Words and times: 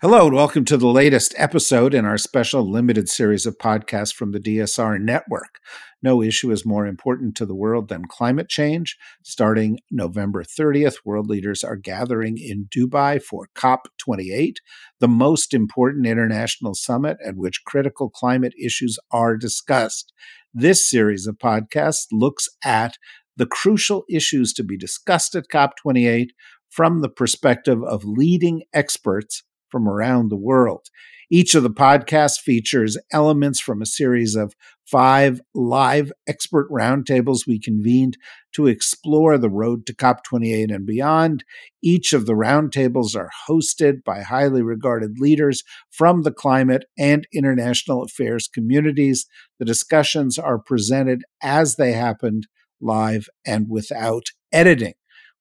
Hello, 0.00 0.28
and 0.28 0.36
welcome 0.36 0.64
to 0.66 0.76
the 0.76 0.86
latest 0.86 1.34
episode 1.36 1.92
in 1.92 2.04
our 2.04 2.18
special 2.18 2.62
limited 2.70 3.08
series 3.08 3.46
of 3.46 3.58
podcasts 3.58 4.14
from 4.14 4.30
the 4.30 4.38
DSR 4.38 5.00
network. 5.00 5.58
No 6.04 6.22
issue 6.22 6.52
is 6.52 6.64
more 6.64 6.86
important 6.86 7.34
to 7.34 7.44
the 7.44 7.56
world 7.56 7.88
than 7.88 8.04
climate 8.04 8.48
change. 8.48 8.96
Starting 9.24 9.80
November 9.90 10.44
30th, 10.44 10.98
world 11.04 11.26
leaders 11.26 11.64
are 11.64 11.74
gathering 11.74 12.38
in 12.38 12.68
Dubai 12.70 13.20
for 13.20 13.48
COP28, 13.56 14.58
the 15.00 15.08
most 15.08 15.52
important 15.52 16.06
international 16.06 16.76
summit 16.76 17.16
at 17.26 17.34
which 17.34 17.64
critical 17.66 18.08
climate 18.08 18.54
issues 18.56 19.00
are 19.10 19.36
discussed. 19.36 20.12
This 20.54 20.88
series 20.88 21.26
of 21.26 21.38
podcasts 21.38 22.06
looks 22.12 22.48
at 22.64 22.98
the 23.36 23.46
crucial 23.46 24.04
issues 24.08 24.52
to 24.52 24.62
be 24.62 24.78
discussed 24.78 25.34
at 25.34 25.48
COP28 25.48 26.28
from 26.70 27.00
the 27.00 27.08
perspective 27.08 27.82
of 27.82 28.04
leading 28.04 28.62
experts 28.72 29.42
from 29.70 29.88
around 29.88 30.30
the 30.30 30.36
world. 30.36 30.86
Each 31.30 31.54
of 31.54 31.62
the 31.62 31.70
podcasts 31.70 32.40
features 32.40 32.96
elements 33.12 33.60
from 33.60 33.82
a 33.82 33.86
series 33.86 34.34
of 34.34 34.54
five 34.86 35.42
live 35.54 36.10
expert 36.26 36.70
roundtables 36.70 37.46
we 37.46 37.60
convened 37.60 38.16
to 38.54 38.66
explore 38.66 39.36
the 39.36 39.50
road 39.50 39.84
to 39.86 39.94
COP28 39.94 40.74
and 40.74 40.86
beyond. 40.86 41.44
Each 41.82 42.14
of 42.14 42.24
the 42.24 42.32
roundtables 42.32 43.14
are 43.14 43.30
hosted 43.46 44.02
by 44.04 44.22
highly 44.22 44.62
regarded 44.62 45.18
leaders 45.18 45.62
from 45.90 46.22
the 46.22 46.32
climate 46.32 46.86
and 46.98 47.26
international 47.34 48.02
affairs 48.02 48.48
communities. 48.48 49.26
The 49.58 49.66
discussions 49.66 50.38
are 50.38 50.58
presented 50.58 51.24
as 51.42 51.76
they 51.76 51.92
happened, 51.92 52.46
live 52.80 53.28
and 53.44 53.66
without 53.68 54.28
editing 54.50 54.94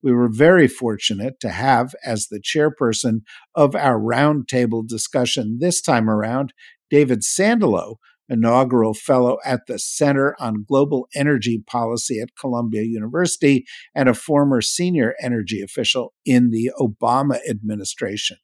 we 0.04 0.12
were 0.12 0.30
very 0.30 0.68
fortunate 0.68 1.40
to 1.40 1.50
have 1.50 1.94
as 2.06 2.28
the 2.28 2.40
chairperson 2.40 3.22
of 3.56 3.76
our 3.76 4.00
roundtable 4.00 4.88
discussion 4.88 5.58
this 5.60 5.82
time 5.82 6.10
around 6.10 6.54
David 6.90 7.22
Sandalow, 7.22 7.96
inaugural 8.30 8.94
fellow 8.94 9.38
at 9.46 9.62
the 9.68 9.80
Center 9.80 10.36
on 10.40 10.66
Global 10.68 11.08
Energy 11.16 11.64
Policy 11.66 12.20
at 12.20 12.36
Columbia 12.40 12.84
University 12.84 13.66
and 13.96 14.08
a 14.08 14.14
former 14.14 14.62
senior 14.62 15.16
energy 15.22 15.62
official 15.62 16.14
in 16.26 16.52
the 16.52 16.72
Obama 16.80 17.40
administration. 17.50 18.38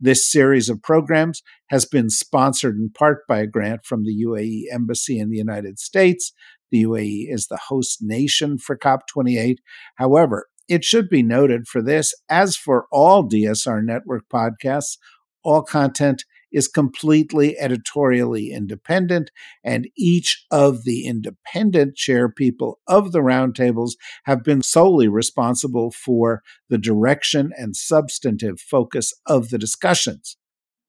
This 0.00 0.30
series 0.30 0.68
of 0.68 0.82
programs 0.82 1.42
has 1.70 1.84
been 1.84 2.08
sponsored 2.08 2.76
in 2.76 2.90
part 2.90 3.26
by 3.26 3.40
a 3.40 3.46
grant 3.46 3.84
from 3.84 4.04
the 4.04 4.24
UAE 4.24 4.72
Embassy 4.72 5.18
in 5.18 5.28
the 5.28 5.38
United 5.38 5.78
States. 5.78 6.32
The 6.70 6.84
UAE 6.84 7.26
is 7.28 7.48
the 7.48 7.58
host 7.68 7.98
nation 8.00 8.58
for 8.58 8.78
COP28. 8.78 9.56
However, 9.96 10.46
it 10.68 10.84
should 10.84 11.08
be 11.08 11.22
noted 11.22 11.66
for 11.66 11.82
this, 11.82 12.14
as 12.28 12.56
for 12.56 12.86
all 12.92 13.28
DSR 13.28 13.82
Network 13.84 14.28
podcasts, 14.28 14.98
all 15.42 15.62
content 15.62 16.24
is 16.52 16.68
completely 16.68 17.58
editorially 17.58 18.50
independent, 18.50 19.30
and 19.62 19.88
each 19.96 20.44
of 20.50 20.84
the 20.84 21.06
independent 21.06 21.94
chair 21.94 22.28
people 22.28 22.80
of 22.86 23.12
the 23.12 23.20
roundtables 23.20 23.92
have 24.24 24.42
been 24.42 24.62
solely 24.62 25.08
responsible 25.08 25.90
for 25.90 26.42
the 26.68 26.78
direction 26.78 27.52
and 27.56 27.76
substantive 27.76 28.60
focus 28.60 29.12
of 29.26 29.50
the 29.50 29.58
discussions. 29.58 30.36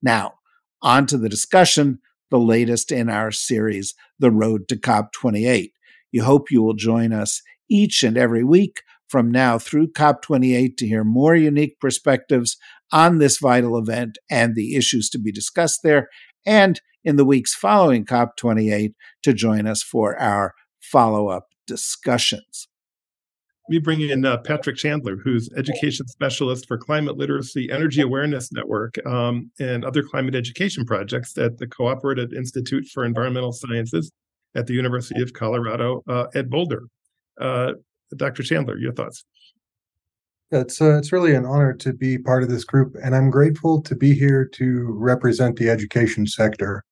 Now, 0.02 0.36
on 0.82 1.06
to 1.08 1.18
the 1.18 1.30
discussion, 1.30 2.00
the 2.32 2.40
latest 2.40 2.92
in 2.92 3.10
our 3.10 3.32
series, 3.32 3.96
The 4.18 4.32
Road 4.32 4.68
to 4.70 4.78
COP28. 4.78 5.72
You 6.12 6.24
hope 6.24 6.52
you 6.52 6.64
will 6.64 6.74
join 6.74 7.12
us 7.12 7.42
each 7.70 8.04
and 8.04 8.18
every 8.18 8.44
week 8.44 8.82
from 9.10 9.32
now 9.32 9.58
through 9.58 9.92
COP28 9.92 10.78
to 10.78 10.88
hear 10.88 11.04
more 11.04 11.36
unique 11.36 11.80
perspectives 11.80 12.58
on 12.92 13.18
this 13.18 13.38
vital 13.38 13.78
event 13.78 14.18
and 14.30 14.56
the 14.56 14.76
issues 14.76 15.10
to 15.10 15.20
be 15.20 15.32
discussed 15.32 15.82
there, 15.84 16.10
and 16.46 16.82
in 17.04 17.16
the 17.16 17.26
weeks 17.26 17.54
following 17.54 18.06
COP28 18.06 18.94
to 19.24 19.34
join 19.34 19.68
us 19.68 19.84
for 19.84 20.20
our 20.20 20.54
follow 20.80 21.28
up 21.28 21.48
discussions. 21.68 22.68
We 23.70 23.78
bring 23.78 24.02
in 24.02 24.26
uh, 24.26 24.38
Patrick 24.38 24.78
Chandler, 24.78 25.18
who's 25.18 25.48
education 25.56 26.08
specialist 26.08 26.68
for 26.68 26.76
Climate 26.76 27.18
Literacy 27.18 27.70
Energy 27.72 28.02
Awareness 28.02 28.52
Network 28.52 28.96
um, 29.06 29.52
and 29.60 29.86
other 29.86 30.02
climate 30.02 30.34
education 30.34 30.86
projects 30.86 31.38
at 31.38 31.60
the 31.60 31.68
Cooperative 31.68 32.34
Institute 32.34 32.88
for 32.88 33.06
Environmental 33.06 33.52
Sciences 33.52 34.12
at 34.56 34.66
the 34.66 34.74
University 34.74 35.22
of 35.22 35.34
Colorado 35.34 36.02
uh, 36.10 36.26
at 36.34 36.50
Boulder. 36.50 36.82
Uh, 37.40 37.74
Dr. 38.16 38.44
Chandler, 38.44 38.78
your 38.78 38.94
thoughts? 38.94 39.24
It's 40.52 40.82
uh, 40.82 40.98
it's 40.98 41.12
really 41.12 41.36
an 41.36 41.46
honor 41.46 41.74
to 41.74 41.94
be 41.94 42.18
part 42.18 42.42
of 42.42 42.50
this 42.50 42.64
group, 42.64 42.96
and 43.04 43.16
I'm 43.16 43.30
grateful 43.30 43.82
to 43.84 43.96
be 43.96 44.14
here 44.16 44.46
to 44.54 44.86
represent 44.98 45.58
the 45.58 45.70
education 45.70 46.26
sector. 46.26 46.84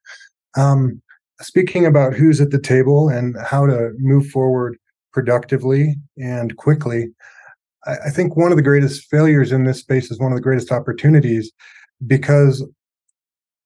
Um, 0.55 1.01
speaking 1.41 1.85
about 1.85 2.13
who's 2.13 2.39
at 2.39 2.51
the 2.51 2.61
table 2.61 3.09
and 3.09 3.35
how 3.43 3.65
to 3.65 3.93
move 3.97 4.27
forward 4.27 4.77
productively 5.11 5.95
and 6.17 6.55
quickly, 6.57 7.07
I, 7.87 7.95
I 8.07 8.09
think 8.11 8.35
one 8.35 8.51
of 8.51 8.57
the 8.57 8.63
greatest 8.63 9.09
failures 9.09 9.51
in 9.51 9.63
this 9.63 9.79
space 9.79 10.11
is 10.11 10.19
one 10.19 10.31
of 10.31 10.37
the 10.37 10.43
greatest 10.43 10.71
opportunities 10.71 11.51
because 12.05 12.63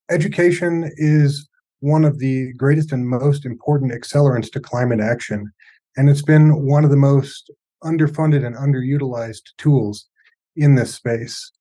education 0.10 0.90
is 0.96 1.50
one 1.82 2.06
of 2.06 2.20
the 2.20 2.54
greatest 2.54 2.92
and 2.92 3.08
most 3.08 3.46
important 3.46 3.92
accelerants 3.92 4.52
to 4.52 4.60
climate 4.60 5.00
action. 5.00 5.52
And 5.98 6.10
it's 6.10 6.22
been 6.22 6.66
one 6.66 6.84
of 6.84 6.90
the 6.90 6.98
most 6.98 7.52
underfunded 7.84 8.46
and 8.46 8.56
underutilized 8.56 9.56
tools 9.58 10.08
in 10.56 10.76
this 10.76 10.94
space. 10.94 11.52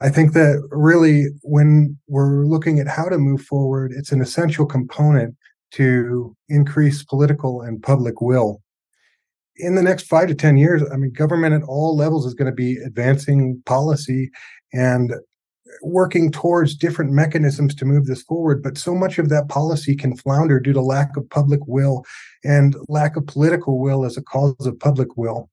I 0.00 0.10
think 0.10 0.32
that 0.34 0.66
really, 0.70 1.26
when 1.42 1.98
we're 2.06 2.44
looking 2.44 2.78
at 2.78 2.86
how 2.86 3.08
to 3.08 3.18
move 3.18 3.42
forward, 3.42 3.92
it's 3.96 4.12
an 4.12 4.20
essential 4.20 4.64
component 4.64 5.34
to 5.72 6.36
increase 6.48 7.04
political 7.04 7.62
and 7.62 7.82
public 7.82 8.20
will. 8.20 8.62
In 9.56 9.74
the 9.74 9.82
next 9.82 10.06
five 10.06 10.28
to 10.28 10.36
10 10.36 10.56
years, 10.56 10.82
I 10.92 10.96
mean, 10.96 11.12
government 11.12 11.54
at 11.54 11.68
all 11.68 11.96
levels 11.96 12.26
is 12.26 12.34
going 12.34 12.50
to 12.50 12.54
be 12.54 12.76
advancing 12.76 13.60
policy 13.66 14.30
and 14.72 15.12
working 15.82 16.30
towards 16.30 16.74
different 16.74 17.12
mechanisms 17.12 17.74
to 17.76 17.84
move 17.84 18.06
this 18.06 18.22
forward, 18.22 18.62
but 18.62 18.78
so 18.78 18.94
much 18.94 19.18
of 19.18 19.28
that 19.28 19.48
policy 19.48 19.94
can 19.94 20.16
flounder 20.16 20.60
due 20.60 20.72
to 20.72 20.80
lack 20.80 21.16
of 21.16 21.28
public 21.30 21.60
will 21.66 22.04
and 22.44 22.76
lack 22.88 23.16
of 23.16 23.26
political 23.26 23.78
will 23.78 24.04
as 24.04 24.16
a 24.16 24.22
cause 24.22 24.54
of 24.66 24.78
public 24.78 25.16
will. 25.16 25.50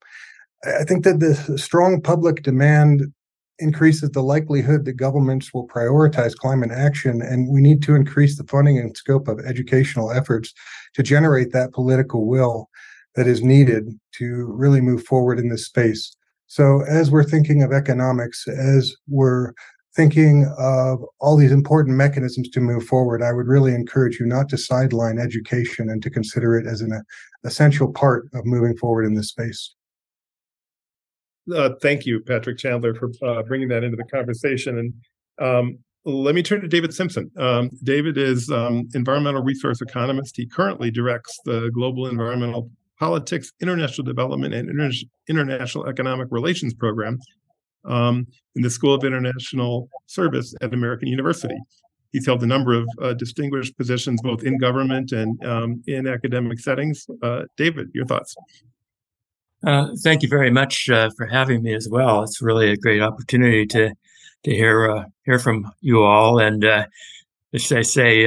I 0.66 0.84
think 0.84 1.04
that 1.04 1.20
the 1.20 1.58
strong 1.58 2.02
public 2.02 2.44
demand 2.44 3.14
increases 3.60 4.10
the 4.12 4.24
likelihood 4.24 4.86
that 4.86 4.94
governments 4.94 5.54
will 5.54 5.68
prioritize 5.68 6.36
climate 6.36 6.72
action, 6.72 7.22
and 7.22 7.50
we 7.50 7.62
need 7.62 7.82
to 7.84 7.96
increase 7.96 8.38
the 8.38 8.44
funding 8.46 8.78
and 8.78 8.96
scope 8.98 9.28
of 9.28 9.40
educational 9.40 10.12
efforts 10.12 10.54
to 10.94 11.04
generate 11.04 11.54
that 11.54 11.72
political 11.72 12.28
will 12.28 12.70
that 13.16 13.28
is 13.28 13.42
needed 13.42 13.98
to 14.14 14.46
really 14.52 14.82
move 14.82 15.06
forward 15.06 15.40
in 15.40 15.50
this 15.50 15.66
space. 15.66 16.16
So, 16.48 16.84
as 16.88 17.10
we're 17.10 17.24
thinking 17.24 17.64
of 17.64 17.72
economics, 17.72 18.48
as 18.48 18.96
we're 19.08 19.54
thinking 19.96 20.52
of 20.58 21.04
all 21.20 21.38
these 21.38 21.52
important 21.52 21.96
mechanisms 21.96 22.50
to 22.50 22.60
move 22.60 22.86
forward, 22.86 23.24
I 23.24 23.32
would 23.32 23.48
really 23.48 23.74
encourage 23.74 24.20
you 24.20 24.26
not 24.26 24.50
to 24.50 24.58
sideline 24.58 25.18
education 25.20 25.90
and 25.90 26.04
to 26.04 26.10
consider 26.10 26.58
it 26.58 26.68
as 26.68 26.82
an 26.82 27.02
essential 27.46 27.92
part 27.92 28.30
of 28.34 28.46
moving 28.46 28.76
forward 28.76 29.06
in 29.06 29.14
this 29.14 29.30
space. 29.30 29.74
Uh, 31.54 31.70
thank 31.82 32.06
you, 32.06 32.20
Patrick 32.20 32.58
Chandler, 32.58 32.94
for 32.96 33.12
uh, 33.24 33.44
bringing 33.44 33.68
that 33.70 33.84
into 33.84 33.96
the 33.96 34.04
conversation. 34.06 34.80
And 34.80 34.94
um, 35.48 35.78
let 36.04 36.36
me 36.36 36.44
turn 36.44 36.62
to 36.62 36.68
David 36.68 36.94
Simpson. 36.94 37.32
Um, 37.38 37.70
David 37.84 38.18
is 38.18 38.50
um, 38.50 38.90
environmental 38.96 39.44
resource 39.44 39.82
economist. 39.82 40.36
He 40.36 40.48
currently 40.48 40.92
directs 40.92 41.40
the 41.46 41.70
Global 41.74 42.08
Environmental 42.08 42.70
Politics, 43.00 43.52
International 43.62 44.06
Development, 44.06 44.54
and 44.54 44.70
Inter- 44.70 45.06
International 45.30 45.86
Economic 45.88 46.28
Relations 46.32 46.74
program 46.74 47.20
um, 47.88 48.28
in 48.56 48.62
the 48.62 48.70
School 48.70 48.94
of 48.94 49.04
International 49.04 49.90
Service 50.08 50.54
at 50.62 50.74
American 50.74 51.08
University. 51.08 51.58
He's 52.12 52.26
held 52.26 52.42
a 52.44 52.48
number 52.48 52.74
of 52.74 52.88
uh, 53.02 53.14
distinguished 53.14 53.78
positions 53.78 54.22
both 54.22 54.44
in 54.44 54.58
government 54.58 55.12
and 55.12 55.44
um, 55.46 55.84
in 55.86 56.08
academic 56.08 56.60
settings. 56.60 57.06
Uh, 57.22 57.44
David, 57.58 57.90
your 57.94 58.06
thoughts? 58.06 58.34
Uh, 59.68 59.90
thank 60.02 60.22
you 60.22 60.30
very 60.30 60.50
much 60.50 60.90
uh, 60.90 61.10
for 61.18 61.26
having 61.26 61.62
me 61.62 61.74
as 61.74 61.90
well. 61.90 62.24
It's 62.24 62.42
really 62.42 62.70
a 62.70 62.78
great 62.78 63.02
opportunity 63.02 63.66
to 63.68 63.94
to 64.46 64.52
hear 64.52 64.90
uh, 64.90 65.04
hear 65.26 65.40
from 65.40 65.70
you 65.82 66.04
all. 66.04 66.40
And 66.40 66.64
uh, 66.64 66.86
as 67.54 67.70
I 67.72 67.82
say 67.82 68.26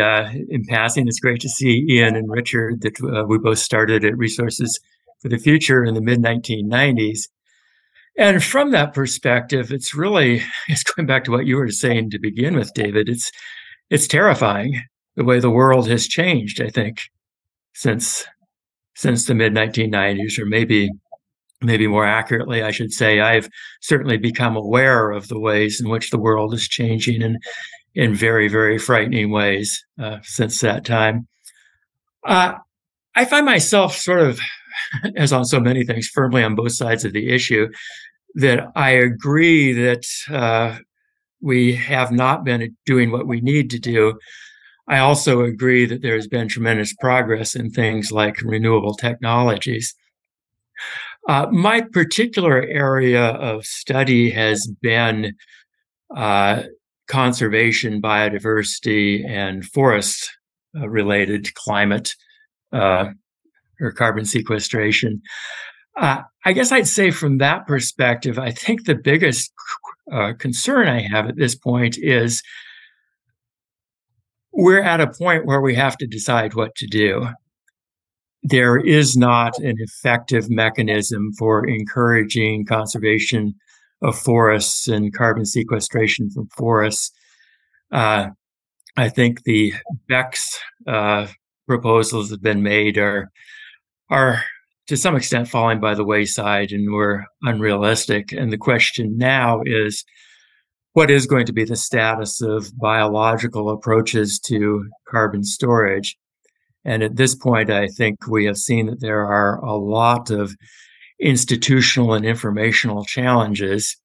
in 0.51 0.67
passing, 0.67 1.09
it's 1.09 1.21
great 1.21 1.41
to 1.41 1.49
see 1.49 1.87
Ian 1.89 2.15
and 2.17 2.31
Richard 2.31 2.83
that 2.83 3.27
we 3.29 3.39
both 3.39 3.59
started 3.59 4.05
at 4.05 4.19
Resources 4.19 4.79
for 5.21 5.29
the 5.29 5.39
Future 5.39 5.85
in 5.85 5.95
the 5.95 6.03
mid 6.03 6.21
1990s. 6.21 7.29
And 8.19 8.43
from 8.43 8.73
that 8.73 8.93
perspective, 8.95 9.73
it's 9.73 9.95
really 9.95 10.43
it's 10.69 10.83
going 10.83 11.07
back 11.07 11.25
to 11.25 11.31
what 11.31 11.47
you 11.47 11.57
were 11.57 11.71
saying 11.71 12.11
to 12.11 12.19
begin 12.19 12.57
with, 12.57 12.75
David. 12.75 13.09
It's 13.09 13.31
it's 13.91 14.07
terrifying 14.07 14.83
the 15.17 15.25
way 15.25 15.41
the 15.41 15.51
world 15.51 15.89
has 15.89 16.07
changed. 16.07 16.61
I 16.61 16.69
think 16.69 17.01
since 17.75 18.27
since 18.97 19.27
the 19.27 19.35
mid 19.35 19.55
1990s, 19.55 20.39
or 20.39 20.47
maybe 20.47 20.91
maybe 21.61 21.87
more 21.87 22.07
accurately, 22.07 22.63
I 22.63 22.71
should 22.71 22.93
say, 22.93 23.21
I've 23.21 23.49
certainly 23.81 24.17
become 24.17 24.57
aware 24.57 25.11
of 25.11 25.29
the 25.29 25.39
ways 25.39 25.81
in 25.81 25.89
which 25.89 26.11
the 26.11 26.19
world 26.19 26.55
is 26.55 26.69
changing 26.69 27.23
in, 27.23 27.39
in 27.95 28.15
very, 28.15 28.49
very 28.49 28.79
frightening 28.79 29.31
ways 29.31 29.85
uh, 30.01 30.19
since 30.23 30.61
that 30.61 30.85
time. 30.85 31.27
Uh, 32.25 32.55
I 33.17 33.25
find 33.25 33.45
myself 33.45 33.97
sort 33.97 34.21
of, 34.21 34.41
as 35.17 35.33
on 35.33 35.45
so 35.45 35.59
many 35.59 35.85
things, 35.85 36.07
firmly 36.07 36.45
on 36.45 36.55
both 36.55 36.73
sides 36.73 37.05
of 37.05 37.13
the 37.13 37.31
issue, 37.31 37.69
that 38.35 38.71
I 38.77 38.91
agree 38.91 39.73
that 39.73 40.05
uh, 40.31 40.79
we 41.41 41.75
have 41.75 42.13
not 42.13 42.45
been 42.45 42.77
doing 42.87 43.11
what 43.11 43.27
we 43.27 43.41
need 43.41 43.71
to 43.71 43.79
do. 43.79 44.19
I 44.89 44.99
also 44.99 45.43
agree 45.43 45.85
that 45.87 46.03
there 46.03 46.15
has 46.15 46.27
been 46.27 46.49
tremendous 46.49 46.95
progress 46.95 47.55
in 47.55 47.71
things 47.71 48.11
like 48.11 48.41
renewable 48.43 48.95
technologies. 48.95 49.95
Uh, 51.29 51.47
my 51.51 51.83
particular 51.83 52.63
area 52.63 53.23
of 53.23 53.67
study 53.67 54.31
has 54.31 54.67
been 54.81 55.35
uh, 56.17 56.63
conservation, 57.07 58.01
biodiversity, 58.01 59.29
and 59.29 59.65
forest 59.65 60.31
uh, 60.79 60.89
related 60.89 61.55
climate 61.55 62.15
uh, 62.73 63.11
or 63.81 63.93
carbon 63.93 64.25
sequestration. 64.25 65.21
I 66.49 66.53
guess 66.53 66.73
I'd 66.73 66.89
say 66.89 67.11
from 67.11 67.39
that 67.39 67.67
perspective, 67.67 68.39
I 68.39 68.51
think 68.51 68.87
the 68.87 68.95
biggest 68.95 69.53
uh, 70.11 70.33
concern 70.39 70.89
I 70.89 71.03
have 71.03 71.29
at 71.29 71.37
this 71.37 71.55
point 71.55 71.99
is 71.99 72.43
we're 74.53 74.81
at 74.81 75.01
a 75.01 75.13
point 75.13 75.45
where 75.45 75.61
we 75.61 75.75
have 75.75 75.99
to 75.99 76.07
decide 76.07 76.55
what 76.55 76.75
to 76.77 76.87
do 76.87 77.29
there 78.43 78.79
is 78.79 79.17
not 79.17 79.59
an 79.59 79.77
effective 79.79 80.49
mechanism 80.49 81.33
for 81.39 81.67
encouraging 81.67 82.65
conservation 82.65 83.55
of 84.01 84.19
forests 84.19 84.89
and 84.89 85.13
carbon 85.13 85.45
sequestration 85.45 86.31
from 86.31 86.49
forests. 86.57 87.11
Uh, 87.91 88.29
I 88.97 89.09
think 89.09 89.43
the 89.43 89.75
BECCS 90.09 90.57
uh, 90.87 91.27
proposals 91.67 92.31
that 92.31 92.37
have 92.37 92.43
been 92.43 92.63
made 92.63 92.97
are 92.97 93.31
are 94.09 94.43
to 94.89 94.97
some 94.97 95.17
extent 95.17 95.49
falling 95.49 95.81
by 95.81 95.95
the 95.95 96.05
wayside 96.05 96.73
and 96.73 96.91
were 96.91 97.25
unrealistic. 97.43 98.33
And 98.33 98.53
the 98.53 98.59
question 98.59 99.17
now 99.17 99.61
is, 99.65 100.05
what 100.95 101.11
is 101.11 101.27
going 101.27 101.47
to 101.47 101.53
be 101.53 101.65
the 101.65 101.77
status 101.77 102.41
of 102.41 102.77
biological 102.77 103.71
approaches 103.71 104.41
to 104.41 104.89
carbon 105.07 105.45
storage? 105.45 106.17
And 106.85 107.03
at 107.03 107.17
this 107.17 107.35
point, 107.35 107.71
I 107.71 107.87
think 107.89 108.27
we 108.27 108.47
have 108.47 108.57
seen 108.57 108.87
that 108.87 109.01
there 109.01 109.27
are 109.27 109.63
a 109.63 109.77
lot 109.77 110.31
of 110.31 110.57
institutional 111.21 112.15
and 112.15 112.25
informational 112.25 113.05
challenges. 113.05 113.97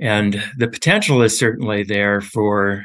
And 0.00 0.42
the 0.56 0.68
potential 0.68 1.22
is 1.22 1.38
certainly 1.38 1.84
there 1.84 2.20
for 2.20 2.84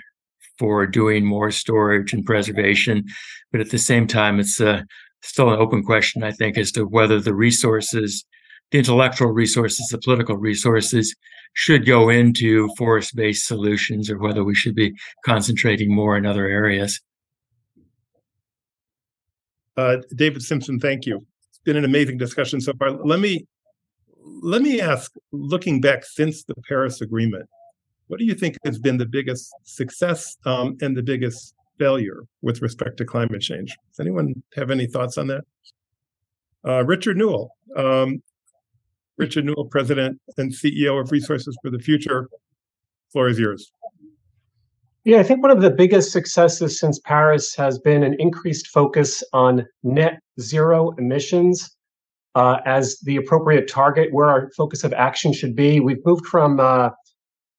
for 0.57 0.85
doing 0.85 1.25
more 1.25 1.51
storage 1.51 2.11
and 2.11 2.25
preservation, 2.25 3.05
but 3.49 3.61
at 3.61 3.69
the 3.69 3.77
same 3.77 4.05
time, 4.05 4.41
it's 4.41 4.59
a, 4.59 4.85
still 5.21 5.51
an 5.51 5.59
open 5.59 5.83
question, 5.83 6.23
I 6.23 6.31
think, 6.31 6.57
as 6.57 6.71
to 6.73 6.83
whether 6.83 7.19
the 7.19 7.33
resources, 7.33 8.25
the 8.71 8.79
intellectual 8.79 9.29
resources, 9.29 9.87
the 9.89 9.97
political 9.97 10.37
resources, 10.37 11.15
should 11.53 11.85
go 11.85 12.09
into 12.09 12.69
forest-based 12.77 13.45
solutions, 13.45 14.09
or 14.09 14.17
whether 14.19 14.43
we 14.43 14.55
should 14.55 14.75
be 14.75 14.93
concentrating 15.25 15.93
more 15.93 16.15
in 16.15 16.25
other 16.25 16.45
areas. 16.45 17.01
Uh, 19.75 19.97
David 20.15 20.41
Simpson, 20.41 20.79
thank 20.79 21.05
you. 21.05 21.25
It's 21.49 21.59
been 21.63 21.77
an 21.77 21.85
amazing 21.85 22.17
discussion 22.17 22.61
so 22.61 22.73
far. 22.73 22.91
Let 22.91 23.19
me 23.19 23.47
let 24.43 24.61
me 24.61 24.79
ask, 24.79 25.11
looking 25.31 25.81
back 25.81 26.05
since 26.05 26.43
the 26.43 26.53
Paris 26.67 27.01
Agreement, 27.01 27.49
what 28.07 28.19
do 28.19 28.25
you 28.25 28.35
think 28.35 28.57
has 28.65 28.77
been 28.77 28.97
the 28.97 29.05
biggest 29.05 29.49
success 29.63 30.37
um, 30.45 30.77
and 30.81 30.95
the 30.95 31.01
biggest 31.01 31.55
failure 31.79 32.21
with 32.41 32.61
respect 32.61 32.97
to 32.97 33.05
climate 33.05 33.41
change? 33.41 33.75
Does 33.91 33.99
anyone 33.99 34.43
have 34.55 34.69
any 34.69 34.85
thoughts 34.85 35.17
on 35.17 35.27
that? 35.27 35.43
Uh, 36.67 36.83
Richard 36.85 37.17
Newell, 37.17 37.55
um, 37.77 38.21
Richard 39.17 39.45
Newell, 39.45 39.65
President 39.65 40.19
and 40.37 40.51
CEO 40.51 41.01
of 41.01 41.11
Resources 41.11 41.57
for 41.63 41.71
the 41.71 41.79
Future. 41.79 42.29
Floor 43.11 43.29
is 43.29 43.39
yours. 43.39 43.71
Yeah, 45.05 45.19
I 45.19 45.23
think 45.23 45.41
one 45.41 45.51
of 45.51 45.61
the 45.61 45.71
biggest 45.71 46.11
successes 46.11 46.79
since 46.79 46.99
Paris 46.99 47.55
has 47.55 47.79
been 47.79 48.03
an 48.03 48.15
increased 48.19 48.67
focus 48.67 49.23
on 49.33 49.65
net 49.81 50.19
zero 50.39 50.91
emissions 50.97 51.75
uh, 52.35 52.57
as 52.65 52.99
the 53.03 53.15
appropriate 53.15 53.67
target 53.67 54.09
where 54.11 54.29
our 54.29 54.51
focus 54.55 54.83
of 54.83 54.93
action 54.93 55.33
should 55.33 55.55
be. 55.55 55.79
We've 55.79 56.05
moved 56.05 56.25
from 56.25 56.59
uh, 56.59 56.89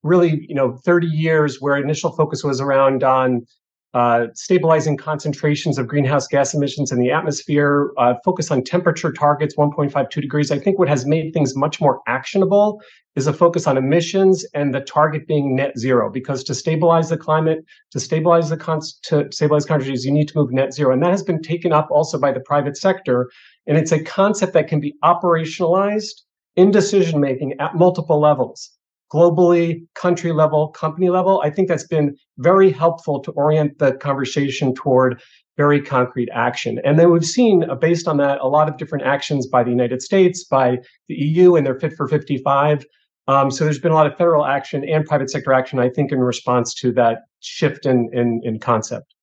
really, 0.02 0.46
you 0.48 0.54
know, 0.54 0.76
30 0.84 1.06
years 1.06 1.60
where 1.60 1.76
initial 1.76 2.12
focus 2.12 2.44
was 2.44 2.60
around 2.60 3.02
on 3.02 3.46
uh, 3.92 4.26
stabilizing 4.34 4.96
concentrations 4.96 5.78
of 5.78 5.88
greenhouse 5.88 6.28
gas 6.28 6.54
emissions 6.54 6.92
in 6.92 6.98
the 6.98 7.10
atmosphere, 7.10 7.90
uh, 7.98 8.14
focus 8.24 8.50
on 8.50 8.62
temperature 8.62 9.12
targets, 9.12 9.56
1.52 9.56 10.10
degrees. 10.20 10.50
I 10.52 10.58
think 10.58 10.78
what 10.78 10.88
has 10.88 11.06
made 11.06 11.32
things 11.32 11.56
much 11.56 11.80
more 11.80 12.00
actionable 12.06 12.80
is 13.16 13.26
a 13.26 13.32
focus 13.32 13.66
on 13.66 13.76
emissions 13.76 14.46
and 14.54 14.72
the 14.72 14.80
target 14.80 15.26
being 15.26 15.56
net 15.56 15.76
zero. 15.76 16.08
Because 16.08 16.44
to 16.44 16.54
stabilize 16.54 17.08
the 17.08 17.18
climate, 17.18 17.64
to 17.90 17.98
stabilize 17.98 18.48
the 18.48 18.56
con- 18.56 18.80
to 19.02 19.26
stabilize 19.32 19.66
concentrations, 19.66 20.04
you 20.04 20.12
need 20.12 20.28
to 20.28 20.38
move 20.38 20.52
net 20.52 20.72
zero, 20.72 20.92
and 20.92 21.02
that 21.02 21.10
has 21.10 21.24
been 21.24 21.42
taken 21.42 21.72
up 21.72 21.88
also 21.90 22.18
by 22.18 22.30
the 22.30 22.40
private 22.40 22.76
sector. 22.76 23.28
And 23.66 23.76
it's 23.76 23.92
a 23.92 24.02
concept 24.02 24.52
that 24.52 24.68
can 24.68 24.78
be 24.78 24.94
operationalized 25.02 26.22
in 26.56 26.70
decision 26.70 27.20
making 27.20 27.54
at 27.58 27.74
multiple 27.74 28.20
levels 28.20 28.70
globally, 29.12 29.86
country 29.94 30.32
level, 30.32 30.68
company 30.68 31.10
level. 31.10 31.40
I 31.44 31.50
think 31.50 31.68
that's 31.68 31.86
been 31.86 32.16
very 32.38 32.70
helpful 32.70 33.20
to 33.20 33.30
orient 33.32 33.78
the 33.78 33.94
conversation 33.94 34.74
toward 34.74 35.20
very 35.56 35.82
concrete 35.82 36.28
action. 36.32 36.80
And 36.84 36.98
then 36.98 37.10
we've 37.10 37.24
seen, 37.24 37.68
uh, 37.68 37.74
based 37.74 38.08
on 38.08 38.16
that, 38.18 38.40
a 38.40 38.46
lot 38.46 38.68
of 38.68 38.76
different 38.78 39.04
actions 39.04 39.46
by 39.46 39.62
the 39.62 39.70
United 39.70 40.00
States, 40.00 40.44
by 40.44 40.78
the 41.08 41.14
EU, 41.14 41.56
and 41.56 41.66
their 41.66 41.78
Fit 41.78 41.92
for 41.94 42.08
55. 42.08 42.86
Um, 43.28 43.50
so 43.50 43.64
there's 43.64 43.78
been 43.78 43.92
a 43.92 43.94
lot 43.94 44.06
of 44.06 44.16
federal 44.16 44.46
action 44.46 44.88
and 44.88 45.04
private 45.04 45.30
sector 45.30 45.52
action, 45.52 45.78
I 45.78 45.88
think, 45.88 46.12
in 46.12 46.18
response 46.18 46.74
to 46.76 46.92
that 46.92 47.18
shift 47.40 47.86
in 47.86 48.08
in, 48.12 48.40
in 48.42 48.58
concept. 48.58 49.14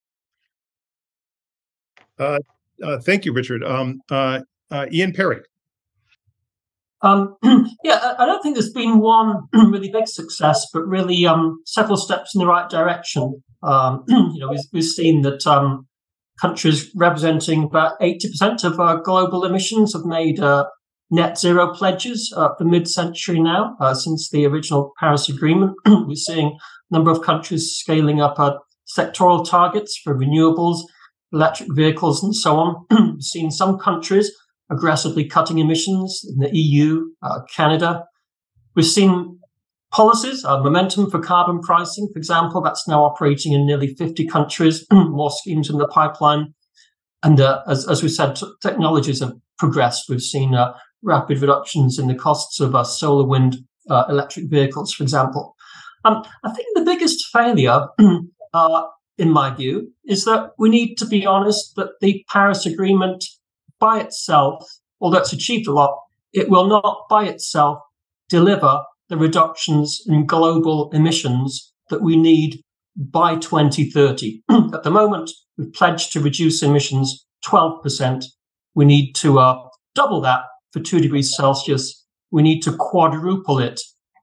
Uh, 2.19 2.39
uh, 2.83 2.99
thank 2.99 3.25
you, 3.25 3.33
Richard. 3.33 3.63
Um, 3.63 4.01
uh, 4.09 4.41
uh, 4.71 4.85
Ian 4.91 5.13
Parry. 5.13 5.41
Um, 7.01 7.35
yeah, 7.83 8.15
I 8.17 8.25
don't 8.25 8.41
think 8.41 8.55
there's 8.55 8.73
been 8.73 8.99
one 8.99 9.41
really 9.53 9.91
big 9.91 10.07
success, 10.07 10.65
but 10.73 10.87
really 10.87 11.25
um, 11.25 11.61
several 11.65 11.97
steps 11.97 12.33
in 12.33 12.39
the 12.39 12.47
right 12.47 12.69
direction. 12.69 13.43
Um, 13.63 14.03
you 14.07 14.39
know, 14.39 14.49
we've, 14.49 14.59
we've 14.73 14.83
seen 14.83 15.21
that 15.21 15.45
um, 15.45 15.87
countries 16.39 16.89
representing 16.95 17.63
about 17.63 17.99
80% 17.99 18.63
of 18.63 18.79
our 18.79 19.01
global 19.01 19.43
emissions 19.43 19.93
have 19.93 20.05
made 20.05 20.39
uh, 20.39 20.65
net 21.09 21.37
zero 21.37 21.73
pledges 21.73 22.33
uh, 22.35 22.49
for 22.57 22.65
mid-century 22.65 23.39
now. 23.39 23.75
Uh, 23.79 23.93
since 23.93 24.29
the 24.29 24.45
original 24.45 24.93
Paris 24.99 25.29
Agreement, 25.29 25.73
we're 25.85 26.15
seeing 26.15 26.57
a 26.91 26.95
number 26.95 27.11
of 27.11 27.21
countries 27.21 27.71
scaling 27.71 28.21
up 28.21 28.39
uh, 28.39 28.57
sectoral 28.97 29.47
targets 29.47 29.99
for 30.03 30.17
renewables, 30.17 30.79
electric 31.33 31.69
vehicles, 31.75 32.23
and 32.23 32.35
so 32.35 32.55
on. 32.55 32.85
we've 33.13 33.21
seen 33.21 33.51
some 33.51 33.77
countries 33.77 34.31
aggressively 34.69 35.25
cutting 35.25 35.59
emissions 35.59 36.25
in 36.27 36.39
the 36.39 36.55
EU, 36.55 37.05
uh, 37.21 37.39
Canada. 37.55 38.05
We've 38.75 38.85
seen 38.85 39.39
policies, 39.91 40.43
uh, 40.43 40.61
momentum 40.61 41.09
for 41.09 41.19
carbon 41.19 41.61
pricing, 41.61 42.09
for 42.11 42.17
example, 42.17 42.61
that's 42.61 42.87
now 42.87 43.03
operating 43.03 43.53
in 43.53 43.65
nearly 43.65 43.95
50 43.95 44.27
countries, 44.27 44.85
more 44.91 45.31
schemes 45.31 45.69
in 45.69 45.77
the 45.77 45.87
pipeline. 45.87 46.53
And 47.23 47.39
uh, 47.39 47.61
as, 47.67 47.87
as 47.87 48.03
we 48.03 48.09
said, 48.09 48.35
t- 48.35 48.51
technologies 48.61 49.21
have 49.21 49.33
progressed. 49.57 50.05
We've 50.09 50.21
seen 50.21 50.53
uh, 50.53 50.73
rapid 51.01 51.41
reductions 51.41 51.97
in 51.97 52.07
the 52.07 52.15
costs 52.15 52.59
of 52.59 52.75
uh, 52.75 52.83
solar 52.83 53.25
wind 53.25 53.57
uh, 53.89 54.03
electric 54.09 54.49
vehicles, 54.49 54.93
for 54.93 55.03
example. 55.03 55.55
Um, 56.05 56.23
I 56.43 56.51
think 56.51 56.67
the 56.75 56.85
biggest 56.85 57.25
failure, 57.33 57.87
in 57.99 59.31
my 59.31 59.53
view, 59.53 59.91
is 60.05 60.25
that 60.25 60.51
we 60.59 60.69
need 60.69 60.95
to 60.95 61.05
be 61.05 61.25
honest 61.25 61.73
that 61.75 61.91
the 62.01 62.23
Paris 62.29 62.65
Agreement 62.65 63.23
by 63.79 63.99
itself, 63.99 64.65
although 64.99 65.19
it's 65.19 65.33
achieved 65.33 65.67
a 65.67 65.73
lot, 65.73 65.97
it 66.33 66.49
will 66.49 66.67
not 66.67 67.05
by 67.09 67.25
itself 67.25 67.79
deliver 68.29 68.81
the 69.09 69.17
reductions 69.17 70.01
in 70.07 70.25
global 70.25 70.89
emissions 70.91 71.73
that 71.89 72.01
we 72.01 72.17
need 72.17 72.61
by 72.95 73.35
2030. 73.35 74.41
At 74.49 74.83
the 74.83 74.91
moment, 74.91 75.31
we've 75.57 75.71
pledged 75.73 76.11
to 76.13 76.19
reduce 76.19 76.61
emissions 76.61 77.25
12%. 77.45 78.25
We 78.75 78.85
need 78.85 79.13
to 79.13 79.39
uh, 79.39 79.67
double 79.95 80.21
that 80.21 80.41
for 80.71 80.79
2 80.79 80.99
degrees 80.99 81.35
Celsius. 81.35 82.05
We 82.31 82.41
need 82.41 82.61
to 82.61 82.75
quadruple 82.75 83.59
it 83.59 83.79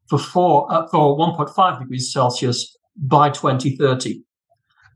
for, 0.09 0.19
four, 0.19 0.71
uh, 0.71 0.87
for 0.89 1.17
1.5 1.17 1.79
degrees 1.79 2.13
Celsius 2.13 2.77
by 2.97 3.31
2030. 3.31 4.23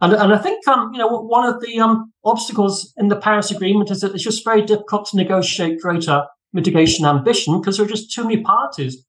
And, 0.00 0.12
and 0.12 0.32
I 0.32 0.38
think 0.38 0.66
um, 0.68 0.90
you 0.92 0.98
know 0.98 1.08
one 1.08 1.48
of 1.48 1.60
the 1.60 1.80
um, 1.80 2.12
obstacles 2.24 2.92
in 2.96 3.08
the 3.08 3.16
Paris 3.16 3.50
Agreement 3.50 3.90
is 3.90 4.00
that 4.00 4.14
it's 4.14 4.24
just 4.24 4.44
very 4.44 4.62
difficult 4.62 5.06
to 5.06 5.16
negotiate 5.16 5.80
greater 5.80 6.24
mitigation 6.52 7.04
ambition 7.04 7.60
because 7.60 7.76
there 7.76 7.86
are 7.86 7.88
just 7.88 8.12
too 8.12 8.22
many 8.22 8.42
parties 8.42 9.04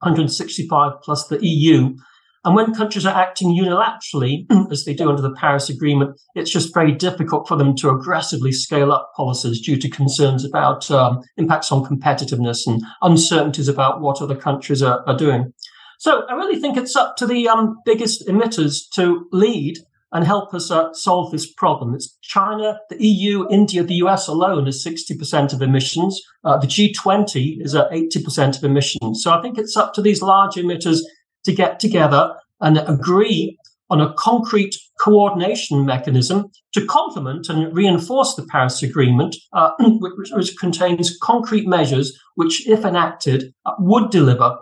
165 0.00 0.92
plus 1.02 1.26
the 1.28 1.38
EU. 1.44 1.96
And 2.44 2.54
when 2.54 2.74
countries 2.74 3.04
are 3.04 3.14
acting 3.14 3.48
unilaterally, 3.48 4.46
as 4.70 4.84
they 4.84 4.94
do 4.94 5.08
under 5.08 5.22
the 5.22 5.34
Paris 5.34 5.68
Agreement, 5.68 6.20
it's 6.36 6.50
just 6.50 6.72
very 6.72 6.92
difficult 6.92 7.48
for 7.48 7.56
them 7.56 7.74
to 7.76 7.90
aggressively 7.90 8.52
scale 8.52 8.92
up 8.92 9.10
policies 9.16 9.60
due 9.60 9.76
to 9.78 9.88
concerns 9.88 10.44
about 10.44 10.88
um, 10.90 11.22
impacts 11.38 11.72
on 11.72 11.84
competitiveness 11.84 12.66
and 12.66 12.82
uncertainties 13.02 13.66
about 13.66 14.00
what 14.00 14.22
other 14.22 14.36
countries 14.36 14.80
are, 14.80 15.02
are 15.08 15.16
doing. 15.16 15.52
So 15.98 16.24
I 16.28 16.34
really 16.34 16.60
think 16.60 16.76
it's 16.76 16.94
up 16.94 17.16
to 17.16 17.26
the 17.26 17.48
um, 17.48 17.78
biggest 17.84 18.28
emitters 18.28 18.82
to 18.94 19.26
lead 19.32 19.78
and 20.12 20.24
help 20.24 20.54
us 20.54 20.70
uh, 20.70 20.92
solve 20.92 21.32
this 21.32 21.52
problem. 21.52 21.94
It's 21.94 22.16
China, 22.22 22.78
the 22.90 23.04
EU, 23.04 23.46
India, 23.50 23.82
the 23.82 23.94
US 24.06 24.28
alone 24.28 24.68
is 24.68 24.84
60% 24.84 25.52
of 25.52 25.62
emissions. 25.62 26.20
Uh, 26.44 26.58
the 26.58 26.66
G20 26.66 27.64
is 27.64 27.74
at 27.74 27.90
80% 27.90 28.58
of 28.58 28.64
emissions. 28.64 29.22
So 29.22 29.32
I 29.32 29.42
think 29.42 29.58
it's 29.58 29.76
up 29.76 29.94
to 29.94 30.02
these 30.02 30.22
large 30.22 30.54
emitters 30.54 31.00
to 31.44 31.52
get 31.52 31.80
together 31.80 32.34
and 32.60 32.78
agree 32.78 33.58
on 33.88 34.00
a 34.00 34.12
concrete 34.14 34.76
coordination 35.00 35.84
mechanism 35.84 36.50
to 36.72 36.84
complement 36.86 37.48
and 37.48 37.74
reinforce 37.74 38.34
the 38.34 38.46
Paris 38.46 38.82
Agreement, 38.82 39.36
uh, 39.52 39.70
which, 39.78 40.30
which, 40.32 40.58
contains 40.58 41.16
concrete 41.22 41.68
measures 41.68 42.18
which, 42.34 42.66
if 42.68 42.84
enacted, 42.84 43.52
uh, 43.64 43.72
would 43.78 44.10
deliver 44.10 44.56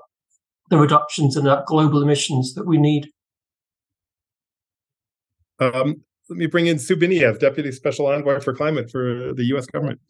the 0.71 0.79
reductions 0.79 1.37
in 1.37 1.47
uh, 1.47 1.63
global 1.67 2.03
emissions 2.03 2.55
that 2.55 2.67
we 2.67 2.77
need. 2.77 3.09
Um, 5.73 6.03
let 6.29 6.39
me 6.39 6.47
bring 6.47 6.67
in 6.67 6.79
Sue 6.79 6.97
Biniaz, 6.97 7.39
Deputy 7.39 7.71
Special 7.71 8.07
Envoy 8.07 8.41
for 8.41 8.55
Climate 8.55 8.91
for 8.91 9.33
the 9.35 9.45
U.S. 9.47 9.67
government. 9.67 10.01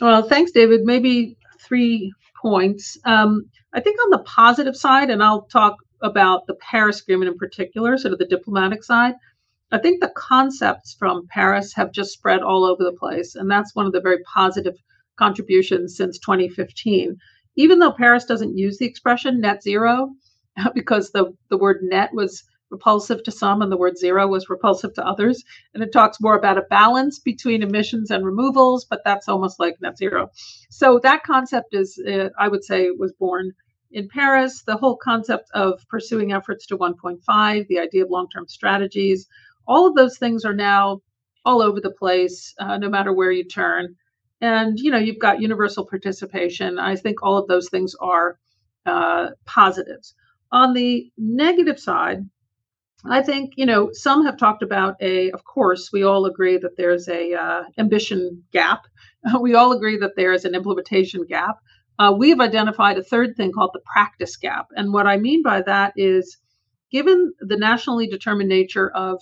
Well, 0.00 0.22
thanks, 0.22 0.52
David. 0.52 0.80
Maybe 0.84 1.36
three 1.60 2.12
points. 2.40 2.98
Um, 3.04 3.44
I 3.72 3.80
think 3.80 4.00
on 4.00 4.10
the 4.10 4.24
positive 4.24 4.76
side, 4.76 5.10
and 5.10 5.22
I'll 5.22 5.42
talk 5.42 5.76
about 6.02 6.46
the 6.46 6.54
Paris 6.54 7.02
Agreement 7.02 7.30
in 7.30 7.36
particular, 7.36 7.98
sort 7.98 8.12
of 8.12 8.18
the 8.18 8.26
diplomatic 8.26 8.82
side. 8.82 9.14
I 9.72 9.78
think 9.78 10.00
the 10.00 10.12
concepts 10.16 10.96
from 10.98 11.28
Paris 11.28 11.74
have 11.74 11.92
just 11.92 12.12
spread 12.12 12.40
all 12.40 12.64
over 12.64 12.82
the 12.82 12.92
place, 12.92 13.34
and 13.34 13.50
that's 13.50 13.74
one 13.74 13.86
of 13.86 13.92
the 13.92 14.00
very 14.00 14.18
positive 14.24 14.74
contributions 15.16 15.96
since 15.96 16.18
2015. 16.18 17.16
Even 17.56 17.78
though 17.78 17.92
Paris 17.92 18.24
doesn't 18.24 18.56
use 18.56 18.78
the 18.78 18.86
expression 18.86 19.40
net 19.40 19.62
zero, 19.62 20.10
because 20.74 21.10
the, 21.12 21.32
the 21.50 21.58
word 21.58 21.80
net 21.82 22.10
was 22.14 22.42
repulsive 22.70 23.22
to 23.24 23.30
some 23.30 23.62
and 23.62 23.70
the 23.70 23.76
word 23.76 23.98
zero 23.98 24.26
was 24.26 24.48
repulsive 24.48 24.94
to 24.94 25.06
others. 25.06 25.44
And 25.74 25.82
it 25.82 25.92
talks 25.92 26.20
more 26.20 26.36
about 26.36 26.58
a 26.58 26.62
balance 26.62 27.18
between 27.18 27.62
emissions 27.62 28.10
and 28.10 28.24
removals, 28.24 28.84
but 28.84 29.02
that's 29.04 29.28
almost 29.28 29.60
like 29.60 29.80
net 29.80 29.98
zero. 29.98 30.30
So 30.70 31.00
that 31.02 31.24
concept 31.24 31.74
is, 31.74 31.98
uh, 31.98 32.30
I 32.38 32.48
would 32.48 32.64
say, 32.64 32.90
was 32.90 33.12
born 33.12 33.52
in 33.90 34.08
Paris. 34.08 34.62
The 34.62 34.76
whole 34.76 34.96
concept 34.96 35.50
of 35.52 35.86
pursuing 35.88 36.32
efforts 36.32 36.66
to 36.66 36.78
1.5, 36.78 37.66
the 37.68 37.80
idea 37.80 38.04
of 38.04 38.10
long 38.10 38.28
term 38.28 38.46
strategies, 38.46 39.26
all 39.66 39.86
of 39.86 39.94
those 39.94 40.18
things 40.18 40.44
are 40.44 40.54
now 40.54 41.00
all 41.44 41.62
over 41.62 41.80
the 41.80 41.90
place, 41.90 42.54
uh, 42.58 42.78
no 42.78 42.88
matter 42.88 43.12
where 43.12 43.32
you 43.32 43.44
turn. 43.44 43.96
And, 44.40 44.78
you 44.78 44.90
know, 44.90 44.98
you've 44.98 45.18
got 45.18 45.40
universal 45.40 45.84
participation. 45.86 46.78
I 46.78 46.96
think 46.96 47.22
all 47.22 47.36
of 47.36 47.48
those 47.48 47.68
things 47.68 47.94
are 48.00 48.38
uh, 48.86 49.28
positives. 49.44 50.14
On 50.52 50.72
the 50.72 51.10
negative 51.18 51.78
side, 51.78 52.28
I 53.04 53.22
think 53.22 53.54
you 53.56 53.66
know 53.66 53.90
some 53.92 54.26
have 54.26 54.36
talked 54.36 54.62
about 54.62 54.96
a. 55.00 55.30
Of 55.30 55.44
course, 55.44 55.90
we 55.92 56.02
all 56.02 56.26
agree 56.26 56.58
that 56.58 56.76
there's 56.76 57.08
a 57.08 57.34
uh, 57.34 57.62
ambition 57.78 58.44
gap. 58.52 58.82
we 59.40 59.54
all 59.54 59.72
agree 59.72 59.98
that 59.98 60.16
there 60.16 60.32
is 60.32 60.44
an 60.44 60.54
implementation 60.54 61.24
gap. 61.26 61.56
Uh, 61.98 62.14
we 62.16 62.30
have 62.30 62.40
identified 62.40 62.98
a 62.98 63.02
third 63.02 63.36
thing 63.36 63.52
called 63.52 63.70
the 63.72 63.80
practice 63.80 64.36
gap, 64.36 64.68
and 64.74 64.92
what 64.92 65.06
I 65.06 65.16
mean 65.16 65.42
by 65.42 65.62
that 65.62 65.94
is, 65.96 66.38
given 66.90 67.32
the 67.40 67.56
nationally 67.56 68.06
determined 68.06 68.48
nature 68.48 68.90
of 68.90 69.20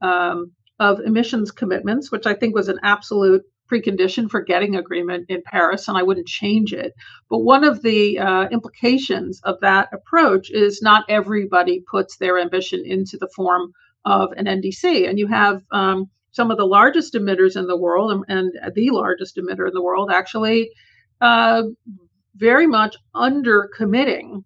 um, 0.00 0.52
of 0.78 1.00
emissions 1.00 1.50
commitments, 1.50 2.10
which 2.10 2.26
I 2.26 2.34
think 2.34 2.54
was 2.54 2.68
an 2.68 2.80
absolute 2.82 3.44
precondition 3.70 4.30
for 4.30 4.42
getting 4.42 4.76
agreement 4.76 5.26
in 5.28 5.42
Paris, 5.44 5.88
and 5.88 5.96
I 5.96 6.02
wouldn't 6.02 6.26
change 6.26 6.72
it. 6.72 6.92
But 7.30 7.40
one 7.40 7.64
of 7.64 7.82
the 7.82 8.18
uh, 8.18 8.48
implications 8.50 9.40
of 9.44 9.60
that 9.60 9.88
approach 9.92 10.50
is 10.50 10.82
not 10.82 11.04
everybody 11.08 11.82
puts 11.90 12.16
their 12.16 12.38
ambition 12.38 12.82
into 12.84 13.16
the 13.16 13.30
form 13.34 13.72
of 14.04 14.32
an 14.32 14.46
NDC, 14.46 15.08
and 15.08 15.18
you 15.18 15.26
have 15.28 15.62
um, 15.72 16.10
some 16.32 16.50
of 16.50 16.58
the 16.58 16.66
largest 16.66 17.14
emitters 17.14 17.56
in 17.56 17.66
the 17.66 17.76
world, 17.76 18.24
and, 18.28 18.52
and 18.54 18.74
the 18.74 18.90
largest 18.90 19.36
emitter 19.36 19.66
in 19.66 19.74
the 19.74 19.82
world, 19.82 20.10
actually, 20.12 20.70
uh, 21.20 21.62
very 22.36 22.66
much 22.66 22.96
under 23.14 23.70
committing 23.74 24.44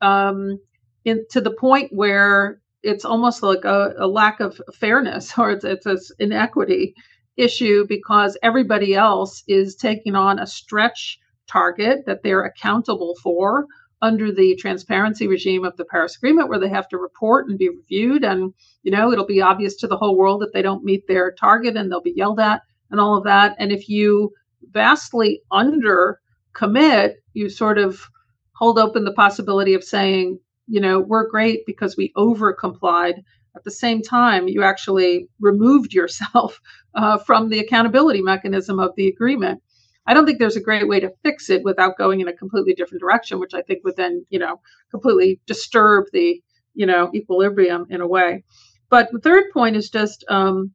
um, 0.00 0.58
in, 1.04 1.24
to 1.30 1.40
the 1.40 1.50
point 1.50 1.90
where 1.92 2.60
it's 2.82 3.04
almost 3.04 3.42
like 3.42 3.64
a, 3.64 3.94
a 3.98 4.06
lack 4.06 4.40
of 4.40 4.60
fairness 4.74 5.32
or 5.38 5.50
it's, 5.50 5.64
it's 5.64 5.86
an 5.86 5.98
inequity 6.18 6.94
issue 7.36 7.86
because 7.88 8.38
everybody 8.42 8.94
else 8.94 9.42
is 9.46 9.76
taking 9.76 10.14
on 10.14 10.38
a 10.38 10.46
stretch 10.46 11.18
target 11.46 12.06
that 12.06 12.22
they're 12.22 12.44
accountable 12.44 13.14
for 13.22 13.66
under 14.02 14.30
the 14.30 14.54
transparency 14.56 15.26
regime 15.26 15.64
of 15.64 15.76
the 15.76 15.84
Paris 15.84 16.16
Agreement, 16.16 16.48
where 16.48 16.58
they 16.58 16.68
have 16.68 16.88
to 16.88 16.98
report 16.98 17.48
and 17.48 17.58
be 17.58 17.70
reviewed. 17.70 18.24
And, 18.24 18.52
you 18.82 18.90
know, 18.92 19.10
it'll 19.10 19.26
be 19.26 19.40
obvious 19.40 19.74
to 19.76 19.86
the 19.86 19.96
whole 19.96 20.16
world 20.16 20.42
that 20.42 20.52
they 20.52 20.62
don't 20.62 20.84
meet 20.84 21.06
their 21.06 21.32
target 21.32 21.76
and 21.76 21.90
they'll 21.90 22.02
be 22.02 22.12
yelled 22.14 22.40
at 22.40 22.62
and 22.90 23.00
all 23.00 23.16
of 23.16 23.24
that. 23.24 23.56
And 23.58 23.72
if 23.72 23.88
you 23.88 24.32
vastly 24.70 25.40
under 25.50 26.20
commit, 26.52 27.16
you 27.32 27.48
sort 27.48 27.78
of 27.78 28.08
hold 28.52 28.78
open 28.78 29.04
the 29.04 29.12
possibility 29.12 29.74
of 29.74 29.84
saying, 29.84 30.38
you 30.66 30.80
know, 30.80 31.00
we're 31.00 31.28
great 31.28 31.64
because 31.66 31.96
we 31.96 32.12
over 32.16 32.52
complied 32.52 33.22
at 33.56 33.64
the 33.64 33.70
same 33.70 34.02
time, 34.02 34.48
you 34.48 34.62
actually 34.62 35.28
removed 35.40 35.92
yourself 35.92 36.60
uh, 36.94 37.18
from 37.18 37.48
the 37.48 37.58
accountability 37.58 38.22
mechanism 38.22 38.78
of 38.78 38.94
the 38.96 39.08
agreement. 39.08 39.62
I 40.06 40.14
don't 40.14 40.24
think 40.24 40.38
there's 40.38 40.56
a 40.56 40.60
great 40.60 40.86
way 40.86 41.00
to 41.00 41.12
fix 41.24 41.50
it 41.50 41.64
without 41.64 41.98
going 41.98 42.20
in 42.20 42.28
a 42.28 42.32
completely 42.32 42.74
different 42.74 43.00
direction, 43.00 43.40
which 43.40 43.54
I 43.54 43.62
think 43.62 43.82
would 43.84 43.96
then, 43.96 44.24
you 44.30 44.38
know, 44.38 44.60
completely 44.90 45.40
disturb 45.46 46.04
the, 46.12 46.40
you 46.74 46.86
know, 46.86 47.10
equilibrium 47.12 47.86
in 47.90 48.00
a 48.00 48.06
way. 48.06 48.44
But 48.88 49.10
the 49.10 49.18
third 49.18 49.44
point 49.52 49.74
is 49.74 49.90
just, 49.90 50.24
um, 50.28 50.72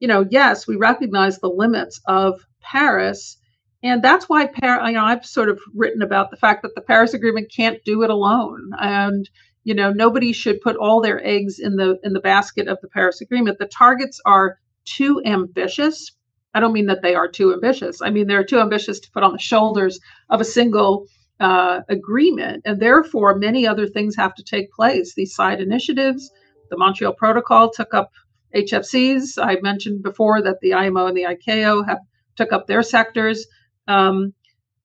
you 0.00 0.08
know, 0.08 0.26
yes, 0.28 0.66
we 0.66 0.74
recognize 0.74 1.38
the 1.38 1.48
limits 1.48 2.00
of 2.08 2.44
Paris, 2.60 3.38
and 3.84 4.02
that's 4.02 4.28
why 4.28 4.42
you 4.42 4.92
know, 4.92 5.04
I've 5.04 5.24
sort 5.24 5.48
of 5.48 5.60
written 5.74 6.02
about 6.02 6.30
the 6.30 6.36
fact 6.36 6.62
that 6.62 6.74
the 6.74 6.80
Paris 6.80 7.14
Agreement 7.14 7.52
can't 7.54 7.82
do 7.84 8.02
it 8.02 8.10
alone, 8.10 8.70
and 8.80 9.28
you 9.64 9.74
know 9.74 9.90
nobody 9.92 10.32
should 10.32 10.60
put 10.60 10.76
all 10.76 11.00
their 11.00 11.24
eggs 11.24 11.58
in 11.58 11.76
the 11.76 11.98
in 12.02 12.12
the 12.12 12.20
basket 12.20 12.68
of 12.68 12.78
the 12.82 12.88
paris 12.88 13.20
agreement 13.20 13.58
the 13.58 13.66
targets 13.66 14.20
are 14.24 14.58
too 14.84 15.22
ambitious. 15.24 16.12
I 16.54 16.60
don't 16.60 16.72
mean 16.72 16.86
that 16.86 17.02
they 17.02 17.14
are 17.14 17.28
too 17.28 17.52
ambitious. 17.52 18.02
I 18.02 18.10
mean 18.10 18.26
they're 18.26 18.44
too 18.44 18.60
ambitious 18.60 19.00
to 19.00 19.10
put 19.12 19.22
on 19.22 19.32
the 19.32 19.38
shoulders 19.38 19.98
of 20.28 20.40
a 20.40 20.44
single 20.44 21.06
uh, 21.40 21.80
agreement, 21.88 22.62
and 22.64 22.80
therefore 22.80 23.36
many 23.36 23.66
other 23.66 23.86
things 23.86 24.16
have 24.16 24.34
to 24.34 24.44
take 24.44 24.72
place. 24.72 25.14
These 25.14 25.34
side 25.34 25.60
initiatives, 25.60 26.30
the 26.70 26.76
Montreal 26.76 27.14
Protocol 27.14 27.70
took 27.70 27.94
up 27.94 28.10
HFCs. 28.54 29.38
I 29.42 29.58
mentioned 29.62 30.02
before 30.02 30.42
that 30.42 30.58
the 30.60 30.74
IMO 30.74 31.06
and 31.06 31.16
the 31.16 31.24
ICAO 31.24 31.86
have 31.88 32.00
took 32.36 32.52
up 32.52 32.66
their 32.66 32.82
sectors. 32.82 33.46
Um, 33.88 34.34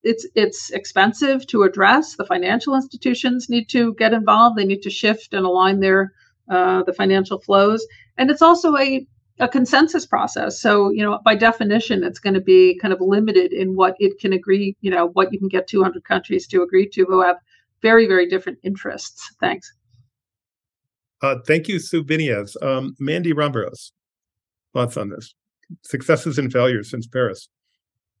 it's 0.02 0.26
it's 0.34 0.70
expensive 0.70 1.46
to 1.48 1.64
address. 1.64 2.16
The 2.16 2.24
financial 2.24 2.74
institutions 2.74 3.48
need 3.48 3.68
to 3.70 3.94
get 3.94 4.12
involved. 4.12 4.56
They 4.56 4.64
need 4.64 4.82
to 4.82 4.90
shift 4.90 5.34
and 5.34 5.44
align 5.44 5.80
their 5.80 6.12
uh, 6.50 6.82
the 6.84 6.92
financial 6.92 7.40
flows, 7.40 7.84
and 8.16 8.30
it's 8.30 8.42
also 8.42 8.76
a 8.76 9.06
a 9.40 9.48
consensus 9.48 10.06
process. 10.06 10.60
So 10.60 10.90
you 10.90 11.02
know, 11.02 11.18
by 11.24 11.34
definition, 11.34 12.04
it's 12.04 12.20
going 12.20 12.34
to 12.34 12.40
be 12.40 12.78
kind 12.80 12.92
of 12.92 13.00
limited 13.00 13.52
in 13.52 13.74
what 13.74 13.94
it 13.98 14.18
can 14.20 14.32
agree. 14.32 14.76
You 14.80 14.90
know, 14.90 15.08
what 15.08 15.32
you 15.32 15.38
can 15.38 15.48
get 15.48 15.66
200 15.66 16.04
countries 16.04 16.46
to 16.48 16.62
agree 16.62 16.88
to 16.90 17.04
who 17.04 17.22
have 17.22 17.36
very 17.82 18.06
very 18.06 18.28
different 18.28 18.58
interests. 18.62 19.34
Thanks. 19.40 19.72
Uh, 21.20 21.36
thank 21.46 21.66
you, 21.66 21.80
Sue 21.80 22.04
Biniaz. 22.04 22.56
Um, 22.62 22.94
Mandy 23.00 23.32
Rambharos, 23.32 23.90
thoughts 24.72 24.96
on 24.96 25.08
this? 25.08 25.34
Successes 25.82 26.38
and 26.38 26.52
failures 26.52 26.88
since 26.90 27.08
Paris. 27.08 27.48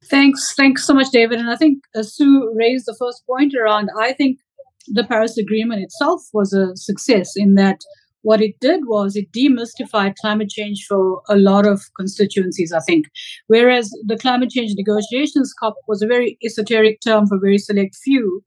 Thanks, 0.04 0.54
thanks 0.54 0.86
so 0.86 0.94
much, 0.94 1.10
David. 1.10 1.40
And 1.40 1.50
I 1.50 1.56
think 1.56 1.82
uh, 1.94 2.02
Sue 2.02 2.52
raised 2.54 2.86
the 2.86 2.96
first 2.98 3.26
point 3.26 3.54
around. 3.54 3.90
I 3.98 4.12
think 4.12 4.38
the 4.86 5.04
Paris 5.04 5.36
Agreement 5.36 5.82
itself 5.82 6.22
was 6.32 6.52
a 6.52 6.76
success 6.76 7.32
in 7.36 7.54
that 7.54 7.80
what 8.22 8.40
it 8.40 8.58
did 8.60 8.82
was 8.86 9.16
it 9.16 9.32
demystified 9.32 10.14
climate 10.20 10.48
change 10.48 10.84
for 10.88 11.22
a 11.28 11.36
lot 11.36 11.66
of 11.66 11.82
constituencies. 11.96 12.72
I 12.72 12.80
think, 12.80 13.06
whereas 13.46 13.90
the 14.06 14.16
climate 14.16 14.50
change 14.50 14.72
negotiations 14.76 15.54
COP 15.58 15.74
was 15.86 16.02
a 16.02 16.06
very 16.06 16.38
esoteric 16.44 17.00
term 17.00 17.26
for 17.26 17.38
very 17.38 17.58
select 17.58 17.96
few. 18.02 18.42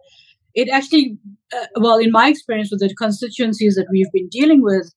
It 0.53 0.69
actually, 0.69 1.17
uh, 1.55 1.67
well, 1.79 1.97
in 1.97 2.11
my 2.11 2.27
experience 2.27 2.69
with 2.71 2.81
the 2.81 2.93
constituencies 2.95 3.75
that 3.75 3.87
we've 3.91 4.11
been 4.11 4.27
dealing 4.29 4.61
with, 4.61 4.93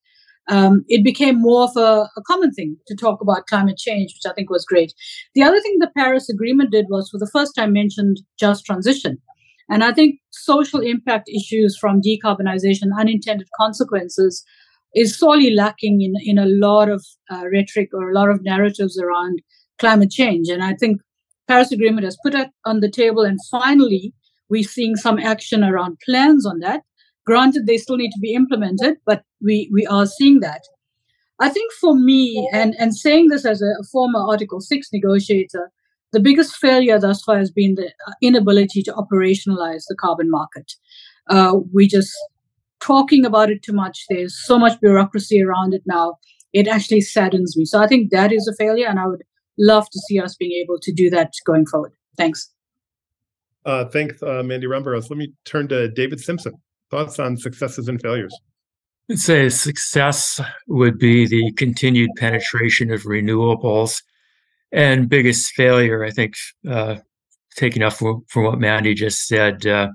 um, 0.47 0.85
it 0.87 1.03
became 1.03 1.41
more 1.41 1.63
of 1.63 1.71
a, 1.75 2.07
a, 2.15 2.21
common 2.27 2.51
thing 2.51 2.77
to 2.87 2.95
talk 2.95 3.19
about 3.21 3.47
climate 3.47 3.77
change, 3.77 4.13
which 4.13 4.29
I 4.29 4.33
think 4.33 4.49
was 4.49 4.65
great. 4.65 4.93
The 5.33 5.43
other 5.43 5.59
thing 5.59 5.77
the 5.79 5.91
Paris 5.97 6.29
Agreement 6.29 6.71
did 6.71 6.85
was, 6.89 7.09
for 7.09 7.17
the 7.17 7.29
first 7.33 7.55
time, 7.55 7.73
mentioned 7.73 8.17
just 8.39 8.65
transition. 8.65 9.17
And 9.69 9.83
I 9.83 9.91
think 9.91 10.19
social 10.31 10.81
impact 10.81 11.29
issues 11.29 11.77
from 11.77 12.01
decarbonization, 12.01 12.89
unintended 12.97 13.47
consequences, 13.59 14.43
is 14.93 15.17
sorely 15.17 15.53
lacking 15.53 16.01
in, 16.01 16.13
in 16.23 16.37
a 16.37 16.45
lot 16.45 16.89
of 16.89 17.03
uh, 17.31 17.43
rhetoric 17.51 17.89
or 17.93 18.11
a 18.11 18.13
lot 18.13 18.29
of 18.29 18.43
narratives 18.43 18.99
around 18.99 19.41
climate 19.79 20.11
change. 20.11 20.47
And 20.47 20.63
I 20.63 20.75
think 20.75 21.01
Paris 21.47 21.71
Agreement 21.71 22.05
has 22.05 22.17
put 22.23 22.33
that 22.33 22.51
on 22.65 22.79
the 22.79 22.89
table, 22.89 23.23
and 23.23 23.39
finally, 23.49 24.13
we're 24.49 24.63
seeing 24.63 24.95
some 24.95 25.19
action 25.19 25.63
around 25.63 25.97
plans 26.05 26.45
on 26.45 26.59
that. 26.59 26.81
Granted, 27.25 27.65
they 27.65 27.77
still 27.77 27.97
need 27.97 28.11
to 28.11 28.19
be 28.19 28.33
implemented, 28.33 28.97
but 29.05 29.23
we, 29.41 29.69
we 29.73 29.85
are 29.87 30.05
seeing 30.05 30.39
that. 30.41 30.61
I 31.39 31.49
think 31.49 31.71
for 31.73 31.95
me, 31.95 32.47
and, 32.53 32.75
and 32.79 32.95
saying 32.95 33.27
this 33.27 33.45
as 33.45 33.61
a, 33.61 33.83
former 33.91 34.19
Article 34.19 34.61
6 34.61 34.87
negotiator, 34.93 35.71
the 36.13 36.19
biggest 36.19 36.55
failure 36.55 36.97
thus 36.99 37.21
far 37.23 37.37
has 37.37 37.51
been 37.51 37.75
the 37.75 37.87
uh, 37.87 38.13
inability 38.21 38.81
to 38.83 38.93
operationalize 38.93 39.83
the 39.89 39.97
carbon 39.99 40.29
market. 40.29 40.73
Uh, 41.29 41.57
we 41.73 41.87
just 41.87 42.13
talking 42.79 43.25
about 43.25 43.49
it 43.49 43.63
too 43.63 43.73
much. 43.73 44.05
There's 44.09 44.39
so 44.45 44.57
much 44.57 44.79
bureaucracy 44.79 45.41
around 45.41 45.73
it 45.73 45.81
now. 45.85 46.15
It 46.53 46.67
actually 46.67 47.01
saddens 47.01 47.57
me. 47.57 47.65
So 47.65 47.81
I 47.81 47.87
think 47.87 48.11
that 48.11 48.31
is 48.31 48.47
a 48.47 48.55
failure, 48.55 48.87
and 48.87 48.99
I 48.99 49.07
would 49.07 49.23
love 49.57 49.89
to 49.89 49.99
see 50.07 50.19
us 50.19 50.35
being 50.35 50.53
able 50.63 50.79
to 50.81 50.93
do 50.93 51.09
that 51.09 51.33
going 51.45 51.65
forward. 51.65 51.93
Thanks. 52.17 52.49
Uh, 53.65 53.85
thanks, 53.85 54.21
uh, 54.21 54.43
Mandy 54.43 54.67
Rambharos. 54.67 55.09
Let 55.09 55.17
me 55.17 55.33
turn 55.43 55.67
to 55.69 55.89
David 55.89 56.19
Simpson. 56.19 56.53
Thoughts 56.91 57.19
on 57.19 57.37
successes 57.37 57.87
and 57.87 58.01
failures? 58.01 58.35
I'd 59.09 59.19
say 59.19 59.49
success 59.49 60.41
would 60.67 60.97
be 60.97 61.27
the 61.27 61.51
continued 61.53 62.09
penetration 62.17 62.91
of 62.91 63.03
renewables. 63.03 64.01
And 64.71 65.09
biggest 65.09 65.53
failure, 65.53 66.03
I 66.03 66.11
think, 66.11 66.33
uh, 66.69 66.97
taking 67.55 67.83
up 67.83 67.93
from, 67.93 68.23
from 68.27 68.43
what 68.43 68.59
Mandy 68.59 68.93
just 68.93 69.27
said, 69.27 69.65
uh, 69.65 69.89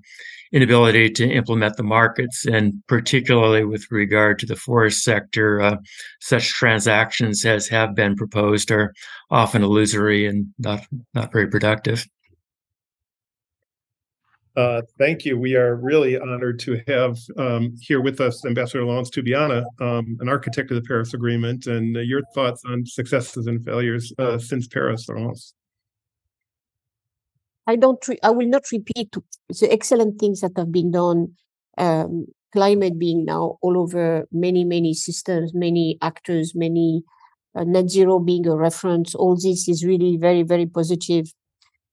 inability 0.52 1.10
to 1.10 1.30
implement 1.30 1.76
the 1.76 1.82
markets, 1.82 2.44
and 2.44 2.82
particularly 2.88 3.64
with 3.64 3.86
regard 3.90 4.38
to 4.38 4.46
the 4.46 4.56
forest 4.56 5.02
sector, 5.02 5.60
uh, 5.60 5.76
such 6.20 6.48
transactions 6.48 7.44
as 7.44 7.68
have 7.68 7.94
been 7.94 8.16
proposed 8.16 8.70
are 8.70 8.92
often 9.30 9.62
illusory 9.62 10.26
and 10.26 10.46
not 10.58 10.84
not 11.14 11.32
very 11.32 11.46
productive. 11.48 12.06
Uh, 14.56 14.82
thank 14.98 15.24
you. 15.24 15.38
We 15.38 15.54
are 15.54 15.76
really 15.76 16.18
honored 16.18 16.58
to 16.60 16.80
have 16.88 17.18
um, 17.36 17.76
here 17.80 18.00
with 18.00 18.20
us 18.20 18.44
Ambassador 18.44 18.84
Laurence 18.84 19.10
Tubiana, 19.10 19.64
um, 19.80 20.16
an 20.20 20.28
architect 20.28 20.70
of 20.72 20.74
the 20.74 20.82
Paris 20.82 21.14
Agreement, 21.14 21.66
and 21.66 21.96
uh, 21.96 22.00
your 22.00 22.22
thoughts 22.34 22.62
on 22.66 22.84
successes 22.84 23.46
and 23.46 23.64
failures 23.64 24.12
uh, 24.18 24.38
since 24.38 24.66
Paris, 24.66 25.08
Laurence. 25.08 25.54
I 27.66 27.76
don't. 27.76 28.06
Re- 28.08 28.18
I 28.24 28.30
will 28.30 28.48
not 28.48 28.64
repeat 28.72 29.14
the 29.48 29.72
excellent 29.72 30.18
things 30.18 30.40
that 30.40 30.52
have 30.56 30.72
been 30.72 30.90
done. 30.90 31.34
Um, 31.78 32.26
climate 32.52 32.98
being 32.98 33.24
now 33.24 33.58
all 33.62 33.78
over 33.78 34.26
many, 34.32 34.64
many 34.64 34.92
systems, 34.92 35.54
many 35.54 35.96
actors, 36.02 36.52
many 36.56 37.04
uh, 37.54 37.62
net 37.62 37.88
zero 37.88 38.18
being 38.18 38.48
a 38.48 38.56
reference. 38.56 39.14
All 39.14 39.36
this 39.36 39.68
is 39.68 39.84
really 39.84 40.16
very, 40.16 40.42
very 40.42 40.66
positive 40.66 41.32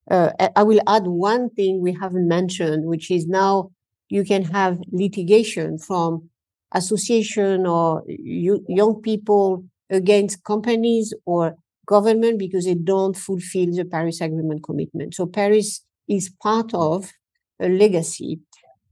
uh, 0.09 0.31
I 0.55 0.63
will 0.63 0.81
add 0.87 1.07
one 1.07 1.49
thing 1.49 1.81
we 1.81 1.93
haven't 1.93 2.27
mentioned, 2.27 2.85
which 2.85 3.11
is 3.11 3.27
now 3.27 3.71
you 4.09 4.23
can 4.23 4.43
have 4.45 4.79
litigation 4.91 5.77
from 5.77 6.29
association 6.73 7.65
or 7.65 8.03
young 8.07 9.01
people 9.01 9.65
against 9.89 10.43
companies 10.43 11.13
or 11.25 11.55
government 11.85 12.39
because 12.39 12.65
they 12.65 12.75
don't 12.75 13.15
fulfill 13.15 13.73
the 13.73 13.85
Paris 13.85 14.21
Agreement 14.21 14.63
commitment. 14.63 15.13
So 15.13 15.25
Paris 15.25 15.83
is 16.07 16.29
part 16.41 16.73
of 16.73 17.11
a 17.59 17.69
legacy. 17.69 18.39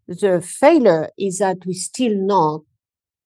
The 0.08 0.42
failure 0.42 1.10
is 1.18 1.40
that 1.40 1.58
we 1.66 1.74
still 1.74 2.16
not 2.16 2.62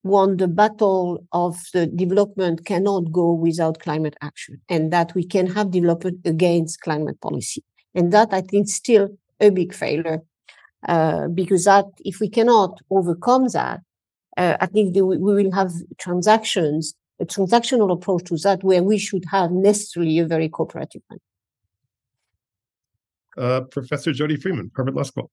won 0.03 0.37
the 0.37 0.47
battle 0.47 1.19
of 1.33 1.57
the 1.73 1.85
development 1.85 2.65
cannot 2.65 3.11
go 3.11 3.33
without 3.33 3.79
climate 3.79 4.15
action 4.21 4.61
and 4.69 4.91
that 4.93 5.13
we 5.13 5.25
can 5.25 5.47
have 5.47 5.71
development 5.71 6.19
against 6.25 6.79
climate 6.81 7.19
policy. 7.21 7.63
And 7.95 8.13
that 8.13 8.29
I 8.31 8.41
think 8.41 8.67
is 8.67 8.75
still 8.75 9.09
a 9.39 9.49
big 9.49 9.73
failure. 9.73 10.21
Uh, 10.87 11.27
because 11.27 11.65
that 11.65 11.85
if 11.99 12.21
we 12.21 12.29
cannot 12.29 12.79
overcome 12.89 13.49
that, 13.49 13.81
uh, 14.37 14.55
I 14.61 14.65
think 14.65 14.93
the, 14.93 15.05
we 15.05 15.17
will 15.17 15.51
have 15.51 15.71
transactions, 15.97 16.95
a 17.19 17.25
transactional 17.25 17.91
approach 17.91 18.25
to 18.25 18.37
that 18.37 18.63
where 18.63 18.81
we 18.81 18.97
should 18.97 19.25
have 19.29 19.51
necessarily 19.51 20.19
a 20.19 20.25
very 20.25 20.47
cooperative 20.47 21.01
one. 21.07 21.19
Uh, 23.37 23.61
Professor 23.61 24.13
Jody 24.13 24.37
Freeman, 24.37 24.71
Harvard 24.75 24.95
Law 24.95 25.03
School. 25.03 25.29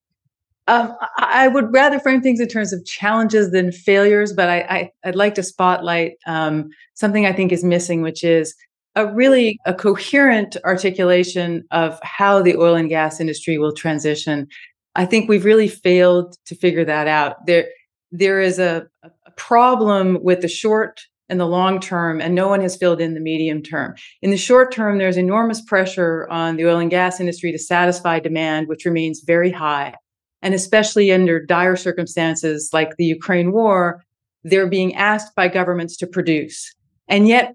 Um, 0.68 0.96
I 1.18 1.46
would 1.46 1.72
rather 1.72 2.00
frame 2.00 2.22
things 2.22 2.40
in 2.40 2.48
terms 2.48 2.72
of 2.72 2.84
challenges 2.84 3.52
than 3.52 3.70
failures, 3.70 4.32
but 4.32 4.48
I, 4.48 4.58
I, 4.58 4.90
would 5.04 5.14
like 5.14 5.36
to 5.36 5.42
spotlight 5.44 6.14
um, 6.26 6.70
something 6.94 7.24
I 7.24 7.32
think 7.32 7.52
is 7.52 7.62
missing, 7.62 8.02
which 8.02 8.24
is 8.24 8.52
a 8.96 9.06
really 9.06 9.60
a 9.66 9.74
coherent 9.74 10.56
articulation 10.64 11.64
of 11.70 12.00
how 12.02 12.42
the 12.42 12.56
oil 12.56 12.74
and 12.74 12.88
gas 12.88 13.20
industry 13.20 13.58
will 13.58 13.72
transition. 13.72 14.48
I 14.96 15.04
think 15.04 15.28
we've 15.28 15.44
really 15.44 15.68
failed 15.68 16.36
to 16.46 16.56
figure 16.56 16.84
that 16.86 17.06
out. 17.06 17.46
There, 17.46 17.66
there 18.10 18.40
is 18.40 18.58
a, 18.58 18.86
a 19.04 19.30
problem 19.36 20.18
with 20.22 20.40
the 20.40 20.48
short 20.48 21.02
and 21.28 21.38
the 21.38 21.46
long 21.46 21.80
term, 21.80 22.20
and 22.20 22.34
no 22.34 22.48
one 22.48 22.60
has 22.62 22.76
filled 22.76 23.00
in 23.00 23.14
the 23.14 23.20
medium 23.20 23.62
term. 23.62 23.94
In 24.22 24.30
the 24.30 24.36
short 24.38 24.72
term, 24.72 24.96
there's 24.96 25.18
enormous 25.18 25.60
pressure 25.60 26.26
on 26.30 26.56
the 26.56 26.66
oil 26.66 26.78
and 26.78 26.90
gas 26.90 27.20
industry 27.20 27.52
to 27.52 27.58
satisfy 27.58 28.18
demand, 28.18 28.68
which 28.68 28.86
remains 28.86 29.20
very 29.26 29.50
high. 29.50 29.94
And 30.40 30.54
especially 30.54 31.12
under 31.12 31.44
dire 31.44 31.76
circumstances 31.76 32.70
like 32.72 32.96
the 32.96 33.04
Ukraine 33.04 33.52
war, 33.52 34.04
they're 34.44 34.68
being 34.68 34.94
asked 34.94 35.34
by 35.34 35.48
governments 35.48 35.96
to 35.98 36.06
produce. 36.06 36.72
And 37.08 37.26
yet 37.26 37.54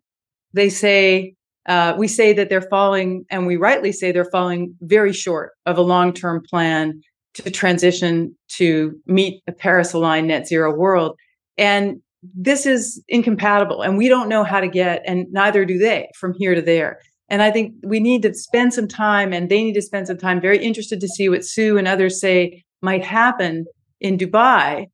they 0.53 0.69
say 0.69 1.35
uh, 1.67 1.93
we 1.97 2.07
say 2.07 2.33
that 2.33 2.49
they're 2.49 2.61
falling, 2.61 3.25
and 3.29 3.47
we 3.47 3.55
rightly 3.55 3.91
say 3.91 4.11
they're 4.11 4.25
falling 4.25 4.75
very 4.81 5.13
short 5.13 5.51
of 5.65 5.77
a 5.77 5.81
long-term 5.81 6.43
plan 6.49 7.01
to 7.35 7.51
transition 7.51 8.35
to 8.57 8.99
meet 9.05 9.41
a 9.47 9.51
Paris-aligned 9.51 10.27
net 10.27 10.47
zero 10.47 10.75
world. 10.75 11.17
And 11.57 12.01
this 12.35 12.65
is 12.65 13.03
incompatible, 13.07 13.81
and 13.81 13.97
we 13.97 14.09
don't 14.09 14.29
know 14.29 14.43
how 14.43 14.59
to 14.59 14.67
get, 14.67 15.01
and 15.05 15.27
neither 15.31 15.65
do 15.65 15.77
they, 15.77 16.09
from 16.19 16.33
here 16.37 16.55
to 16.55 16.61
there. 16.61 16.99
And 17.29 17.41
I 17.41 17.49
think 17.51 17.73
we 17.83 17.99
need 17.99 18.23
to 18.23 18.33
spend 18.33 18.73
some 18.73 18.87
time, 18.87 19.31
and 19.31 19.49
they 19.49 19.63
need 19.63 19.73
to 19.73 19.81
spend 19.81 20.07
some 20.07 20.17
time. 20.17 20.41
Very 20.41 20.63
interested 20.63 20.99
to 20.99 21.07
see 21.07 21.29
what 21.29 21.45
Sue 21.45 21.77
and 21.77 21.87
others 21.87 22.19
say 22.19 22.63
might 22.81 23.05
happen 23.05 23.65
in 23.99 24.17
Dubai 24.17 24.87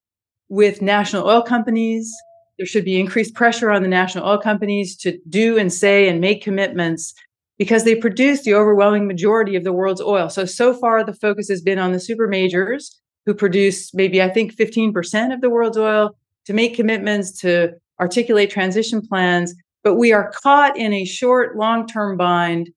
with 0.49 0.81
national 0.81 1.27
oil 1.27 1.41
companies, 1.41 2.13
there 2.57 2.65
should 2.65 2.85
be 2.85 2.99
increased 2.99 3.35
pressure 3.35 3.71
on 3.71 3.81
the 3.81 3.87
national 3.87 4.27
oil 4.27 4.37
companies 4.37 4.95
to 4.97 5.17
do 5.29 5.57
and 5.57 5.71
say 5.71 6.09
and 6.09 6.19
make 6.19 6.41
commitments 6.41 7.13
because 7.57 7.83
they 7.83 7.95
produce 7.95 8.43
the 8.43 8.53
overwhelming 8.53 9.07
majority 9.07 9.55
of 9.55 9.63
the 9.63 9.73
world's 9.73 10.01
oil. 10.01 10.29
So, 10.29 10.45
so 10.45 10.73
far, 10.73 11.03
the 11.03 11.13
focus 11.13 11.49
has 11.49 11.61
been 11.61 11.79
on 11.79 11.91
the 11.91 11.99
super 11.99 12.27
majors 12.27 12.99
who 13.25 13.33
produce 13.33 13.93
maybe, 13.93 14.21
I 14.21 14.29
think, 14.29 14.55
15% 14.55 15.33
of 15.33 15.41
the 15.41 15.49
world's 15.49 15.77
oil 15.77 16.15
to 16.45 16.53
make 16.53 16.75
commitments, 16.75 17.39
to 17.41 17.73
articulate 17.99 18.49
transition 18.49 19.01
plans. 19.01 19.53
But 19.83 19.95
we 19.95 20.13
are 20.13 20.31
caught 20.31 20.77
in 20.77 20.93
a 20.93 21.05
short, 21.05 21.57
long 21.57 21.87
term 21.87 22.17
bind 22.17 22.69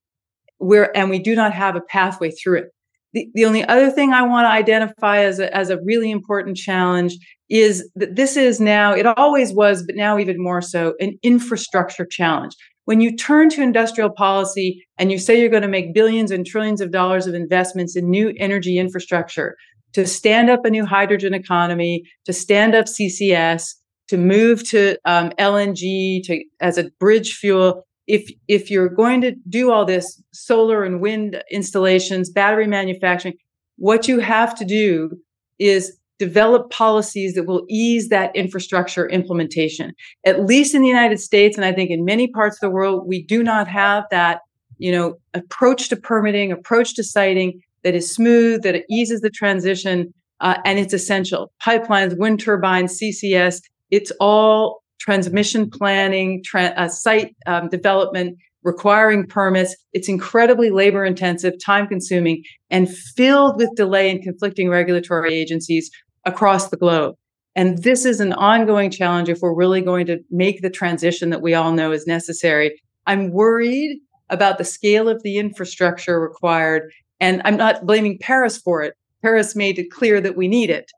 where, 0.57 0.95
and 0.95 1.09
we 1.09 1.19
do 1.19 1.35
not 1.35 1.53
have 1.53 1.75
a 1.75 1.81
pathway 1.81 2.31
through 2.31 2.59
it. 2.59 2.65
The, 3.13 3.27
the 3.33 3.45
only 3.45 3.65
other 3.65 3.91
thing 3.91 4.13
I 4.13 4.21
want 4.23 4.45
to 4.45 4.49
identify 4.49 5.19
as 5.19 5.39
a, 5.39 5.55
as 5.55 5.69
a 5.69 5.81
really 5.83 6.11
important 6.11 6.55
challenge 6.55 7.17
is 7.51 7.87
that 7.95 8.15
this 8.15 8.37
is 8.37 8.61
now, 8.61 8.93
it 8.93 9.05
always 9.05 9.53
was, 9.53 9.83
but 9.83 9.95
now 9.95 10.17
even 10.17 10.41
more 10.41 10.61
so, 10.61 10.93
an 11.01 11.19
infrastructure 11.21 12.05
challenge. 12.05 12.55
When 12.85 13.01
you 13.01 13.15
turn 13.15 13.49
to 13.49 13.61
industrial 13.61 14.09
policy 14.09 14.85
and 14.97 15.11
you 15.11 15.19
say 15.19 15.39
you're 15.39 15.49
going 15.49 15.61
to 15.61 15.67
make 15.67 15.93
billions 15.93 16.31
and 16.31 16.45
trillions 16.45 16.79
of 16.79 16.91
dollars 16.91 17.27
of 17.27 17.33
investments 17.33 17.97
in 17.97 18.09
new 18.09 18.33
energy 18.37 18.77
infrastructure 18.79 19.57
to 19.93 20.07
stand 20.07 20.49
up 20.49 20.63
a 20.63 20.69
new 20.69 20.85
hydrogen 20.85 21.33
economy, 21.33 22.03
to 22.25 22.31
stand 22.31 22.73
up 22.73 22.85
CCS, 22.85 23.75
to 24.07 24.17
move 24.17 24.67
to 24.69 24.97
um, 25.03 25.31
LNG 25.31 26.23
to, 26.23 26.43
as 26.61 26.77
a 26.77 26.89
bridge 26.99 27.33
fuel, 27.33 27.83
if 28.07 28.31
if 28.47 28.71
you're 28.71 28.89
going 28.89 29.21
to 29.21 29.35
do 29.47 29.71
all 29.71 29.85
this 29.85 30.21
solar 30.33 30.83
and 30.83 31.01
wind 31.01 31.43
installations, 31.51 32.29
battery 32.29 32.67
manufacturing, 32.67 33.35
what 33.77 34.07
you 34.07 34.19
have 34.19 34.55
to 34.55 34.65
do 34.65 35.17
is 35.59 35.97
develop 36.21 36.69
policies 36.69 37.33
that 37.33 37.47
will 37.47 37.65
ease 37.67 38.09
that 38.09 38.35
infrastructure 38.35 39.09
implementation. 39.09 39.91
At 40.23 40.45
least 40.45 40.75
in 40.75 40.83
the 40.83 40.87
United 40.87 41.19
States, 41.19 41.57
and 41.57 41.65
I 41.65 41.73
think 41.73 41.89
in 41.89 42.05
many 42.05 42.27
parts 42.27 42.57
of 42.57 42.59
the 42.61 42.69
world, 42.69 43.07
we 43.07 43.23
do 43.23 43.41
not 43.41 43.67
have 43.67 44.03
that, 44.11 44.41
you 44.77 44.91
know, 44.91 45.15
approach 45.33 45.89
to 45.89 45.95
permitting, 45.95 46.51
approach 46.51 46.93
to 46.97 47.03
siting 47.03 47.59
that 47.83 47.95
is 47.95 48.13
smooth, 48.13 48.61
that 48.61 48.83
eases 48.87 49.21
the 49.21 49.31
transition, 49.31 50.13
uh, 50.41 50.57
and 50.63 50.77
it's 50.77 50.93
essential. 50.93 51.51
Pipelines, 51.59 52.15
wind 52.15 52.39
turbines, 52.39 52.99
CCS, 52.99 53.61
it's 53.89 54.11
all 54.19 54.83
transmission 54.99 55.71
planning, 55.71 56.43
tra- 56.45 56.75
uh, 56.77 56.87
site 56.87 57.35
um, 57.47 57.67
development, 57.69 58.37
requiring 58.61 59.25
permits. 59.25 59.75
It's 59.93 60.07
incredibly 60.07 60.69
labor 60.69 61.03
intensive, 61.03 61.55
time 61.65 61.87
consuming, 61.87 62.43
and 62.69 62.87
filled 62.87 63.57
with 63.57 63.69
delay 63.75 64.11
and 64.11 64.21
conflicting 64.21 64.69
regulatory 64.69 65.33
agencies 65.33 65.89
across 66.25 66.69
the 66.69 66.77
globe. 66.77 67.15
And 67.55 67.83
this 67.83 68.05
is 68.05 68.19
an 68.19 68.33
ongoing 68.33 68.89
challenge 68.91 69.27
if 69.27 69.39
we're 69.41 69.53
really 69.53 69.81
going 69.81 70.05
to 70.05 70.19
make 70.29 70.61
the 70.61 70.69
transition 70.69 71.29
that 71.31 71.41
we 71.41 71.53
all 71.53 71.73
know 71.73 71.91
is 71.91 72.07
necessary. 72.07 72.81
I'm 73.07 73.31
worried 73.31 73.99
about 74.29 74.57
the 74.57 74.63
scale 74.63 75.09
of 75.09 75.21
the 75.23 75.37
infrastructure 75.37 76.19
required. 76.19 76.91
And 77.19 77.41
I'm 77.43 77.57
not 77.57 77.85
blaming 77.85 78.17
Paris 78.19 78.57
for 78.57 78.81
it. 78.83 78.95
Paris 79.21 79.55
made 79.55 79.77
it 79.77 79.91
clear 79.91 80.21
that 80.21 80.37
we 80.37 80.47
need 80.47 80.69
it 80.69 80.89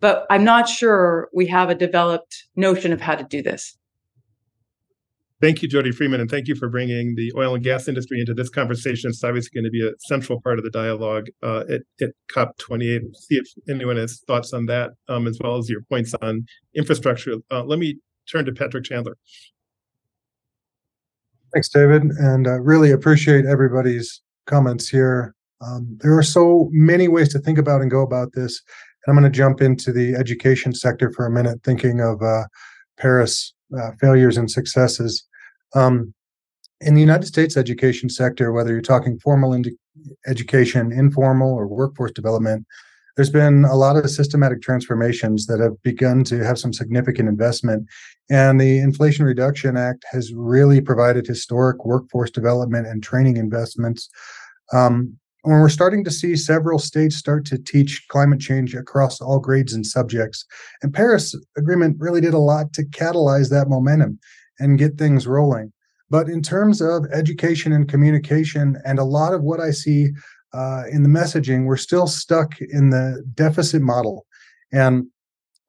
but 0.00 0.26
I'm 0.30 0.44
not 0.44 0.68
sure 0.68 1.28
we 1.34 1.46
have 1.46 1.70
a 1.70 1.74
developed 1.74 2.44
notion 2.56 2.92
of 2.92 3.00
how 3.00 3.14
to 3.14 3.24
do 3.24 3.42
this. 3.42 3.76
Thank 5.40 5.62
you, 5.62 5.68
Jody 5.68 5.92
Freeman, 5.92 6.20
and 6.20 6.28
thank 6.28 6.48
you 6.48 6.56
for 6.56 6.68
bringing 6.68 7.14
the 7.14 7.32
oil 7.36 7.54
and 7.54 7.62
gas 7.62 7.86
industry 7.86 8.18
into 8.18 8.34
this 8.34 8.50
conversation. 8.50 9.10
It's 9.10 9.22
obviously 9.22 9.50
going 9.54 9.64
to 9.64 9.70
be 9.70 9.86
a 9.86 9.92
central 10.00 10.40
part 10.40 10.58
of 10.58 10.64
the 10.64 10.70
dialogue 10.70 11.26
uh, 11.44 11.62
at, 11.70 11.82
at, 12.00 12.10
COP28. 12.32 13.14
See 13.14 13.36
if 13.36 13.46
anyone 13.68 13.96
has 13.96 14.20
thoughts 14.26 14.52
on 14.52 14.66
that, 14.66 14.90
um, 15.08 15.28
as 15.28 15.38
well 15.40 15.56
as 15.56 15.70
your 15.70 15.82
points 15.82 16.12
on 16.22 16.44
infrastructure. 16.74 17.34
Uh, 17.52 17.62
let 17.62 17.78
me 17.78 17.98
turn 18.28 18.46
to 18.46 18.52
Patrick 18.52 18.84
Chandler. 18.84 19.16
Thanks, 21.54 21.68
David, 21.68 22.02
and 22.02 22.48
uh, 22.48 22.60
really 22.60 22.90
appreciate 22.90 23.46
everybody's 23.46 24.20
comments 24.46 24.88
here. 24.88 25.36
Um, 25.60 25.98
there 26.00 26.18
are 26.18 26.22
so 26.24 26.68
many 26.72 27.06
ways 27.06 27.28
to 27.30 27.38
think 27.38 27.58
about 27.58 27.80
and 27.80 27.90
go 27.90 28.02
about 28.02 28.32
this. 28.32 28.60
And 29.06 29.16
I'm 29.16 29.22
going 29.22 29.32
to 29.32 29.36
jump 29.36 29.60
into 29.60 29.92
the 29.92 30.14
education 30.14 30.74
sector 30.74 31.12
for 31.12 31.26
a 31.26 31.30
minute, 31.30 31.60
thinking 31.62 32.00
of 32.00 32.20
uh, 32.22 32.44
Paris 32.98 33.54
uh, 33.76 33.90
failures 34.00 34.36
and 34.36 34.50
successes. 34.50 35.27
Um, 35.74 36.14
in 36.80 36.94
the 36.94 37.00
United 37.00 37.26
States 37.26 37.56
education 37.56 38.08
sector, 38.08 38.52
whether 38.52 38.70
you're 38.70 38.80
talking 38.80 39.18
formal 39.18 39.60
education, 40.26 40.92
informal, 40.92 41.52
or 41.52 41.66
workforce 41.66 42.12
development, 42.12 42.66
there's 43.16 43.30
been 43.30 43.64
a 43.64 43.74
lot 43.74 43.96
of 43.96 44.08
systematic 44.08 44.62
transformations 44.62 45.46
that 45.46 45.58
have 45.58 45.82
begun 45.82 46.22
to 46.22 46.44
have 46.44 46.56
some 46.56 46.72
significant 46.72 47.28
investment. 47.28 47.88
And 48.30 48.60
the 48.60 48.78
Inflation 48.78 49.24
Reduction 49.24 49.76
Act 49.76 50.04
has 50.12 50.32
really 50.32 50.80
provided 50.80 51.26
historic 51.26 51.84
workforce 51.84 52.30
development 52.30 52.86
and 52.86 53.02
training 53.02 53.36
investments 53.36 54.08
um, 54.72 55.18
when 55.42 55.58
we're 55.58 55.68
starting 55.68 56.04
to 56.04 56.12
see 56.12 56.36
several 56.36 56.78
states 56.78 57.16
start 57.16 57.44
to 57.46 57.58
teach 57.58 58.04
climate 58.08 58.38
change 58.38 58.76
across 58.76 59.20
all 59.20 59.40
grades 59.40 59.72
and 59.72 59.84
subjects. 59.84 60.44
And 60.82 60.94
Paris 60.94 61.34
Agreement 61.56 61.96
really 61.98 62.20
did 62.20 62.34
a 62.34 62.38
lot 62.38 62.72
to 62.74 62.84
catalyze 62.84 63.50
that 63.50 63.68
momentum 63.68 64.20
and 64.58 64.78
get 64.78 64.98
things 64.98 65.26
rolling. 65.26 65.72
But 66.10 66.28
in 66.28 66.42
terms 66.42 66.80
of 66.80 67.06
education 67.12 67.72
and 67.72 67.88
communication, 67.88 68.76
and 68.84 68.98
a 68.98 69.04
lot 69.04 69.34
of 69.34 69.42
what 69.42 69.60
I 69.60 69.70
see 69.70 70.08
uh, 70.54 70.84
in 70.90 71.02
the 71.02 71.08
messaging, 71.08 71.66
we're 71.66 71.76
still 71.76 72.06
stuck 72.06 72.60
in 72.60 72.90
the 72.90 73.22
deficit 73.34 73.82
model. 73.82 74.26
And 74.72 75.06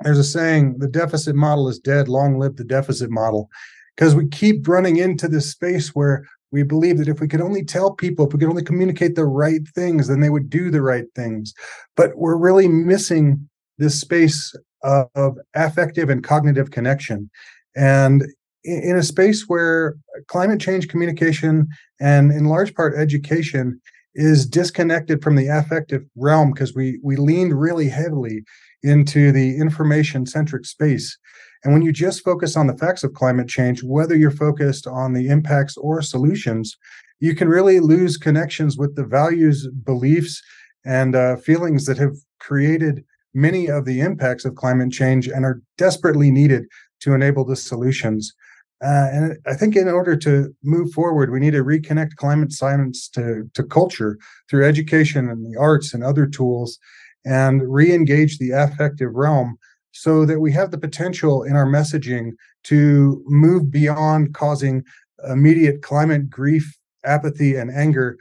there's 0.02 0.20
a 0.20 0.24
saying 0.24 0.78
the 0.80 0.88
deficit 0.88 1.36
model 1.36 1.68
is 1.68 1.80
dead, 1.80 2.08
long 2.08 2.40
live 2.40 2.56
the 2.56 2.64
deficit 2.64 3.10
model. 3.10 3.50
Because 3.96 4.16
we 4.16 4.30
keep 4.30 4.66
running 4.66 4.96
into 4.96 5.28
this 5.28 5.52
space 5.52 5.90
where 5.90 6.26
we 6.52 6.64
believe 6.64 6.98
that 6.98 7.10
if 7.10 7.20
we 7.20 7.28
could 7.28 7.42
only 7.42 7.64
tell 7.66 7.94
people, 7.94 8.26
if 8.26 8.34
we 8.34 8.40
could 8.40 8.50
only 8.50 8.64
communicate 8.64 9.16
the 9.16 9.26
right 9.26 9.68
things, 9.76 10.08
then 10.08 10.22
they 10.22 10.30
would 10.30 10.50
do 10.50 10.72
the 10.72 10.82
right 10.82 11.06
things. 11.16 11.54
But 11.98 12.18
we're 12.18 12.38
really 12.38 12.70
missing 12.70 13.50
this 13.78 14.00
space 14.00 14.56
of 14.84 15.38
affective 15.54 16.10
and 16.10 16.24
cognitive 16.24 16.72
connection. 16.72 17.30
And 17.76 18.26
in 18.64 18.98
a 18.98 19.04
space 19.04 19.46
where 19.48 19.96
climate 20.28 20.60
change 20.60 20.88
communication 20.88 21.68
and 22.00 22.32
in 22.32 22.46
large 22.46 22.74
part 22.76 22.98
education 22.98 23.80
is 24.16 24.46
disconnected 24.46 25.24
from 25.24 25.36
the 25.36 25.48
affective 25.48 26.04
realm 26.16 26.52
because 26.52 26.76
we 26.76 27.00
we 27.04 27.16
leaned 27.16 27.60
really 27.60 27.90
heavily 27.90 28.44
into 28.84 29.32
the 29.32 29.58
information 29.58 30.26
centric 30.26 30.66
space 30.66 31.18
and 31.64 31.74
when 31.74 31.82
you 31.82 31.92
just 31.92 32.24
focus 32.24 32.56
on 32.56 32.68
the 32.68 32.78
facts 32.78 33.04
of 33.04 33.14
climate 33.14 33.50
change, 33.50 33.84
whether 33.84 34.16
you're 34.16 34.32
focused 34.32 34.88
on 34.88 35.14
the 35.14 35.28
impacts 35.28 35.76
or 35.78 36.02
solutions, 36.02 36.78
you 37.20 37.36
can 37.36 37.50
really 37.50 37.80
lose 37.80 38.18
connections 38.18 38.78
with 38.78 38.96
the 38.96 39.04
values, 39.04 39.68
beliefs, 39.68 40.42
and 40.86 41.16
uh, 41.16 41.36
feelings 41.36 41.86
that 41.86 41.98
have 41.98 42.16
created 42.40 43.04
many 43.34 43.68
of 43.68 43.84
the 43.84 44.00
impacts 44.00 44.46
of 44.46 44.56
climate 44.56 44.92
change 44.92 45.28
and 45.28 45.44
are 45.44 45.62
desperately 45.78 46.32
needed 46.32 46.66
to 47.02 47.14
enable 47.14 47.44
the 47.44 47.58
solutions. 47.58 48.34
Uh, 48.82 49.10
and 49.12 49.38
I 49.46 49.56
think 49.56 49.76
in 49.76 49.90
order 49.90 50.16
to 50.18 50.56
move 50.64 50.92
forward, 50.92 51.32
we 51.32 51.40
need 51.40 51.52
to 51.52 51.64
reconnect 51.64 52.16
climate 52.16 52.54
science 52.54 53.10
to, 53.10 53.50
to 53.54 53.64
culture 53.64 54.18
through 54.50 54.66
education 54.66 55.30
and 55.30 55.46
the 55.46 55.60
arts 55.60 55.94
and 55.94 56.04
other 56.04 56.26
tools 56.26 56.80
and 57.26 57.62
re 57.70 57.94
engage 57.94 58.38
the 58.38 58.52
affective 58.52 59.14
realm 59.14 59.58
so 59.92 60.26
that 60.26 60.40
we 60.40 60.52
have 60.54 60.72
the 60.72 60.78
potential 60.78 61.44
in 61.44 61.56
our 61.56 61.66
messaging 61.66 62.32
to 62.64 63.22
move 63.28 63.70
beyond 63.70 64.34
causing 64.34 64.84
immediate 65.28 65.82
climate 65.82 66.30
grief, 66.30 66.78
apathy, 67.04 67.56
and 67.56 67.72
anger, 67.72 68.18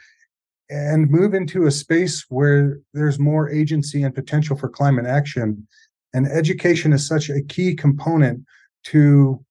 and 0.71 1.11
move 1.11 1.35
into 1.35 1.67
a 1.67 1.71
space 1.71 2.25
where 2.29 2.79
there's 2.95 3.19
more 3.19 3.49
agency 3.49 4.03
and 4.03 4.15
potential 4.15 4.57
for 4.57 4.69
climate 4.69 5.07
action. 5.07 5.67
And 6.13 6.27
education 6.27 6.93
is 6.93 7.07
such 7.07 7.31
a 7.31 7.43
key 7.43 7.75
component 7.75 8.45
to 8.85 9.45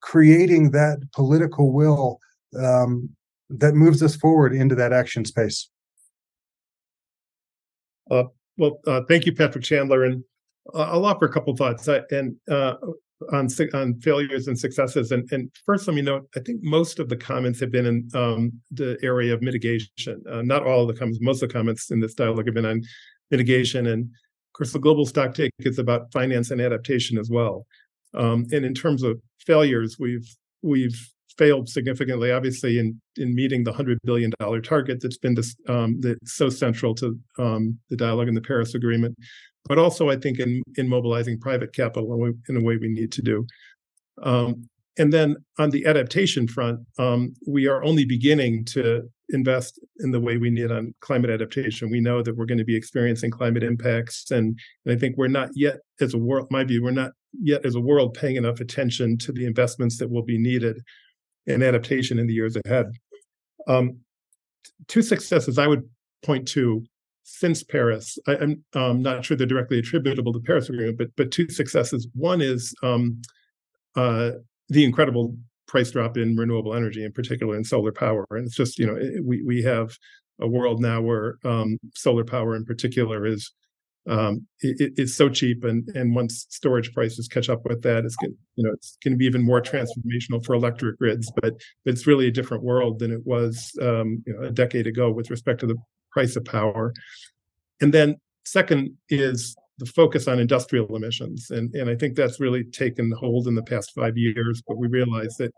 creating 0.00 0.70
that 0.72 0.98
political 1.14 1.72
will 1.72 2.18
um, 2.58 3.10
that 3.50 3.74
moves 3.74 4.02
us 4.02 4.16
forward 4.16 4.52
into 4.54 4.74
that 4.74 4.92
action 4.92 5.24
space. 5.24 5.70
Uh, 8.10 8.24
well, 8.56 8.80
uh, 8.86 9.02
thank 9.08 9.26
you, 9.26 9.34
Patrick 9.34 9.64
Chandler. 9.64 10.04
And 10.04 10.24
I'll 10.74 11.06
offer 11.06 11.24
a 11.24 11.32
couple 11.32 11.56
thoughts 11.56 11.88
uh, 11.88 12.02
and 12.10 12.36
uh, 12.50 12.74
on 13.32 13.48
on 13.74 14.00
failures 14.00 14.48
and 14.48 14.58
successes. 14.58 15.12
And, 15.12 15.30
and 15.32 15.50
first, 15.64 15.86
let 15.86 15.94
me 15.94 16.02
note, 16.02 16.28
I 16.36 16.40
think 16.40 16.62
most 16.62 16.98
of 16.98 17.08
the 17.08 17.16
comments 17.16 17.60
have 17.60 17.70
been 17.70 17.86
in 17.86 18.08
um, 18.14 18.52
the 18.70 18.98
area 19.02 19.34
of 19.34 19.42
mitigation. 19.42 20.22
Uh, 20.30 20.42
not 20.42 20.64
all 20.64 20.82
of 20.82 20.88
the 20.88 20.94
comments, 20.94 21.18
most 21.20 21.42
of 21.42 21.48
the 21.48 21.52
comments 21.52 21.90
in 21.90 22.00
this 22.00 22.14
dialogue 22.14 22.46
have 22.46 22.54
been 22.54 22.66
on 22.66 22.82
mitigation. 23.30 23.86
And 23.86 24.04
of 24.04 24.52
course, 24.52 24.72
the 24.72 24.78
global 24.78 25.06
stock 25.06 25.34
take 25.34 25.52
is 25.60 25.78
about 25.78 26.12
finance 26.12 26.50
and 26.50 26.60
adaptation 26.60 27.18
as 27.18 27.30
well. 27.30 27.66
Um, 28.14 28.46
and 28.52 28.64
in 28.64 28.74
terms 28.74 29.02
of 29.02 29.20
failures, 29.38 29.96
we've 29.98 30.28
we've 30.62 30.98
failed 31.36 31.68
significantly, 31.68 32.32
obviously, 32.32 32.78
in 32.78 33.00
in 33.16 33.34
meeting 33.34 33.64
the 33.64 33.72
hundred 33.72 33.98
billion 34.04 34.32
dollar 34.40 34.60
target 34.60 34.98
that's 35.00 35.18
been 35.18 35.34
this, 35.34 35.54
um, 35.68 36.00
that's 36.00 36.36
so 36.36 36.48
central 36.48 36.94
to 36.96 37.18
um, 37.38 37.78
the 37.90 37.96
dialogue 37.96 38.28
in 38.28 38.34
the 38.34 38.40
Paris 38.40 38.74
Agreement 38.74 39.16
but 39.68 39.78
also 39.78 40.08
I 40.08 40.16
think 40.16 40.40
in 40.40 40.62
in 40.76 40.88
mobilizing 40.88 41.38
private 41.38 41.72
capital 41.72 42.24
in, 42.24 42.42
in 42.48 42.56
a 42.56 42.62
way 42.64 42.76
we 42.76 42.88
need 42.88 43.12
to 43.12 43.22
do. 43.22 43.46
Um, 44.22 44.68
and 44.98 45.12
then 45.12 45.36
on 45.58 45.70
the 45.70 45.86
adaptation 45.86 46.48
front, 46.48 46.80
um, 46.98 47.34
we 47.46 47.68
are 47.68 47.84
only 47.84 48.04
beginning 48.04 48.64
to 48.66 49.08
invest 49.30 49.78
in 50.00 50.10
the 50.10 50.20
way 50.20 50.36
we 50.36 50.50
need 50.50 50.70
on 50.70 50.94
climate 51.00 51.30
adaptation. 51.30 51.90
We 51.90 52.00
know 52.00 52.22
that 52.22 52.36
we're 52.36 52.46
going 52.46 52.58
to 52.58 52.64
be 52.64 52.76
experiencing 52.76 53.30
climate 53.30 53.62
impacts, 53.62 54.30
and, 54.30 54.58
and 54.84 54.94
I 54.94 54.98
think 54.98 55.16
we're 55.16 55.28
not 55.28 55.50
yet, 55.54 55.78
as 56.00 56.14
a 56.14 56.18
world, 56.18 56.48
my 56.50 56.64
view, 56.64 56.82
we're 56.82 56.90
not 56.90 57.12
yet 57.40 57.64
as 57.66 57.74
a 57.74 57.80
world 57.80 58.14
paying 58.14 58.36
enough 58.36 58.60
attention 58.60 59.18
to 59.18 59.32
the 59.32 59.44
investments 59.44 59.98
that 59.98 60.10
will 60.10 60.22
be 60.22 60.38
needed 60.38 60.80
in 61.46 61.62
adaptation 61.62 62.18
in 62.18 62.26
the 62.26 62.34
years 62.34 62.56
ahead. 62.64 62.86
Um, 63.66 63.98
two 64.86 65.02
successes 65.02 65.58
I 65.58 65.66
would 65.66 65.88
point 66.22 66.48
to 66.48 66.84
since 67.24 67.62
Paris. 67.62 68.18
I, 68.26 68.34
am 68.36 68.64
um, 68.74 69.02
not 69.02 69.24
sure 69.24 69.36
they're 69.36 69.46
directly 69.46 69.78
attributable 69.78 70.32
to 70.32 70.40
Paris 70.40 70.68
Agreement, 70.68 70.96
but 70.96 71.08
but 71.16 71.30
two 71.30 71.48
successes. 71.50 72.08
One 72.14 72.40
is 72.40 72.74
um, 72.82 73.20
uh, 73.96 74.32
the 74.68 74.84
incredible 74.84 75.36
price 75.68 75.92
drop 75.92 76.16
in 76.16 76.36
renewable 76.36 76.74
energy, 76.74 77.04
in 77.04 77.12
particular 77.12 77.56
in 77.56 77.62
solar 77.62 77.92
power. 77.92 78.26
And 78.30 78.46
it's 78.46 78.56
just, 78.56 78.78
you 78.78 78.86
know, 78.86 78.98
we 79.24 79.42
we 79.44 79.62
have 79.62 79.96
a 80.40 80.48
world 80.48 80.80
now 80.80 81.00
where 81.00 81.36
um, 81.44 81.78
solar 81.94 82.24
power, 82.24 82.56
in 82.56 82.64
particular, 82.64 83.26
is 83.26 83.52
um, 84.08 84.46
it, 84.60 84.94
it's 84.96 85.14
so 85.14 85.28
cheap, 85.28 85.64
and 85.64 85.86
and 85.94 86.14
once 86.14 86.46
storage 86.48 86.92
prices 86.94 87.28
catch 87.28 87.48
up 87.48 87.60
with 87.64 87.82
that, 87.82 88.04
it's 88.04 88.16
going 88.16 88.34
you 88.56 88.64
know 88.64 88.72
it's 88.72 88.96
going 89.04 89.12
to 89.12 89.18
be 89.18 89.26
even 89.26 89.44
more 89.44 89.60
transformational 89.60 90.44
for 90.44 90.54
electric 90.54 90.98
grids. 90.98 91.30
But, 91.34 91.54
but 91.84 91.94
it's 91.94 92.06
really 92.06 92.26
a 92.26 92.32
different 92.32 92.62
world 92.62 93.00
than 93.00 93.12
it 93.12 93.20
was 93.26 93.70
um, 93.82 94.22
you 94.26 94.32
know 94.32 94.48
a 94.48 94.50
decade 94.50 94.86
ago 94.86 95.12
with 95.12 95.30
respect 95.30 95.60
to 95.60 95.66
the 95.66 95.76
price 96.10 96.36
of 96.36 96.44
power. 96.44 96.94
And 97.80 97.92
then 97.92 98.16
second 98.44 98.96
is 99.10 99.54
the 99.78 99.86
focus 99.86 100.28
on 100.28 100.40
industrial 100.40 100.94
emissions. 100.94 101.50
And, 101.50 101.72
and 101.74 101.88
I 101.88 101.94
think 101.94 102.16
that's 102.16 102.40
really 102.40 102.64
taken 102.64 103.12
hold 103.12 103.46
in 103.46 103.54
the 103.54 103.62
past 103.62 103.92
five 103.94 104.16
years. 104.16 104.62
But 104.66 104.76
we 104.76 104.88
realize 104.88 105.36
that 105.38 105.52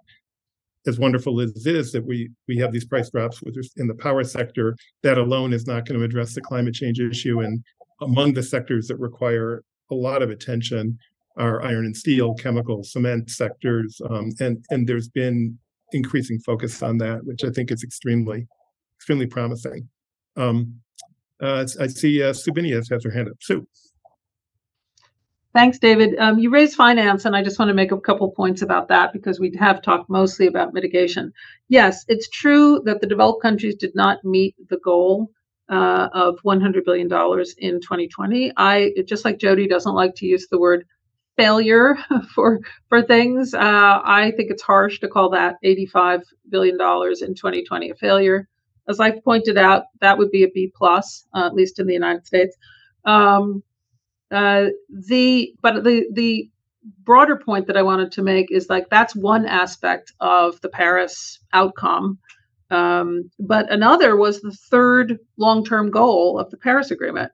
as 0.86 0.98
wonderful 0.98 1.40
as 1.40 1.66
it 1.66 1.76
is 1.76 1.92
that 1.92 2.06
we 2.06 2.30
we 2.48 2.56
have 2.58 2.72
these 2.72 2.86
price 2.86 3.10
drops 3.10 3.42
in 3.76 3.86
the 3.86 3.94
power 3.94 4.24
sector, 4.24 4.76
that 5.02 5.18
alone 5.18 5.52
is 5.52 5.66
not 5.66 5.86
going 5.86 5.98
to 5.98 6.04
address 6.04 6.34
the 6.34 6.40
climate 6.40 6.74
change 6.74 7.00
issue. 7.00 7.40
And 7.40 7.62
among 8.00 8.34
the 8.34 8.42
sectors 8.42 8.88
that 8.88 8.96
require 8.96 9.62
a 9.90 9.94
lot 9.94 10.22
of 10.22 10.30
attention 10.30 10.98
are 11.36 11.62
iron 11.62 11.84
and 11.84 11.96
steel, 11.96 12.34
chemical, 12.34 12.82
cement 12.82 13.30
sectors, 13.30 14.00
um, 14.10 14.32
and 14.40 14.64
and 14.70 14.86
there's 14.86 15.08
been 15.08 15.58
increasing 15.92 16.38
focus 16.40 16.82
on 16.82 16.98
that, 16.98 17.24
which 17.24 17.44
I 17.44 17.50
think 17.50 17.70
is 17.70 17.82
extremely 17.82 18.46
extremely 18.96 19.26
promising. 19.26 19.88
Um, 20.36 20.80
uh, 21.42 21.66
I 21.80 21.86
see 21.86 22.22
uh, 22.22 22.28
has 22.28 23.04
her 23.04 23.10
hand 23.10 23.28
up. 23.28 23.36
Sue. 23.40 23.66
Thanks, 25.52 25.80
David. 25.80 26.16
Um, 26.18 26.38
you 26.38 26.48
raised 26.50 26.76
finance, 26.76 27.24
and 27.24 27.34
I 27.34 27.42
just 27.42 27.58
want 27.58 27.70
to 27.70 27.74
make 27.74 27.90
a 27.90 28.00
couple 28.00 28.30
points 28.30 28.62
about 28.62 28.86
that 28.88 29.12
because 29.12 29.40
we 29.40 29.52
have 29.58 29.82
talked 29.82 30.08
mostly 30.08 30.46
about 30.46 30.72
mitigation. 30.72 31.32
Yes, 31.68 32.04
it's 32.06 32.28
true 32.28 32.80
that 32.84 33.00
the 33.00 33.08
developed 33.08 33.42
countries 33.42 33.74
did 33.74 33.92
not 33.96 34.24
meet 34.24 34.54
the 34.68 34.78
goal 34.78 35.32
uh, 35.68 36.08
of 36.12 36.38
$100 36.44 36.84
billion 36.84 37.06
in 37.58 37.80
2020. 37.80 38.52
I, 38.56 38.92
just 39.06 39.24
like 39.24 39.38
Jody 39.38 39.66
doesn't 39.66 39.94
like 39.94 40.14
to 40.16 40.26
use 40.26 40.46
the 40.48 40.58
word 40.58 40.86
failure 41.36 41.96
for 42.34 42.60
for 42.88 43.02
things, 43.02 43.52
uh, 43.54 44.00
I 44.04 44.32
think 44.36 44.50
it's 44.50 44.62
harsh 44.62 45.00
to 45.00 45.08
call 45.08 45.30
that 45.30 45.56
$85 45.64 46.22
billion 46.48 46.74
in 46.74 47.34
2020 47.34 47.90
a 47.90 47.94
failure. 47.96 48.48
As 48.88 49.00
I 49.00 49.18
pointed 49.18 49.56
out, 49.56 49.84
that 50.00 50.18
would 50.18 50.30
be 50.30 50.44
a 50.44 50.50
B 50.50 50.72
plus, 50.76 51.26
uh, 51.34 51.46
at 51.46 51.54
least 51.54 51.78
in 51.80 51.86
the 51.86 51.92
United 51.92 52.26
States. 52.26 52.56
Um, 53.04 53.62
uh, 54.30 54.66
the 54.88 55.52
but 55.60 55.84
the 55.84 56.06
the 56.12 56.50
broader 57.04 57.36
point 57.36 57.66
that 57.66 57.76
I 57.76 57.82
wanted 57.82 58.12
to 58.12 58.22
make 58.22 58.50
is 58.50 58.70
like 58.70 58.88
that's 58.88 59.14
one 59.14 59.46
aspect 59.46 60.12
of 60.20 60.60
the 60.60 60.68
Paris 60.68 61.38
outcome. 61.52 62.18
Um, 62.70 63.30
but 63.38 63.70
another 63.70 64.16
was 64.16 64.40
the 64.40 64.52
third 64.52 65.18
long-term 65.36 65.90
goal 65.90 66.38
of 66.38 66.50
the 66.50 66.56
Paris 66.56 66.92
Agreement, 66.92 67.32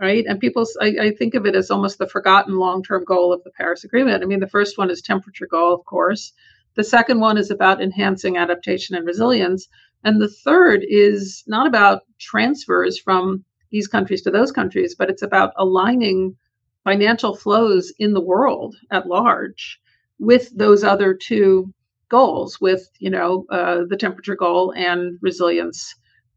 right? 0.00 0.24
And 0.26 0.38
people, 0.38 0.64
I, 0.80 0.94
I 1.00 1.10
think 1.10 1.34
of 1.34 1.46
it 1.46 1.56
as 1.56 1.70
almost 1.70 1.98
the 1.98 2.06
forgotten 2.06 2.56
long-term 2.58 3.04
goal 3.04 3.32
of 3.32 3.42
the 3.42 3.50
Paris 3.50 3.82
Agreement. 3.82 4.22
I 4.22 4.26
mean, 4.26 4.38
the 4.38 4.48
first 4.48 4.78
one 4.78 4.88
is 4.88 5.02
temperature 5.02 5.48
goal, 5.50 5.74
of 5.74 5.84
course. 5.84 6.32
The 6.76 6.84
second 6.84 7.18
one 7.18 7.38
is 7.38 7.50
about 7.50 7.82
enhancing 7.82 8.36
adaptation 8.36 8.94
and 8.94 9.04
resilience, 9.04 9.66
and 10.04 10.20
the 10.20 10.28
third 10.28 10.84
is 10.88 11.42
not 11.48 11.66
about 11.66 12.02
transfers 12.20 13.00
from 13.00 13.44
these 13.70 13.88
countries 13.88 14.22
to 14.22 14.30
those 14.30 14.52
countries, 14.52 14.94
but 14.94 15.10
it's 15.10 15.22
about 15.22 15.52
aligning 15.56 16.36
financial 16.84 17.36
flows 17.36 17.92
in 17.98 18.14
the 18.14 18.20
world 18.20 18.74
at 18.90 19.06
large 19.06 19.78
with 20.18 20.50
those 20.56 20.82
other 20.82 21.14
two 21.14 21.72
goals, 22.08 22.60
with 22.60 22.88
you 22.98 23.10
know 23.10 23.44
uh, 23.50 23.82
the 23.88 23.96
temperature 23.96 24.36
goal 24.36 24.72
and 24.76 25.18
resilience 25.20 25.94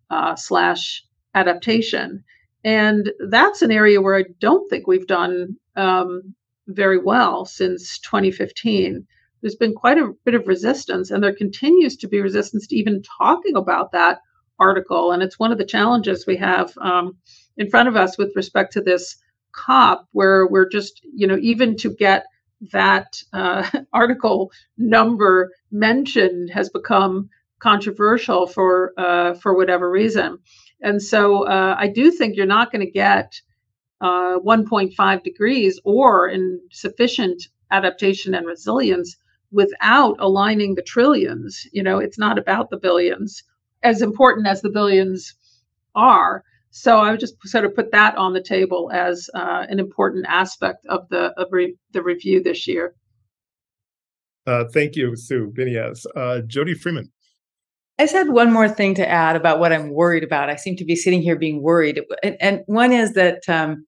uh, 0.09 0.35
slash 0.35 1.03
adaptation. 1.35 2.23
And 2.63 3.11
that's 3.29 3.61
an 3.61 3.71
area 3.71 4.01
where 4.01 4.15
I 4.15 4.25
don't 4.39 4.69
think 4.69 4.85
we've 4.85 5.07
done 5.07 5.55
um, 5.75 6.35
very 6.67 6.99
well 6.99 7.45
since 7.45 7.97
2015. 7.99 9.05
There's 9.41 9.55
been 9.55 9.73
quite 9.73 9.97
a 9.97 10.11
bit 10.25 10.35
of 10.35 10.47
resistance, 10.47 11.09
and 11.09 11.23
there 11.23 11.33
continues 11.33 11.97
to 11.97 12.07
be 12.07 12.21
resistance 12.21 12.67
to 12.67 12.75
even 12.75 13.01
talking 13.17 13.55
about 13.55 13.91
that 13.93 14.19
article. 14.61 15.11
And 15.11 15.21
it's 15.23 15.39
one 15.39 15.51
of 15.51 15.57
the 15.57 15.65
challenges 15.65 16.25
we 16.25 16.37
have 16.37 16.71
um, 16.77 17.17
in 17.57 17.69
front 17.69 17.89
of 17.89 17.95
us 17.95 18.17
with 18.17 18.31
respect 18.35 18.73
to 18.73 18.81
this 18.81 19.17
COP, 19.53 20.07
where 20.11 20.47
we're 20.47 20.69
just, 20.69 21.01
you 21.13 21.27
know, 21.27 21.37
even 21.41 21.75
to 21.77 21.93
get 21.93 22.25
that 22.71 23.21
uh, 23.33 23.67
article 23.93 24.51
number 24.77 25.51
mentioned 25.71 26.51
has 26.51 26.69
become 26.69 27.29
controversial 27.59 28.47
for 28.47 28.93
uh, 28.97 29.33
for 29.35 29.55
whatever 29.55 29.89
reason. 29.89 30.37
And 30.81 31.01
so 31.01 31.43
uh, 31.43 31.75
I 31.77 31.87
do 31.87 32.11
think 32.11 32.35
you're 32.35 32.45
not 32.45 32.71
going 32.71 32.85
to 32.85 32.91
get 32.91 33.39
uh, 34.01 34.39
1.5 34.39 35.23
degrees 35.23 35.79
or 35.83 36.27
in 36.27 36.59
sufficient 36.71 37.43
adaptation 37.69 38.33
and 38.33 38.47
resilience 38.47 39.15
without 39.51 40.15
aligning 40.19 40.75
the 40.75 40.81
trillions. 40.81 41.67
You 41.71 41.83
know, 41.83 41.99
it's 41.99 42.17
not 42.17 42.39
about 42.39 42.69
the 42.69 42.77
billions 42.77 43.43
as 43.83 44.01
important 44.01 44.47
as 44.47 44.61
the 44.61 44.69
billions 44.69 45.35
are. 45.95 46.43
So 46.71 46.99
I 46.99 47.11
would 47.11 47.19
just 47.19 47.35
sort 47.43 47.65
of 47.65 47.75
put 47.75 47.91
that 47.91 48.15
on 48.17 48.33
the 48.33 48.41
table 48.41 48.89
as 48.93 49.29
uh, 49.33 49.65
an 49.69 49.79
important 49.79 50.25
aspect 50.27 50.85
of 50.87 51.07
the 51.09 51.33
of 51.37 51.47
re- 51.51 51.75
the 51.91 52.01
review 52.01 52.41
this 52.41 52.67
year. 52.67 52.95
Uh, 54.47 54.63
thank 54.73 54.95
you, 54.95 55.15
Sue 55.15 55.51
Biniaz. 55.55 56.05
Uh, 56.15 56.41
Jody 56.47 56.73
Freeman. 56.73 57.11
I 57.99 58.03
just 58.03 58.15
had 58.15 58.29
one 58.29 58.51
more 58.51 58.69
thing 58.69 58.95
to 58.95 59.07
add 59.07 59.35
about 59.35 59.59
what 59.59 59.71
I'm 59.71 59.91
worried 59.91 60.23
about. 60.23 60.49
I 60.49 60.55
seem 60.55 60.75
to 60.77 60.85
be 60.85 60.95
sitting 60.95 61.21
here 61.21 61.35
being 61.35 61.61
worried, 61.61 62.01
and, 62.23 62.37
and 62.39 62.61
one 62.65 62.93
is 62.93 63.13
that 63.13 63.47
um, 63.47 63.85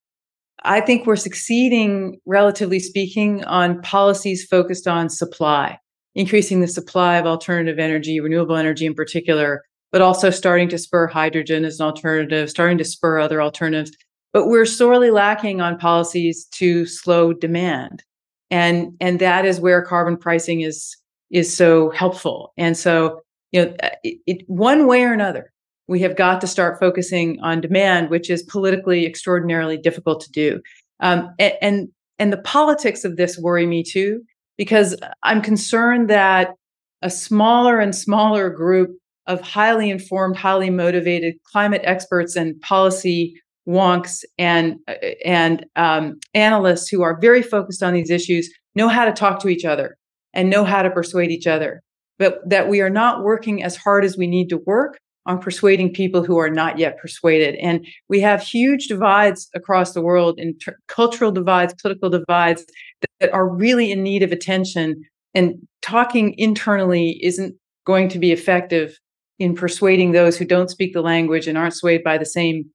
I 0.64 0.82
think 0.82 1.08
we're 1.08 1.16
succeeding, 1.16 2.20
relatively 2.26 2.80
speaking, 2.80 3.44
on 3.46 3.82
policies 3.82 4.46
focused 4.46 4.88
on 4.88 5.10
supply, 5.10 5.80
increasing 6.16 6.60
the 6.60 6.68
supply 6.68 7.16
of 7.18 7.26
alternative 7.26 7.80
energy, 7.80 8.20
renewable 8.20 8.56
energy 8.56 8.86
in 8.86 8.94
particular, 8.94 9.64
but 9.94 10.02
also 10.02 10.32
starting 10.32 10.68
to 10.68 10.78
spur 10.78 11.06
hydrogen 11.08 11.64
as 11.64 11.80
an 11.80 11.86
alternative, 11.86 12.50
starting 12.50 12.80
to 12.80 12.84
spur 12.84 13.20
other 13.20 13.42
alternatives. 13.42 13.92
But 14.34 14.48
we're 14.48 14.66
sorely 14.66 15.12
lacking 15.12 15.62
on 15.62 15.78
policies 15.78 16.46
to 16.56 16.88
slow 16.88 17.32
demand. 17.32 18.04
And, 18.50 18.94
and 19.00 19.20
that 19.20 19.46
is 19.46 19.60
where 19.60 19.86
carbon 19.86 20.18
pricing 20.18 20.62
is, 20.62 20.98
is 21.30 21.56
so 21.56 21.92
helpful. 21.92 22.54
And 22.58 22.76
so, 22.76 23.22
you 23.52 23.66
know, 23.66 23.76
it, 24.04 24.18
it, 24.26 24.44
one 24.48 24.88
way 24.88 25.04
or 25.04 25.14
another, 25.14 25.54
we 25.88 26.00
have 26.00 26.16
got 26.16 26.42
to 26.42 26.48
start 26.48 26.80
focusing 26.80 27.40
on 27.42 27.62
demand, 27.62 28.10
which 28.10 28.32
is 28.32 28.42
politically 28.42 29.06
extraordinarily 29.06 29.78
difficult 29.78 30.22
to 30.22 30.32
do. 30.32 30.60
Um, 31.02 31.30
and, 31.38 31.54
and, 31.62 31.88
and 32.18 32.34
the 32.34 32.38
politics 32.38 33.06
of 33.06 33.16
this 33.16 33.38
worry 33.38 33.68
me 33.68 33.84
too, 33.84 34.24
because 34.58 34.96
I'm 35.22 35.42
concerned 35.42 36.10
that 36.10 36.56
a 37.04 37.12
smaller 37.12 37.80
and 37.80 37.94
smaller 37.94 38.50
group 38.50 38.98
of 39.28 39.42
highly 39.42 39.90
informed, 39.90 40.36
highly 40.36 40.70
motivated 40.70 41.36
climate 41.52 41.82
experts 41.84 42.36
and 42.36 42.60
policy 42.62 43.36
wonks 43.68 44.24
and 44.38 44.76
and 45.24 45.66
um, 45.76 46.20
analysts 46.34 46.90
who 46.90 47.02
are 47.02 47.20
very 47.20 47.42
focused 47.42 47.82
on 47.82 47.94
these 47.94 48.10
issues 48.10 48.54
know 48.76 48.90
how 48.90 49.06
to 49.06 49.14
talk 49.14 49.40
to 49.40 49.48
each 49.48 49.66
other 49.66 49.98
and 50.34 50.50
know 50.50 50.64
how 50.64 50.82
to 50.82 50.90
persuade 50.90 51.32
each 51.32 51.48
other, 51.48 51.82
but 52.18 52.40
that 52.50 52.68
we 52.68 52.82
are 52.82 52.90
not 52.90 53.24
working 53.24 53.64
as 53.64 53.76
hard 53.76 54.04
as 54.04 54.18
we 54.18 54.28
need 54.28 54.50
to 54.50 54.58
work 54.66 54.98
on 55.26 55.40
persuading 55.40 55.94
people 55.94 56.24
who 56.24 56.38
are 56.38 56.50
not 56.50 56.78
yet 56.78 56.98
persuaded. 56.98 57.56
And 57.56 57.86
we 58.10 58.20
have 58.20 58.42
huge 58.44 58.88
divides 58.88 59.50
across 59.56 59.94
the 59.94 60.02
world 60.02 60.38
in 60.38 60.58
ter- 60.58 60.78
cultural 60.88 61.32
divides, 61.32 61.74
political 61.82 62.10
divides 62.10 62.66
that, 63.02 63.10
that 63.22 63.34
are 63.34 63.48
really 63.48 63.92
in 63.92 64.04
need 64.04 64.24
of 64.24 64.34
attention. 64.34 65.02
And 65.34 65.56
talking 65.82 66.36
internally 66.38 67.20
isn't 67.24 67.56
going 67.86 68.10
to 68.10 68.20
be 68.20 68.32
effective 68.32 68.98
in 69.40 69.56
persuading 69.56 70.12
those 70.12 70.38
who 70.38 70.46
don't 70.46 70.70
speak 70.70 70.94
the 70.94 71.02
language 71.02 71.48
and 71.48 71.58
aren't 71.58 71.76
swayed 71.76 72.04
by 72.04 72.18
the 72.18 72.26
same 72.26 72.66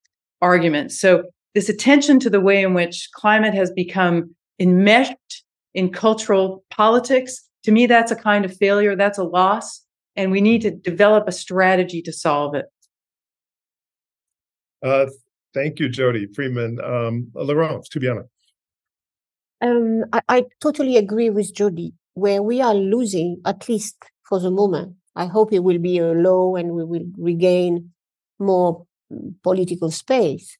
arguments. 0.42 1.00
So, 1.00 1.24
this 1.54 1.68
attention 1.68 2.20
to 2.20 2.30
the 2.30 2.40
way 2.40 2.62
in 2.62 2.74
which 2.74 3.08
climate 3.14 3.54
has 3.54 3.70
become 3.70 4.34
enmeshed 4.60 5.44
in 5.74 5.90
cultural 5.90 6.62
politics 6.70 7.48
to 7.64 7.72
me, 7.72 7.86
that's 7.86 8.10
a 8.10 8.16
kind 8.16 8.44
of 8.44 8.56
failure. 8.56 8.96
That's 8.96 9.18
a 9.18 9.24
loss. 9.24 9.84
And 10.16 10.30
we 10.30 10.40
need 10.40 10.62
to 10.62 10.70
develop 10.70 11.28
a 11.28 11.32
strategy 11.32 12.02
to 12.02 12.12
solve 12.12 12.54
it. 12.54 12.66
Uh, 14.82 15.06
thank 15.54 15.78
you, 15.78 15.88
Jody 15.88 16.26
Freeman. 16.34 16.78
Um, 16.82 17.30
Laurence, 17.34 17.88
Tubiana. 17.88 18.24
Um, 19.60 20.04
I, 20.12 20.20
I 20.28 20.44
totally 20.60 20.96
agree 20.96 21.30
with 21.30 21.54
Jody. 21.54 21.92
Where 22.14 22.42
we 22.42 22.60
are 22.60 22.74
losing, 22.74 23.40
at 23.44 23.68
least 23.68 23.96
for 24.28 24.40
the 24.40 24.50
moment, 24.50 24.96
I 25.16 25.26
hope 25.26 25.52
it 25.52 25.60
will 25.60 25.78
be 25.78 25.98
a 25.98 26.12
low 26.12 26.56
and 26.56 26.72
we 26.72 26.84
will 26.84 27.04
regain 27.16 27.90
more 28.38 28.86
mm, 29.12 29.34
political 29.42 29.90
space. 29.90 30.56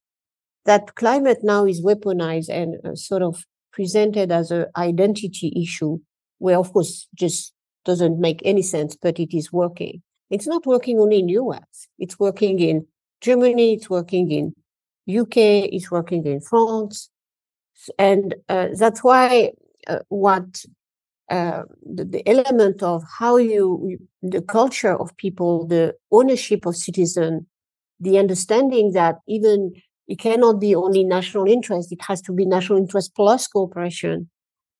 That 0.64 0.94
climate 0.96 1.38
now 1.42 1.64
is 1.64 1.82
weaponized 1.82 2.48
and 2.48 2.76
uh, 2.84 2.94
sort 2.94 3.22
of 3.22 3.44
presented 3.72 4.32
as 4.32 4.50
an 4.50 4.66
identity 4.76 5.52
issue, 5.56 5.98
where 6.38 6.58
of 6.58 6.72
course 6.72 7.08
just 7.14 7.52
doesn't 7.84 8.18
make 8.18 8.40
any 8.44 8.62
sense, 8.62 8.96
but 8.96 9.18
it 9.18 9.36
is 9.36 9.52
working. 9.52 10.02
It's 10.30 10.46
not 10.46 10.66
working 10.66 10.98
only 10.98 11.20
in 11.20 11.28
US. 11.28 11.88
It's 11.98 12.18
working 12.18 12.58
in 12.60 12.86
Germany. 13.20 13.74
It's 13.74 13.88
working 13.88 14.30
in 14.30 14.54
UK. 15.08 15.36
It's 15.72 15.90
working 15.90 16.26
in 16.26 16.40
France. 16.40 17.08
And 17.98 18.34
uh, 18.48 18.68
that's 18.76 19.02
why 19.02 19.52
uh, 19.86 20.00
what 20.08 20.64
uh, 21.30 21.62
the, 21.82 22.04
the, 22.04 22.28
element 22.28 22.82
of 22.82 23.02
how 23.18 23.36
you, 23.36 23.98
the 24.22 24.40
culture 24.40 24.96
of 24.96 25.16
people, 25.18 25.66
the 25.66 25.94
ownership 26.10 26.64
of 26.64 26.74
citizen, 26.74 27.46
the 28.00 28.18
understanding 28.18 28.92
that 28.92 29.16
even 29.28 29.72
it 30.06 30.18
cannot 30.18 30.58
be 30.58 30.74
only 30.74 31.04
national 31.04 31.46
interest, 31.46 31.92
it 31.92 32.00
has 32.02 32.22
to 32.22 32.32
be 32.32 32.46
national 32.46 32.78
interest 32.78 33.12
plus 33.14 33.46
cooperation. 33.46 34.30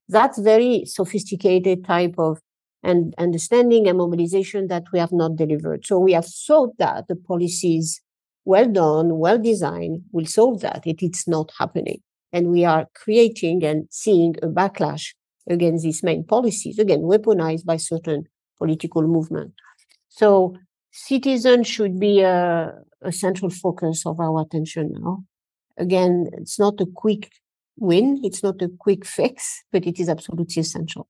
That's 0.08 0.38
very 0.38 0.84
sophisticated 0.87 1.84
type 1.84 2.14
of 2.16 2.38
and 2.82 3.12
understanding 3.18 3.88
and 3.88 3.98
mobilization 3.98 4.68
that 4.68 4.84
we 4.92 4.98
have 4.98 5.12
not 5.12 5.37
delivered. 5.37 5.84
So 5.84 5.98
we 5.98 6.12
have 6.12 6.26
thought 6.26 6.78
that 6.78 7.08
the 7.08 7.16
policies 7.16 8.00
well 8.44 8.68
done, 8.68 9.18
well 9.18 9.38
designed 9.38 10.02
will 10.12 10.26
solve 10.26 10.61
that. 10.61 10.87
It, 10.87 11.02
it's 11.02 11.28
not 11.28 11.50
happening. 11.58 12.00
And 12.32 12.48
we 12.48 12.64
are 12.64 12.87
creating 12.94 13.64
and 13.64 13.88
seeing 13.90 14.37
a 14.42 14.46
backlash 14.46 15.12
against 15.48 15.84
these 15.84 16.02
main 16.02 16.24
policies, 16.24 16.78
again, 16.78 17.00
weaponized 17.00 17.64
by 17.64 17.76
certain 17.76 18.24
political 18.58 19.02
movement. 19.02 19.54
So 20.08 20.56
citizens 20.92 21.66
should 21.66 21.98
be 21.98 22.20
a, 22.20 22.72
a 23.02 23.12
central 23.12 23.50
focus 23.50 24.04
of 24.06 24.20
our 24.20 24.42
attention 24.42 24.92
now. 24.98 25.24
Again, 25.76 26.28
it's 26.32 26.58
not 26.58 26.80
a 26.80 26.87
quick 26.87 27.30
win, 27.76 28.20
it's 28.24 28.42
not 28.42 28.61
a 28.61 28.68
quick 28.78 29.04
fix, 29.06 29.62
but 29.72 29.87
it 29.87 30.00
is 30.00 30.08
absolutely 30.08 30.61
essential. 30.61 31.08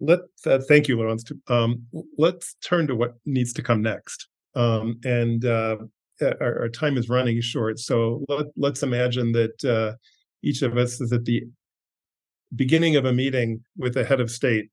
Let 0.00 0.20
uh, 0.46 0.60
thank 0.66 0.88
you, 0.88 0.96
Laurence. 0.96 1.24
Um, 1.48 1.86
let's 2.16 2.54
turn 2.62 2.86
to 2.86 2.96
what 2.96 3.16
needs 3.26 3.52
to 3.54 3.62
come 3.62 3.82
next. 3.82 4.28
Um, 4.54 4.98
and 5.04 5.44
uh, 5.44 5.76
our, 6.22 6.62
our, 6.62 6.68
time 6.68 6.96
is 6.96 7.08
running 7.08 7.40
short, 7.40 7.78
so 7.78 8.24
let, 8.56 8.72
us 8.72 8.82
imagine 8.82 9.30
that 9.32 9.64
uh, 9.64 9.96
each 10.42 10.62
of 10.62 10.76
us 10.76 11.00
is 11.00 11.12
at 11.12 11.24
the 11.24 11.44
beginning 12.54 12.96
of 12.96 13.04
a 13.04 13.12
meeting 13.12 13.64
with 13.76 13.94
the 13.94 14.04
head 14.04 14.20
of 14.20 14.30
state 14.30 14.70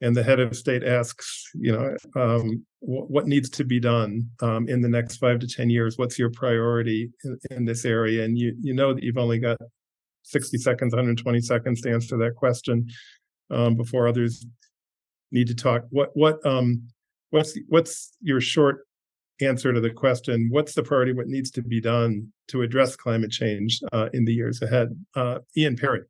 and 0.00 0.14
the 0.14 0.22
head 0.22 0.40
of 0.40 0.56
state 0.56 0.84
asks 0.84 1.50
you 1.54 1.72
know 1.72 1.96
um, 2.20 2.64
what 2.80 3.26
needs 3.26 3.50
to 3.50 3.64
be 3.64 3.80
done 3.80 4.28
um, 4.42 4.68
in 4.68 4.80
the 4.80 4.88
next 4.88 5.16
five 5.16 5.38
to 5.40 5.48
ten 5.48 5.70
years? 5.70 5.98
What's 5.98 6.18
your 6.18 6.30
priority 6.30 7.10
in, 7.24 7.38
in, 7.50 7.64
this 7.64 7.84
area? 7.84 8.24
And 8.24 8.38
you 8.38 8.54
you 8.60 8.74
know 8.74 8.94
that 8.94 9.02
you've 9.02 9.18
only 9.18 9.38
got 9.38 9.58
60 10.22 10.58
seconds 10.58 10.92
120 10.92 11.40
seconds 11.40 11.80
to 11.82 11.90
answer 11.90 12.16
that 12.18 12.34
question 12.34 12.88
um, 13.50 13.76
before 13.76 14.08
others 14.08 14.44
need 15.32 15.48
to 15.48 15.54
talk. 15.54 15.84
What 15.90 16.10
what 16.14 16.44
um 16.44 16.82
what's 17.30 17.58
what's 17.68 18.12
your 18.20 18.40
short 18.40 18.86
answer 19.40 19.72
to 19.72 19.80
the 19.80 19.90
question 19.90 20.48
what's 20.50 20.74
the 20.74 20.82
priority? 20.82 21.12
What 21.12 21.28
needs 21.28 21.50
to 21.52 21.62
be 21.62 21.80
done 21.80 22.32
to 22.48 22.62
address 22.62 22.96
climate 22.96 23.30
change 23.30 23.80
uh, 23.92 24.08
in 24.12 24.24
the 24.24 24.34
years 24.34 24.62
ahead? 24.62 24.88
Uh, 25.14 25.38
ian 25.56 25.76
parry 25.76 26.02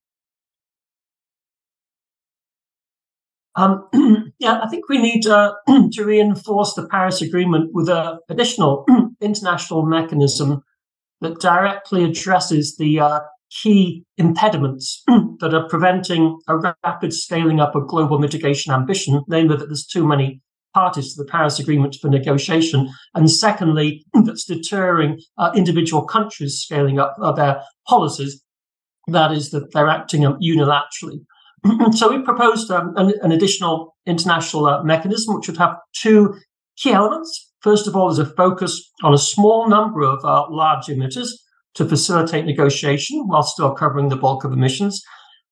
Um, 3.57 3.89
yeah, 4.39 4.61
I 4.63 4.69
think 4.69 4.89
we 4.89 4.99
need 4.99 5.27
uh, 5.27 5.55
to 5.93 6.05
reinforce 6.05 6.75
the 6.75 6.87
Paris 6.89 7.23
Agreement 7.23 7.71
with 7.73 7.89
an 7.89 8.19
additional 8.29 8.85
international 9.21 9.85
mechanism 9.85 10.63
that 11.23 11.41
directly 11.41 12.05
addresses 12.05 12.77
the 12.77 13.01
uh, 13.01 13.21
key 13.51 14.05
impediments 14.19 15.03
that 15.41 15.55
are 15.55 15.69
preventing 15.69 16.39
a 16.49 16.57
rapid 16.85 17.13
scaling 17.13 17.59
up 17.59 17.75
of 17.75 17.89
global 17.89 18.19
mitigation 18.19 18.73
ambition, 18.73 19.23
namely 19.29 19.57
that 19.57 19.67
there's 19.67 19.87
too 19.87 20.07
many 20.07 20.43
parties 20.75 21.15
to 21.15 21.23
the 21.23 21.31
Paris 21.31 21.59
Agreement 21.59 21.97
for 22.01 22.09
negotiation, 22.11 22.91
and 23.15 23.31
secondly, 23.31 24.05
that's 24.25 24.45
deterring 24.45 25.19
uh, 25.39 25.51
individual 25.57 26.05
countries 26.05 26.61
scaling 26.61 26.99
up 26.99 27.17
uh, 27.23 27.33
their 27.33 27.63
policies. 27.89 28.43
That 29.09 29.33
is, 29.33 29.51
that 29.53 29.73
they're 29.73 29.89
acting 29.89 30.23
unilaterally. 30.23 31.21
so 31.93 32.11
we 32.11 32.23
proposed 32.23 32.71
um, 32.71 32.93
an, 32.97 33.13
an, 33.23 33.33
additional 33.33 33.97
international 34.07 34.67
uh, 34.67 34.83
mechanism, 34.83 35.35
which 35.35 35.49
would 35.49 35.57
have 35.57 35.77
two 35.95 36.35
key 36.77 36.93
elements. 36.93 37.53
First 37.61 37.87
of 37.87 37.97
all, 37.97 38.11
is 38.11 38.19
a 38.19 38.27
focus 38.27 38.93
on 39.03 39.15
a 39.15 39.19
small 39.19 39.69
number 39.69 40.03
of 40.03 40.25
uh, 40.25 40.47
large 40.51 40.87
emitters 40.87 41.29
to 41.75 41.85
facilitate 41.85 42.45
negotiation 42.45 43.27
while 43.27 43.43
still 43.43 43.73
covering 43.73 44.09
the 44.09 44.17
bulk 44.17 44.45
of 44.45 44.53
emissions. 44.53 45.03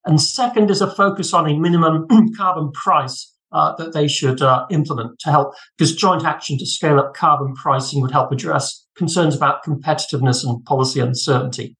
And 0.05 0.21
second 0.21 0.69
is 0.69 0.81
a 0.81 0.93
focus 0.93 1.33
on 1.33 1.49
a 1.49 1.57
minimum 1.57 2.07
carbon 2.37 2.71
price 2.71 3.33
uh, 3.51 3.75
that 3.77 3.93
they 3.93 4.07
should 4.07 4.41
uh, 4.41 4.65
implement 4.69 5.19
to 5.19 5.31
help, 5.31 5.53
because 5.77 5.95
joint 5.95 6.25
action 6.25 6.57
to 6.57 6.65
scale 6.65 6.99
up 6.99 7.13
carbon 7.13 7.53
pricing 7.55 8.01
would 8.01 8.11
help 8.11 8.31
address 8.31 8.85
concerns 8.95 9.35
about 9.35 9.63
competitiveness 9.63 10.43
and 10.43 10.63
policy 10.65 10.99
uncertainty. 10.99 11.75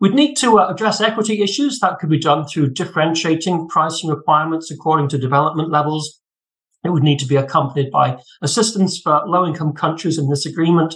We'd 0.00 0.14
need 0.14 0.36
to 0.36 0.58
uh, 0.58 0.68
address 0.68 1.00
equity 1.00 1.42
issues. 1.42 1.80
That 1.80 1.98
could 1.98 2.10
be 2.10 2.20
done 2.20 2.46
through 2.46 2.70
differentiating 2.70 3.68
pricing 3.68 4.10
requirements 4.10 4.70
according 4.70 5.08
to 5.08 5.18
development 5.18 5.70
levels. 5.70 6.20
It 6.84 6.90
would 6.90 7.02
need 7.02 7.18
to 7.18 7.26
be 7.26 7.36
accompanied 7.36 7.90
by 7.90 8.18
assistance 8.40 9.00
for 9.00 9.22
low 9.26 9.44
income 9.44 9.72
countries 9.72 10.16
in 10.16 10.30
this 10.30 10.46
agreement. 10.46 10.94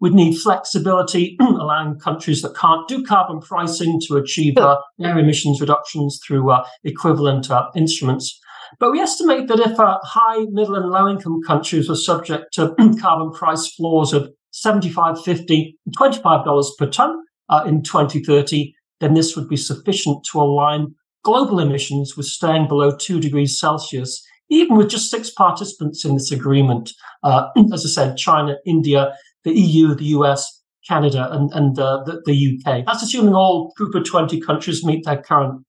We'd 0.00 0.14
need 0.14 0.38
flexibility, 0.38 1.36
allowing 1.40 2.00
countries 2.00 2.42
that 2.42 2.56
can't 2.56 2.88
do 2.88 3.04
carbon 3.04 3.40
pricing 3.40 4.00
to 4.08 4.16
achieve 4.16 4.56
uh, 4.56 4.80
their 4.98 5.18
emissions 5.18 5.60
reductions 5.60 6.20
through 6.26 6.50
uh, 6.50 6.66
equivalent 6.82 7.50
uh, 7.50 7.68
instruments. 7.76 8.40
But 8.80 8.92
we 8.92 9.00
estimate 9.00 9.46
that 9.48 9.60
if 9.60 9.78
uh, 9.78 9.98
high, 10.02 10.46
middle, 10.50 10.74
and 10.74 10.90
low 10.90 11.08
income 11.08 11.40
countries 11.46 11.88
were 11.88 11.96
subject 11.96 12.54
to 12.54 12.74
carbon 13.00 13.30
price 13.32 13.68
floors 13.68 14.12
of 14.12 14.30
75 14.52 15.22
50 15.22 15.78
$25 15.96 16.68
per 16.76 16.86
ton 16.86 17.22
uh, 17.50 17.64
in 17.66 17.82
2030, 17.82 18.74
then 19.00 19.14
this 19.14 19.36
would 19.36 19.48
be 19.48 19.56
sufficient 19.56 20.24
to 20.32 20.40
align 20.40 20.94
global 21.22 21.60
emissions 21.60 22.16
with 22.16 22.26
staying 22.26 22.68
below 22.68 22.96
2 22.96 23.20
degrees 23.20 23.58
Celsius, 23.58 24.24
even 24.48 24.76
with 24.76 24.88
just 24.88 25.10
six 25.10 25.30
participants 25.30 26.04
in 26.04 26.14
this 26.14 26.32
agreement. 26.32 26.90
Uh, 27.22 27.48
as 27.72 27.84
I 27.84 27.88
said, 27.88 28.16
China, 28.16 28.56
India, 28.64 29.14
the 29.44 29.52
EU, 29.52 29.94
the 29.94 30.06
US, 30.16 30.62
Canada, 30.88 31.28
and, 31.32 31.50
and 31.52 31.78
uh, 31.78 32.02
the, 32.04 32.22
the 32.24 32.60
UK. 32.64 32.84
That's 32.86 33.02
assuming 33.02 33.34
all 33.34 33.72
Group 33.76 33.94
of 33.94 34.04
20 34.04 34.40
countries 34.40 34.84
meet 34.84 35.04
their 35.04 35.20
current 35.20 35.64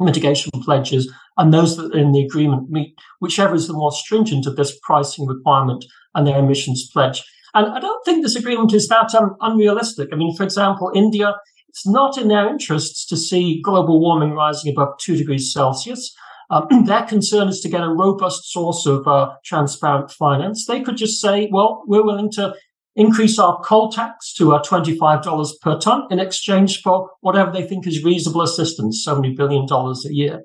mitigation 0.00 0.50
pledges 0.62 1.10
and 1.36 1.52
those 1.52 1.76
that 1.76 1.94
are 1.94 1.98
in 1.98 2.12
the 2.12 2.24
agreement 2.24 2.70
meet 2.70 2.96
whichever 3.20 3.54
is 3.54 3.66
the 3.66 3.72
more 3.72 3.92
stringent 3.92 4.46
of 4.46 4.56
this 4.56 4.76
pricing 4.82 5.26
requirement 5.26 5.84
and 6.14 6.26
their 6.26 6.38
emissions 6.38 6.88
pledge. 6.92 7.22
And 7.54 7.72
I 7.72 7.80
don't 7.80 8.04
think 8.04 8.22
this 8.22 8.36
agreement 8.36 8.74
is 8.74 8.88
that 8.88 9.14
um, 9.14 9.36
unrealistic. 9.40 10.08
I 10.12 10.16
mean, 10.16 10.34
for 10.36 10.42
example, 10.42 10.90
India, 10.94 11.34
it's 11.68 11.86
not 11.86 12.18
in 12.18 12.28
their 12.28 12.48
interests 12.48 13.06
to 13.06 13.16
see 13.16 13.60
global 13.62 14.00
warming 14.00 14.32
rising 14.32 14.72
above 14.72 14.98
two 14.98 15.16
degrees 15.16 15.52
Celsius. 15.52 16.14
Um, 16.50 16.66
their 16.84 17.04
concern 17.04 17.48
is 17.48 17.60
to 17.60 17.68
get 17.68 17.82
a 17.82 17.88
robust 17.88 18.50
source 18.52 18.86
of 18.86 19.06
uh, 19.06 19.34
transparent 19.44 20.10
finance. 20.10 20.66
They 20.66 20.82
could 20.82 20.96
just 20.96 21.20
say, 21.20 21.48
well, 21.52 21.84
we're 21.86 22.04
willing 22.04 22.30
to 22.32 22.54
increase 22.96 23.38
our 23.38 23.60
coal 23.60 23.90
tax 23.90 24.32
to 24.34 24.54
uh, 24.54 24.62
$25 24.62 25.60
per 25.60 25.78
ton 25.78 26.06
in 26.10 26.20
exchange 26.20 26.80
for 26.82 27.10
whatever 27.20 27.50
they 27.50 27.66
think 27.66 27.86
is 27.86 28.04
reasonable 28.04 28.42
assistance, 28.42 29.04
$70 29.06 29.36
billion 29.36 29.66
a 29.70 30.12
year. 30.12 30.42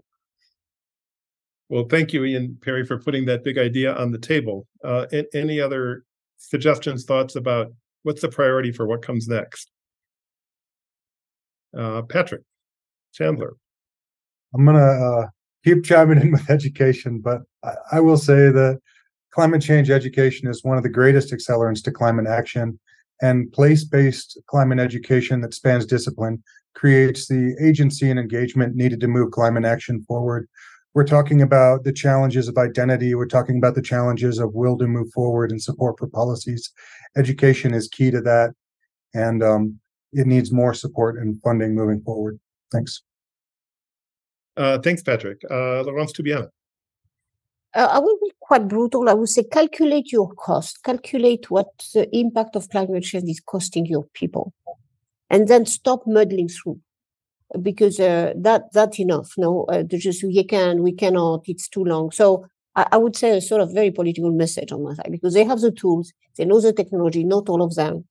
Well, 1.69 1.85
thank 1.87 2.13
you, 2.13 2.25
Ian 2.25 2.57
Parry, 2.63 2.83
for 2.83 2.99
putting 2.99 3.25
that 3.25 3.43
big 3.43 3.59
idea 3.59 3.93
on 3.93 4.11
the 4.11 4.17
table. 4.17 4.65
Uh, 4.83 5.05
any 5.35 5.61
other 5.61 6.03
suggestions, 6.39 7.05
thoughts 7.05 7.35
about 7.35 7.71
what's 8.03 8.21
the 8.21 8.29
priority 8.29 8.71
for 8.71 8.87
what 8.87 9.01
comes 9.01 9.27
next? 9.27 9.71
Uh, 11.77 12.01
Patrick 12.01 12.41
Chandler. 13.13 13.55
I'm 14.55 14.65
going 14.65 14.77
to 14.77 14.83
uh, 14.83 15.27
keep 15.63 15.83
chiming 15.83 16.19
in 16.19 16.31
with 16.31 16.49
education, 16.49 17.19
but 17.19 17.41
I, 17.63 17.73
I 17.93 17.99
will 17.99 18.17
say 18.17 18.49
that 18.49 18.79
climate 19.31 19.61
change 19.61 19.91
education 19.91 20.49
is 20.49 20.63
one 20.63 20.77
of 20.77 20.83
the 20.83 20.89
greatest 20.89 21.31
accelerants 21.31 21.83
to 21.83 21.91
climate 21.91 22.25
action. 22.27 22.79
And 23.21 23.51
place 23.51 23.83
based 23.83 24.39
climate 24.47 24.79
education 24.79 25.41
that 25.41 25.53
spans 25.53 25.85
discipline 25.85 26.41
creates 26.73 27.27
the 27.27 27.53
agency 27.61 28.09
and 28.09 28.17
engagement 28.17 28.75
needed 28.75 29.01
to 29.01 29.07
move 29.07 29.31
climate 29.31 29.65
action 29.65 30.01
forward. 30.03 30.47
We're 30.95 31.05
talking 31.05 31.41
about 31.41 31.83
the 31.83 31.93
challenges 31.93 32.47
of 32.47 32.57
identity. 32.57 33.13
We're 33.13 33.27
talking 33.27 33.57
about 33.57 33.75
the 33.75 33.81
challenges 33.81 34.39
of 34.39 34.53
will 34.53 34.77
to 34.79 34.87
move 34.87 35.11
forward 35.13 35.51
and 35.51 35.61
support 35.61 35.99
for 35.99 36.07
policies. 36.07 36.71
Education 37.15 37.73
is 37.73 37.87
key 37.87 38.09
to 38.09 38.21
that, 38.21 38.53
and 39.13 39.43
um, 39.43 39.79
it 40.13 40.25
needs 40.25 40.51
more 40.51 40.73
support 40.73 41.17
and 41.17 41.39
funding 41.43 41.75
moving 41.75 42.01
forward. 42.01 42.39
Thanks. 42.71 43.03
Uh, 44.57 44.79
thanks, 44.79 45.03
Patrick. 45.03 45.41
Uh, 45.49 45.83
Laurence 45.83 46.11
Tubiana. 46.11 46.49
Uh, 47.75 47.87
I 47.91 47.99
will 47.99 48.17
be 48.19 48.31
quite 48.39 48.67
brutal. 48.67 49.09
I 49.09 49.13
would 49.13 49.29
say 49.29 49.43
calculate 49.43 50.11
your 50.11 50.33
cost, 50.33 50.83
calculate 50.83 51.51
what 51.51 51.67
the 51.93 52.09
impact 52.17 52.55
of 52.55 52.67
climate 52.69 53.03
change 53.03 53.29
is 53.29 53.39
costing 53.39 53.85
your 53.85 54.05
people, 54.15 54.53
and 55.29 55.47
then 55.47 55.67
stop 55.67 56.01
muddling 56.07 56.49
through 56.49 56.79
because 57.61 57.99
uh, 57.99 58.33
that 58.37 58.63
that's 58.73 58.99
enough. 58.99 59.33
No, 59.37 59.65
uh, 59.65 59.83
just 59.83 60.23
we 60.23 60.43
can, 60.43 60.83
we 60.83 60.93
cannot. 60.93 61.43
It's 61.45 61.67
too 61.67 61.83
long. 61.83 62.11
So 62.11 62.45
I, 62.75 62.87
I, 62.91 62.97
would 62.97 63.15
say 63.15 63.37
a 63.37 63.41
sort 63.41 63.61
of 63.61 63.73
very 63.73 63.91
political 63.91 64.31
message 64.31 64.71
on 64.71 64.83
my 64.83 64.93
side 64.93 65.09
because 65.11 65.33
they 65.33 65.43
have 65.43 65.61
the 65.61 65.71
tools, 65.71 66.13
they 66.37 66.45
know 66.45 66.61
the 66.61 66.73
technology. 66.73 67.23
Not 67.23 67.49
all 67.49 67.61
of 67.61 67.75
them. 67.75 68.05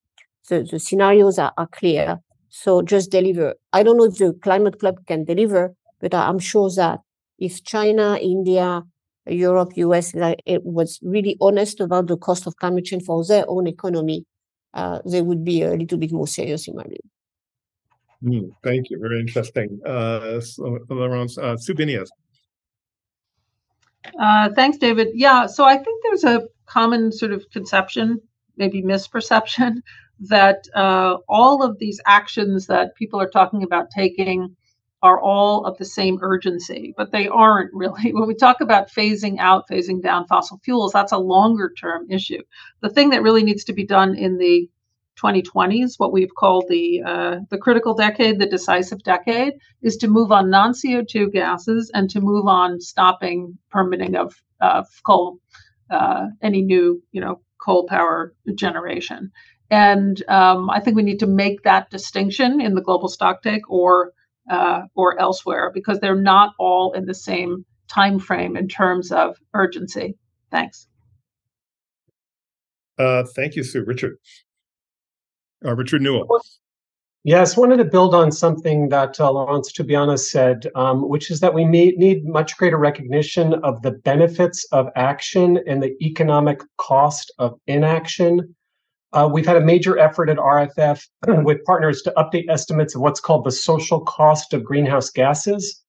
The 0.48 0.66
the 0.70 0.78
scenarios 0.78 1.38
are, 1.38 1.52
are 1.56 1.68
clear. 1.68 2.18
So 2.48 2.82
just 2.82 3.10
deliver. 3.10 3.54
I 3.72 3.82
don't 3.82 3.96
know 3.96 4.04
if 4.04 4.16
the 4.16 4.32
climate 4.42 4.80
club 4.80 4.96
can 5.06 5.24
deliver, 5.24 5.74
but 6.00 6.14
I'm 6.14 6.38
sure 6.38 6.70
that 6.76 7.00
if 7.38 7.62
China, 7.62 8.18
India, 8.20 8.82
Europe, 9.26 9.72
US, 9.76 10.12
it 10.14 10.64
was 10.64 10.98
really 11.02 11.36
honest 11.40 11.80
about 11.80 12.08
the 12.08 12.16
cost 12.16 12.46
of 12.46 12.56
climate 12.56 12.86
change 12.86 13.04
for 13.04 13.24
their 13.24 13.44
own 13.48 13.66
economy, 13.66 14.24
uh, 14.74 15.00
they 15.06 15.22
would 15.22 15.44
be 15.44 15.62
a 15.62 15.74
little 15.74 15.98
bit 15.98 16.12
more 16.12 16.26
serious 16.26 16.66
in 16.66 16.74
my 16.74 16.84
view. 16.84 16.98
Mm, 18.24 18.50
thank 18.64 18.90
you. 18.90 18.98
Very 18.98 19.20
interesting. 19.20 19.80
Uh, 19.86 20.40
so, 20.40 20.78
Laurence, 20.90 21.38
uh, 21.38 21.56
Uh, 24.18 24.48
thanks, 24.54 24.78
David. 24.78 25.08
Yeah, 25.14 25.46
so 25.46 25.64
I 25.64 25.76
think 25.76 26.02
there's 26.02 26.24
a 26.24 26.42
common 26.66 27.12
sort 27.12 27.32
of 27.32 27.48
conception, 27.50 28.20
maybe 28.56 28.82
misperception, 28.82 29.76
that 30.20 30.64
uh, 30.74 31.18
all 31.28 31.62
of 31.62 31.78
these 31.78 32.00
actions 32.06 32.66
that 32.66 32.96
people 32.96 33.20
are 33.20 33.28
talking 33.28 33.62
about 33.62 33.90
taking 33.94 34.56
are 35.00 35.20
all 35.20 35.64
of 35.64 35.78
the 35.78 35.84
same 35.84 36.18
urgency, 36.22 36.92
but 36.96 37.12
they 37.12 37.28
aren't 37.28 37.72
really. 37.72 38.12
When 38.12 38.26
we 38.26 38.34
talk 38.34 38.60
about 38.60 38.90
phasing 38.90 39.38
out, 39.38 39.68
phasing 39.70 40.02
down 40.02 40.26
fossil 40.26 40.58
fuels, 40.64 40.92
that's 40.92 41.12
a 41.12 41.18
longer 41.18 41.72
term 41.78 42.10
issue. 42.10 42.42
The 42.80 42.88
thing 42.88 43.10
that 43.10 43.22
really 43.22 43.44
needs 43.44 43.64
to 43.64 43.72
be 43.72 43.86
done 43.86 44.16
in 44.16 44.38
the 44.38 44.68
2020s, 45.22 45.94
what 45.98 46.12
we've 46.12 46.34
called 46.34 46.64
the 46.68 47.02
uh, 47.04 47.36
the 47.50 47.58
critical 47.58 47.94
decade, 47.94 48.38
the 48.38 48.46
decisive 48.46 49.02
decade, 49.02 49.54
is 49.82 49.96
to 49.98 50.08
move 50.08 50.32
on 50.32 50.50
non 50.50 50.72
CO2 50.72 51.32
gases 51.32 51.90
and 51.94 52.08
to 52.10 52.20
move 52.20 52.46
on 52.46 52.80
stopping 52.80 53.58
permitting 53.70 54.16
of 54.16 54.34
of 54.60 54.86
coal, 55.04 55.38
uh, 55.90 56.26
any 56.42 56.62
new 56.62 57.02
you 57.12 57.20
know 57.20 57.40
coal 57.60 57.86
power 57.86 58.34
generation. 58.54 59.30
And 59.70 60.22
um, 60.28 60.70
I 60.70 60.80
think 60.80 60.96
we 60.96 61.02
need 61.02 61.20
to 61.20 61.26
make 61.26 61.62
that 61.64 61.90
distinction 61.90 62.60
in 62.60 62.74
the 62.74 62.80
global 62.80 63.08
stocktake 63.08 63.62
or 63.68 64.12
uh, 64.50 64.82
or 64.94 65.20
elsewhere 65.20 65.70
because 65.72 66.00
they're 66.00 66.14
not 66.14 66.54
all 66.58 66.92
in 66.92 67.04
the 67.04 67.14
same 67.14 67.64
time 67.88 68.18
frame 68.18 68.56
in 68.56 68.68
terms 68.68 69.12
of 69.12 69.36
urgency. 69.54 70.16
Thanks. 70.50 70.86
Uh, 72.98 73.24
thank 73.36 73.54
you, 73.54 73.62
Sue. 73.62 73.84
Richard. 73.84 74.16
Uh, 75.64 75.74
Richard 75.74 76.02
Newell. 76.02 76.28
Yes, 77.24 77.56
wanted 77.56 77.78
to 77.78 77.84
build 77.84 78.14
on 78.14 78.30
something 78.30 78.88
that 78.90 79.20
uh, 79.20 79.30
Laurence 79.30 79.72
Tubiana 79.72 80.18
said, 80.18 80.68
um, 80.76 81.08
which 81.08 81.30
is 81.30 81.40
that 81.40 81.52
we 81.52 81.64
need 81.64 82.24
much 82.24 82.56
greater 82.56 82.78
recognition 82.78 83.54
of 83.64 83.82
the 83.82 83.90
benefits 83.90 84.64
of 84.70 84.88
action 84.94 85.58
and 85.66 85.82
the 85.82 85.96
economic 86.00 86.60
cost 86.78 87.32
of 87.38 87.58
inaction. 87.66 88.54
Uh, 89.12 89.28
we've 89.30 89.46
had 89.46 89.56
a 89.56 89.60
major 89.60 89.98
effort 89.98 90.30
at 90.30 90.36
RFF 90.36 91.04
with 91.44 91.64
partners 91.64 92.02
to 92.02 92.12
update 92.16 92.48
estimates 92.48 92.94
of 92.94 93.00
what's 93.00 93.20
called 93.20 93.44
the 93.44 93.50
social 93.50 94.00
cost 94.02 94.54
of 94.54 94.64
greenhouse 94.64 95.10
gases, 95.10 95.82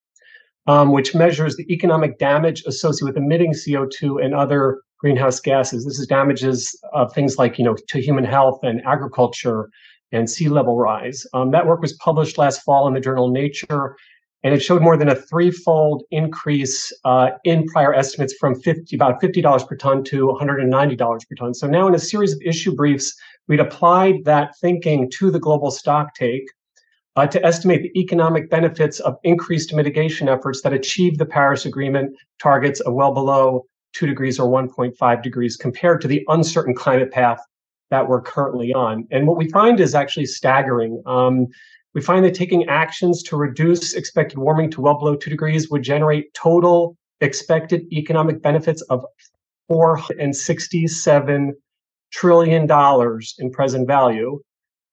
um, 0.68 0.92
which 0.92 1.14
measures 1.14 1.56
the 1.56 1.72
economic 1.72 2.18
damage 2.18 2.64
associated 2.66 3.06
with 3.06 3.24
emitting 3.24 3.54
CO2 3.54 4.24
and 4.24 4.34
other 4.34 4.82
greenhouse 5.00 5.40
gases. 5.40 5.86
This 5.86 5.98
is 5.98 6.08
damages 6.08 6.78
of 6.94 7.14
things 7.14 7.38
like, 7.38 7.58
you 7.58 7.66
know, 7.66 7.76
to 7.88 8.02
human 8.02 8.26
health 8.26 8.60
and 8.64 8.82
agriculture 8.86 9.70
and 10.12 10.30
sea 10.30 10.50
level 10.50 10.78
rise. 10.78 11.26
Um, 11.34 11.52
that 11.52 11.66
work 11.66 11.82
was 11.82 11.94
published 11.94 12.38
last 12.38 12.62
fall 12.64 12.88
in 12.88 12.94
the 12.94 13.00
journal 13.00 13.30
Nature, 13.30 13.96
and 14.44 14.54
it 14.54 14.60
showed 14.60 14.82
more 14.82 14.98
than 14.98 15.10
a 15.10 15.16
threefold 15.16 16.04
increase 16.12 16.92
uh, 17.06 17.32
in 17.44 17.66
prior 17.68 17.94
estimates 17.94 18.34
from 18.40 18.60
50, 18.60 18.96
about 18.96 19.22
$50 19.22 19.68
per 19.68 19.76
ton 19.76 20.04
to 20.06 20.28
$190 20.28 20.98
per 21.00 21.36
ton. 21.38 21.54
So 21.54 21.68
now 21.68 21.88
in 21.88 21.96
a 21.96 22.00
series 22.00 22.34
of 22.34 22.42
issue 22.44 22.74
briefs, 22.74 23.16
we'd 23.48 23.60
applied 23.60 24.24
that 24.26 24.58
thinking 24.60 25.10
to 25.16 25.30
the 25.32 25.40
global 25.40 25.72
stock 25.72 26.16
take 26.16 26.46
uh, 27.16 27.28
to 27.28 27.46
estimate 27.46 27.84
the 27.84 28.00
economic 28.00 28.50
benefits 28.50 29.00
of 29.02 29.18
increased 29.24 29.74
mitigation 29.74 30.30
efforts 30.30 30.62
that 30.62 30.74
achieve 30.74 31.18
the 31.18 31.26
Paris 31.26 31.66
Agreement 31.66 32.16
targets 32.42 32.80
of 32.82 32.94
well 32.94 33.14
below 33.14 33.66
2 33.94 34.08
degrees 34.08 34.40
or 34.40 34.50
1.5 34.50 35.24
degrees 35.24 35.58
compared 35.58 36.02
to 36.02 36.08
the 36.08 36.24
uncertain 36.28 36.74
climate 36.74 37.12
path 37.12 37.40
that 37.90 38.08
we're 38.08 38.22
currently 38.22 38.74
on. 38.74 39.08
And 39.12 39.28
what 39.28 39.38
we 39.38 39.50
find 39.50 39.80
is 39.80 39.96
actually 39.96 40.28
staggering. 40.28 41.02
Um, 41.06 41.48
we 41.94 42.02
find 42.02 42.24
that 42.26 42.36
taking 42.36 42.68
actions 42.68 43.24
to 43.24 43.36
reduce 43.36 43.94
expected 43.96 44.38
warming 44.38 44.70
to 44.72 44.82
well 44.82 44.98
below 44.98 45.16
2 45.16 45.30
degrees 45.30 45.70
would 45.70 45.84
generate 45.84 46.34
total 46.34 46.96
expected 47.22 47.82
economic 47.92 48.42
benefits 48.42 48.82
of 48.84 49.04
$467 49.70 51.52
trillion 52.12 52.68
in 53.40 53.52
present 53.52 53.88
value. 53.88 54.40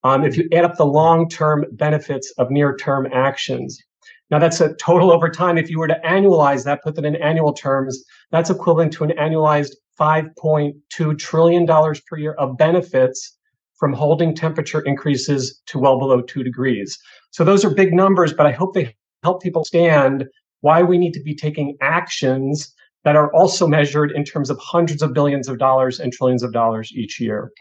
Um, 0.04 0.24
if 0.24 0.36
you 0.36 0.48
add 0.52 0.64
up 0.64 0.76
the 0.76 0.86
long 0.86 1.28
term 1.28 1.64
benefits 1.72 2.32
of 2.38 2.50
near 2.50 2.76
term 2.76 3.08
actions, 3.12 3.82
now 4.30 4.38
that's 4.38 4.60
a 4.60 4.74
total 4.74 5.12
over 5.12 5.28
time. 5.28 5.56
If 5.56 5.70
you 5.70 5.78
were 5.78 5.88
to 5.88 6.00
annualize 6.04 6.64
that, 6.64 6.82
put 6.82 6.96
that 6.96 7.04
in 7.04 7.16
annual 7.16 7.52
terms, 7.52 8.02
that's 8.30 8.50
equivalent 8.50 8.92
to 8.94 9.04
an 9.04 9.10
annualized 9.18 9.72
$5.2 9.98 11.18
trillion 11.18 11.66
per 11.66 12.18
year 12.18 12.32
of 12.34 12.56
benefits 12.56 13.36
from 13.78 13.92
holding 13.92 14.34
temperature 14.34 14.80
increases 14.80 15.60
to 15.66 15.78
well 15.78 15.98
below 15.98 16.22
two 16.22 16.42
degrees. 16.42 16.98
So 17.30 17.44
those 17.44 17.64
are 17.64 17.70
big 17.70 17.92
numbers, 17.92 18.32
but 18.32 18.46
I 18.46 18.52
hope 18.52 18.74
they 18.74 18.94
help 19.22 19.42
people 19.42 19.60
understand 19.60 20.26
why 20.60 20.82
we 20.82 20.98
need 20.98 21.12
to 21.12 21.22
be 21.22 21.34
taking 21.34 21.76
actions 21.80 22.74
that 23.04 23.16
are 23.16 23.32
also 23.34 23.68
measured 23.68 24.10
in 24.12 24.24
terms 24.24 24.50
of 24.50 24.58
hundreds 24.58 25.02
of 25.02 25.12
billions 25.12 25.48
of 25.48 25.58
dollars 25.58 26.00
and 26.00 26.12
trillions 26.12 26.42
of 26.42 26.52
dollars 26.52 26.90
each 26.92 27.20
year. 27.20 27.52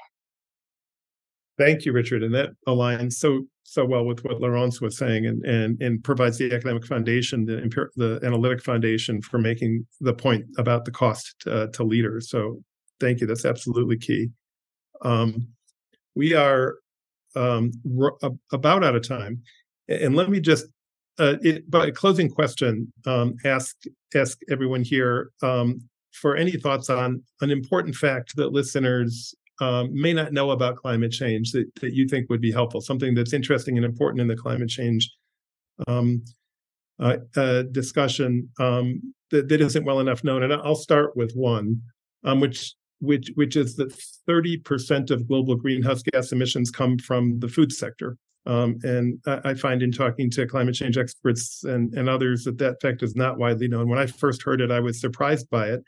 Thank 1.57 1.85
you, 1.85 1.93
Richard. 1.93 2.23
And 2.23 2.33
that 2.33 2.49
aligns 2.67 3.13
so 3.13 3.45
so 3.63 3.83
well 3.83 4.05
with 4.05 4.23
what 4.23 4.39
Laurence 4.39 4.81
was 4.81 4.97
saying 4.97 5.25
and 5.25 5.43
and 5.45 5.81
and 5.81 6.03
provides 6.03 6.37
the 6.37 6.53
academic 6.53 6.85
foundation, 6.85 7.45
the 7.45 7.89
the 7.95 8.19
analytic 8.23 8.61
foundation 8.63 9.21
for 9.21 9.37
making 9.37 9.85
the 10.01 10.13
point 10.13 10.45
about 10.57 10.85
the 10.85 10.91
cost 10.91 11.35
to, 11.41 11.69
to 11.71 11.83
leaders. 11.83 12.29
So 12.29 12.61
thank 12.99 13.21
you. 13.21 13.27
That's 13.27 13.45
absolutely 13.45 13.97
key. 13.97 14.29
Um, 15.01 15.47
we 16.13 16.33
are 16.33 16.75
um, 17.35 17.71
r- 18.01 18.17
about 18.51 18.83
out 18.83 18.95
of 18.95 19.07
time, 19.07 19.41
and 19.87 20.15
let 20.15 20.29
me 20.29 20.39
just 20.41 20.65
uh, 21.19 21.35
it, 21.41 21.69
by 21.69 21.89
closing 21.91 22.29
question 22.29 22.91
um, 23.05 23.35
ask 23.45 23.77
ask 24.13 24.37
everyone 24.49 24.83
here 24.83 25.31
um, 25.41 25.81
for 26.11 26.35
any 26.35 26.51
thoughts 26.51 26.89
on 26.89 27.21
an 27.41 27.49
important 27.49 27.95
fact 27.95 28.35
that 28.35 28.51
listeners 28.51 29.33
um, 29.59 29.89
may 29.93 30.13
not 30.13 30.33
know 30.33 30.51
about 30.51 30.75
climate 30.75 31.11
change 31.11 31.51
that, 31.51 31.65
that 31.81 31.93
you 31.93 32.07
think 32.07 32.29
would 32.29 32.41
be 32.41 32.51
helpful, 32.51 32.81
something 32.81 33.13
that's 33.13 33.33
interesting 33.33 33.77
and 33.77 33.85
important 33.85 34.21
in 34.21 34.27
the 34.27 34.35
climate 34.35 34.69
change 34.69 35.09
um, 35.87 36.23
uh, 36.99 37.17
uh, 37.35 37.63
discussion 37.71 38.49
um, 38.59 39.13
that, 39.31 39.49
that 39.49 39.61
isn't 39.61 39.85
well 39.85 39.99
enough 39.99 40.23
known. 40.23 40.43
And 40.43 40.53
I'll 40.53 40.75
start 40.75 41.15
with 41.15 41.33
one, 41.33 41.81
um, 42.23 42.39
which 42.39 42.73
which 42.99 43.29
which 43.35 43.55
is 43.55 43.75
that 43.75 43.93
30% 44.27 45.11
of 45.11 45.27
global 45.27 45.55
greenhouse 45.55 46.01
gas 46.01 46.31
emissions 46.31 46.71
come 46.71 46.97
from 46.97 47.39
the 47.39 47.49
food 47.49 47.71
sector. 47.71 48.17
Um, 48.47 48.77
and 48.83 49.19
I, 49.25 49.41
I, 49.43 49.53
find 49.55 49.81
in 49.81 49.91
talking 49.91 50.29
to 50.31 50.45
climate 50.45 50.75
change 50.75 50.99
experts 50.99 51.63
and, 51.63 51.91
and 51.95 52.07
others 52.07 52.43
that 52.43 52.59
that 52.59 52.79
fact 52.79 53.01
is 53.01 53.15
not 53.15 53.39
widely 53.39 53.67
known. 53.67 53.89
When 53.89 53.97
I 53.97 54.05
first 54.05 54.43
heard 54.43 54.61
it, 54.61 54.69
I 54.69 54.79
was 54.79 55.01
surprised 55.01 55.49
by 55.49 55.69
it. 55.69 55.83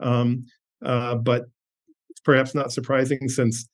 Um, 0.00 0.46
uh, 0.82 1.16
but 1.16 1.44
perhaps 2.24 2.54
not 2.54 2.72
surprising 2.72 3.28
since 3.28 3.68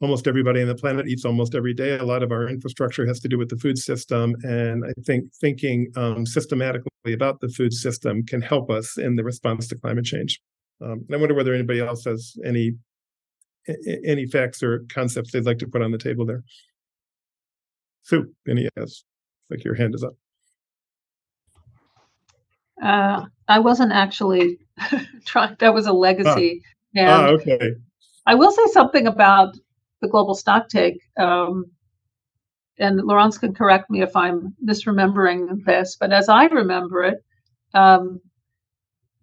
almost 0.00 0.26
everybody 0.26 0.60
on 0.60 0.68
the 0.68 0.74
planet 0.74 1.06
eats 1.06 1.24
almost 1.24 1.54
every 1.54 1.72
day. 1.72 1.96
A 1.96 2.04
lot 2.04 2.22
of 2.22 2.30
our 2.32 2.48
infrastructure 2.48 3.06
has 3.06 3.20
to 3.20 3.28
do 3.28 3.38
with 3.38 3.48
the 3.48 3.56
food 3.56 3.78
system. 3.78 4.34
And 4.42 4.84
I 4.84 4.92
think 5.06 5.32
thinking 5.40 5.90
um, 5.96 6.26
systematically 6.26 6.90
about 7.12 7.40
the 7.40 7.48
food 7.48 7.72
system 7.72 8.24
can 8.24 8.42
help 8.42 8.70
us 8.70 8.98
in 8.98 9.16
the 9.16 9.24
response 9.24 9.68
to 9.68 9.78
climate 9.78 10.04
change. 10.04 10.40
Um, 10.84 11.06
I 11.12 11.16
wonder 11.16 11.34
whether 11.34 11.54
anybody 11.54 11.80
else 11.80 12.04
has 12.04 12.34
any 12.44 12.72
any 14.04 14.26
facts 14.26 14.62
or 14.62 14.84
concepts 14.92 15.32
they'd 15.32 15.46
like 15.46 15.56
to 15.58 15.66
put 15.66 15.80
on 15.80 15.90
the 15.90 15.96
table 15.96 16.26
there. 16.26 16.42
Sue, 18.02 18.30
any 18.46 18.68
yes? 18.76 19.04
Like 19.50 19.64
your 19.64 19.74
hand 19.74 19.94
is 19.94 20.04
up. 20.04 20.12
Uh, 22.82 23.24
I 23.48 23.60
wasn't 23.60 23.92
actually 23.92 24.58
trying. 25.24 25.56
That 25.60 25.72
was 25.72 25.86
a 25.86 25.92
legacy. 25.92 26.62
And 26.94 27.08
ah, 27.08 27.26
okay. 27.28 27.58
I 28.26 28.34
will 28.34 28.52
say 28.52 28.66
something 28.72 29.06
about 29.06 29.54
the 30.00 30.08
global 30.08 30.34
stock 30.34 30.68
take. 30.68 31.00
Um, 31.18 31.66
and 32.78 33.00
Laurence 33.00 33.38
can 33.38 33.54
correct 33.54 33.90
me 33.90 34.02
if 34.02 34.16
I'm 34.16 34.54
misremembering 34.64 35.64
this, 35.64 35.96
but 35.98 36.12
as 36.12 36.28
I 36.28 36.46
remember 36.46 37.04
it, 37.04 37.24
um, 37.72 38.20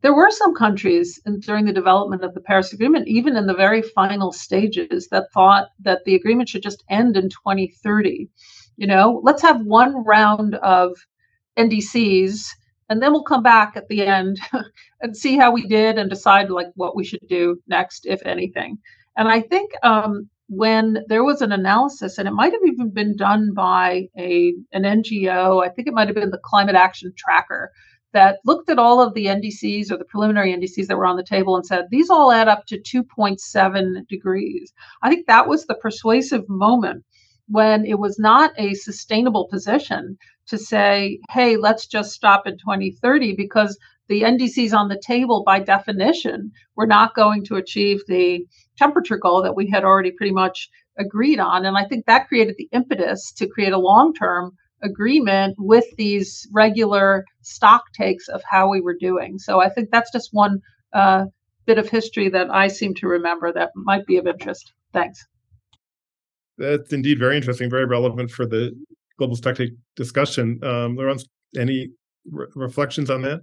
there 0.01 0.13
were 0.15 0.31
some 0.31 0.55
countries 0.55 1.19
in, 1.25 1.39
during 1.39 1.65
the 1.65 1.73
development 1.73 2.23
of 2.23 2.33
the 2.33 2.41
Paris 2.41 2.73
Agreement, 2.73 3.07
even 3.07 3.35
in 3.37 3.45
the 3.45 3.53
very 3.53 3.81
final 3.81 4.31
stages, 4.31 5.07
that 5.09 5.31
thought 5.33 5.67
that 5.79 6.03
the 6.05 6.15
agreement 6.15 6.49
should 6.49 6.63
just 6.63 6.83
end 6.89 7.15
in 7.15 7.29
2030. 7.29 8.29
You 8.77 8.87
know, 8.87 9.21
let's 9.23 9.43
have 9.43 9.61
one 9.61 10.03
round 10.03 10.55
of 10.55 10.93
NDCs, 11.57 12.47
and 12.91 13.01
then 13.01 13.13
we'll 13.13 13.23
come 13.23 13.41
back 13.41 13.77
at 13.77 13.87
the 13.87 14.05
end 14.05 14.37
and 15.01 15.15
see 15.15 15.37
how 15.37 15.49
we 15.49 15.65
did 15.65 15.97
and 15.97 16.09
decide 16.09 16.49
like 16.49 16.67
what 16.75 16.93
we 16.93 17.05
should 17.05 17.25
do 17.29 17.57
next, 17.65 18.05
if 18.05 18.21
anything. 18.25 18.77
And 19.15 19.29
I 19.29 19.39
think 19.39 19.71
um, 19.81 20.29
when 20.49 20.97
there 21.07 21.23
was 21.23 21.41
an 21.41 21.53
analysis, 21.53 22.17
and 22.17 22.27
it 22.27 22.33
might 22.33 22.51
have 22.51 22.61
even 22.65 22.89
been 22.89 23.15
done 23.15 23.53
by 23.53 24.09
a 24.17 24.53
an 24.73 24.83
NGO, 24.83 25.65
I 25.65 25.69
think 25.69 25.87
it 25.87 25.93
might 25.93 26.09
have 26.09 26.15
been 26.15 26.31
the 26.31 26.41
Climate 26.43 26.75
Action 26.75 27.13
Tracker 27.17 27.71
that 28.11 28.39
looked 28.43 28.69
at 28.69 28.77
all 28.77 28.99
of 28.99 29.13
the 29.13 29.27
NDCs 29.27 29.89
or 29.89 29.95
the 29.95 30.03
preliminary 30.03 30.53
NDCs 30.53 30.87
that 30.87 30.97
were 30.97 31.05
on 31.05 31.15
the 31.15 31.23
table 31.23 31.55
and 31.55 31.65
said 31.65 31.85
these 31.91 32.09
all 32.09 32.29
add 32.29 32.49
up 32.49 32.65
to 32.65 32.77
2.7 32.77 34.05
degrees. 34.09 34.73
I 35.01 35.09
think 35.09 35.27
that 35.27 35.47
was 35.47 35.65
the 35.65 35.75
persuasive 35.75 36.43
moment 36.49 37.05
when 37.51 37.85
it 37.85 37.99
was 37.99 38.17
not 38.17 38.51
a 38.57 38.73
sustainable 38.73 39.47
position 39.47 40.17
to 40.47 40.57
say, 40.57 41.19
hey, 41.29 41.57
let's 41.57 41.85
just 41.85 42.13
stop 42.13 42.47
in 42.47 42.57
2030 42.57 43.35
because 43.35 43.77
the 44.07 44.21
NDCs 44.23 44.73
on 44.73 44.89
the 44.89 45.01
table, 45.01 45.43
by 45.45 45.59
definition, 45.59 46.51
were 46.75 46.87
not 46.87 47.15
going 47.15 47.45
to 47.45 47.55
achieve 47.55 48.01
the 48.07 48.45
temperature 48.77 49.17
goal 49.17 49.41
that 49.43 49.55
we 49.55 49.69
had 49.69 49.83
already 49.83 50.11
pretty 50.11 50.33
much 50.33 50.69
agreed 50.97 51.39
on. 51.39 51.65
And 51.65 51.77
I 51.77 51.85
think 51.85 52.05
that 52.05 52.27
created 52.27 52.55
the 52.57 52.69
impetus 52.71 53.31
to 53.33 53.47
create 53.47 53.73
a 53.73 53.77
long 53.77 54.13
term 54.13 54.57
agreement 54.81 55.55
with 55.57 55.85
these 55.97 56.47
regular 56.51 57.25
stock 57.41 57.83
takes 57.93 58.27
of 58.27 58.41
how 58.49 58.69
we 58.69 58.81
were 58.81 58.97
doing. 58.99 59.37
So 59.39 59.61
I 59.61 59.69
think 59.69 59.91
that's 59.91 60.11
just 60.11 60.29
one 60.31 60.61
uh, 60.93 61.25
bit 61.65 61.77
of 61.77 61.89
history 61.89 62.29
that 62.29 62.49
I 62.49 62.67
seem 62.67 62.93
to 62.95 63.07
remember 63.07 63.53
that 63.53 63.71
might 63.75 64.05
be 64.05 64.17
of 64.17 64.27
interest. 64.27 64.73
Thanks. 64.93 65.25
That's 66.57 66.93
indeed 66.93 67.19
very 67.19 67.37
interesting, 67.37 67.69
very 67.69 67.85
relevant 67.85 68.31
for 68.31 68.45
the 68.45 68.71
global 69.17 69.35
stock 69.35 69.55
take 69.55 69.71
discussion. 69.95 70.59
Um, 70.63 70.95
Laurence, 70.95 71.25
any 71.57 71.89
re- 72.29 72.47
reflections 72.55 73.09
on 73.09 73.21
that? 73.23 73.41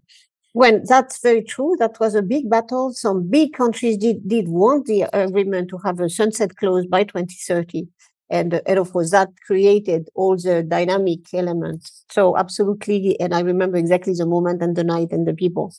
Well, 0.54 0.80
that's 0.84 1.20
very 1.22 1.42
true. 1.42 1.76
That 1.78 2.00
was 2.00 2.14
a 2.14 2.22
big 2.22 2.48
battle. 2.48 2.92
Some 2.92 3.28
big 3.28 3.52
countries 3.52 3.96
did, 3.96 4.26
did 4.26 4.48
want 4.48 4.86
the 4.86 5.02
agreement 5.12 5.68
to 5.70 5.78
have 5.84 6.00
a 6.00 6.08
sunset 6.08 6.56
clause 6.56 6.86
by 6.86 7.04
2030 7.04 7.88
and, 8.30 8.60
and 8.66 8.78
of 8.78 8.92
course 8.92 9.10
that 9.10 9.28
created 9.46 10.08
all 10.14 10.36
the 10.36 10.62
dynamic 10.62 11.20
elements 11.32 12.04
so 12.10 12.36
absolutely 12.36 13.18
and 13.20 13.34
i 13.34 13.40
remember 13.40 13.76
exactly 13.76 14.12
the 14.12 14.26
moment 14.26 14.62
and 14.62 14.76
the 14.76 14.84
night 14.84 15.08
and 15.10 15.26
the 15.26 15.34
people 15.34 15.72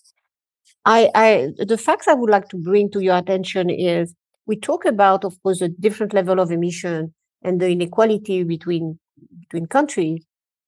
i 0.85 1.09
i 1.15 1.49
the 1.57 1.77
facts 1.77 2.07
i 2.07 2.13
would 2.13 2.29
like 2.29 2.49
to 2.49 2.57
bring 2.57 2.89
to 2.89 3.01
your 3.01 3.17
attention 3.17 3.69
is 3.69 4.15
we 4.45 4.55
talk 4.55 4.85
about 4.85 5.23
of 5.23 5.41
course 5.43 5.61
a 5.61 5.69
different 5.69 6.13
level 6.13 6.39
of 6.39 6.51
emission 6.51 7.13
and 7.43 7.59
the 7.59 7.69
inequality 7.69 8.43
between 8.43 8.99
between 9.39 9.65
countries 9.65 10.25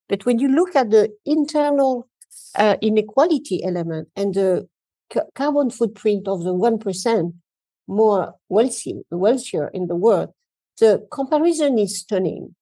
but 0.08 0.26
when 0.26 0.38
you 0.38 0.48
look 0.48 0.76
at 0.76 0.90
the 0.90 1.10
internal 1.24 2.08
uh, 2.56 2.76
inequality 2.82 3.64
element 3.64 4.08
and 4.16 4.34
the 4.34 4.68
carbon 5.34 5.70
footprint 5.70 6.26
of 6.28 6.42
the 6.44 6.54
1% 6.54 7.32
more 7.88 8.34
wealthy, 8.48 9.02
wealthier 9.10 9.68
in 9.68 9.86
the 9.86 9.96
world 9.96 10.30
the 10.78 11.06
comparison 11.10 11.78
is 11.78 12.00
stunning. 12.00 12.54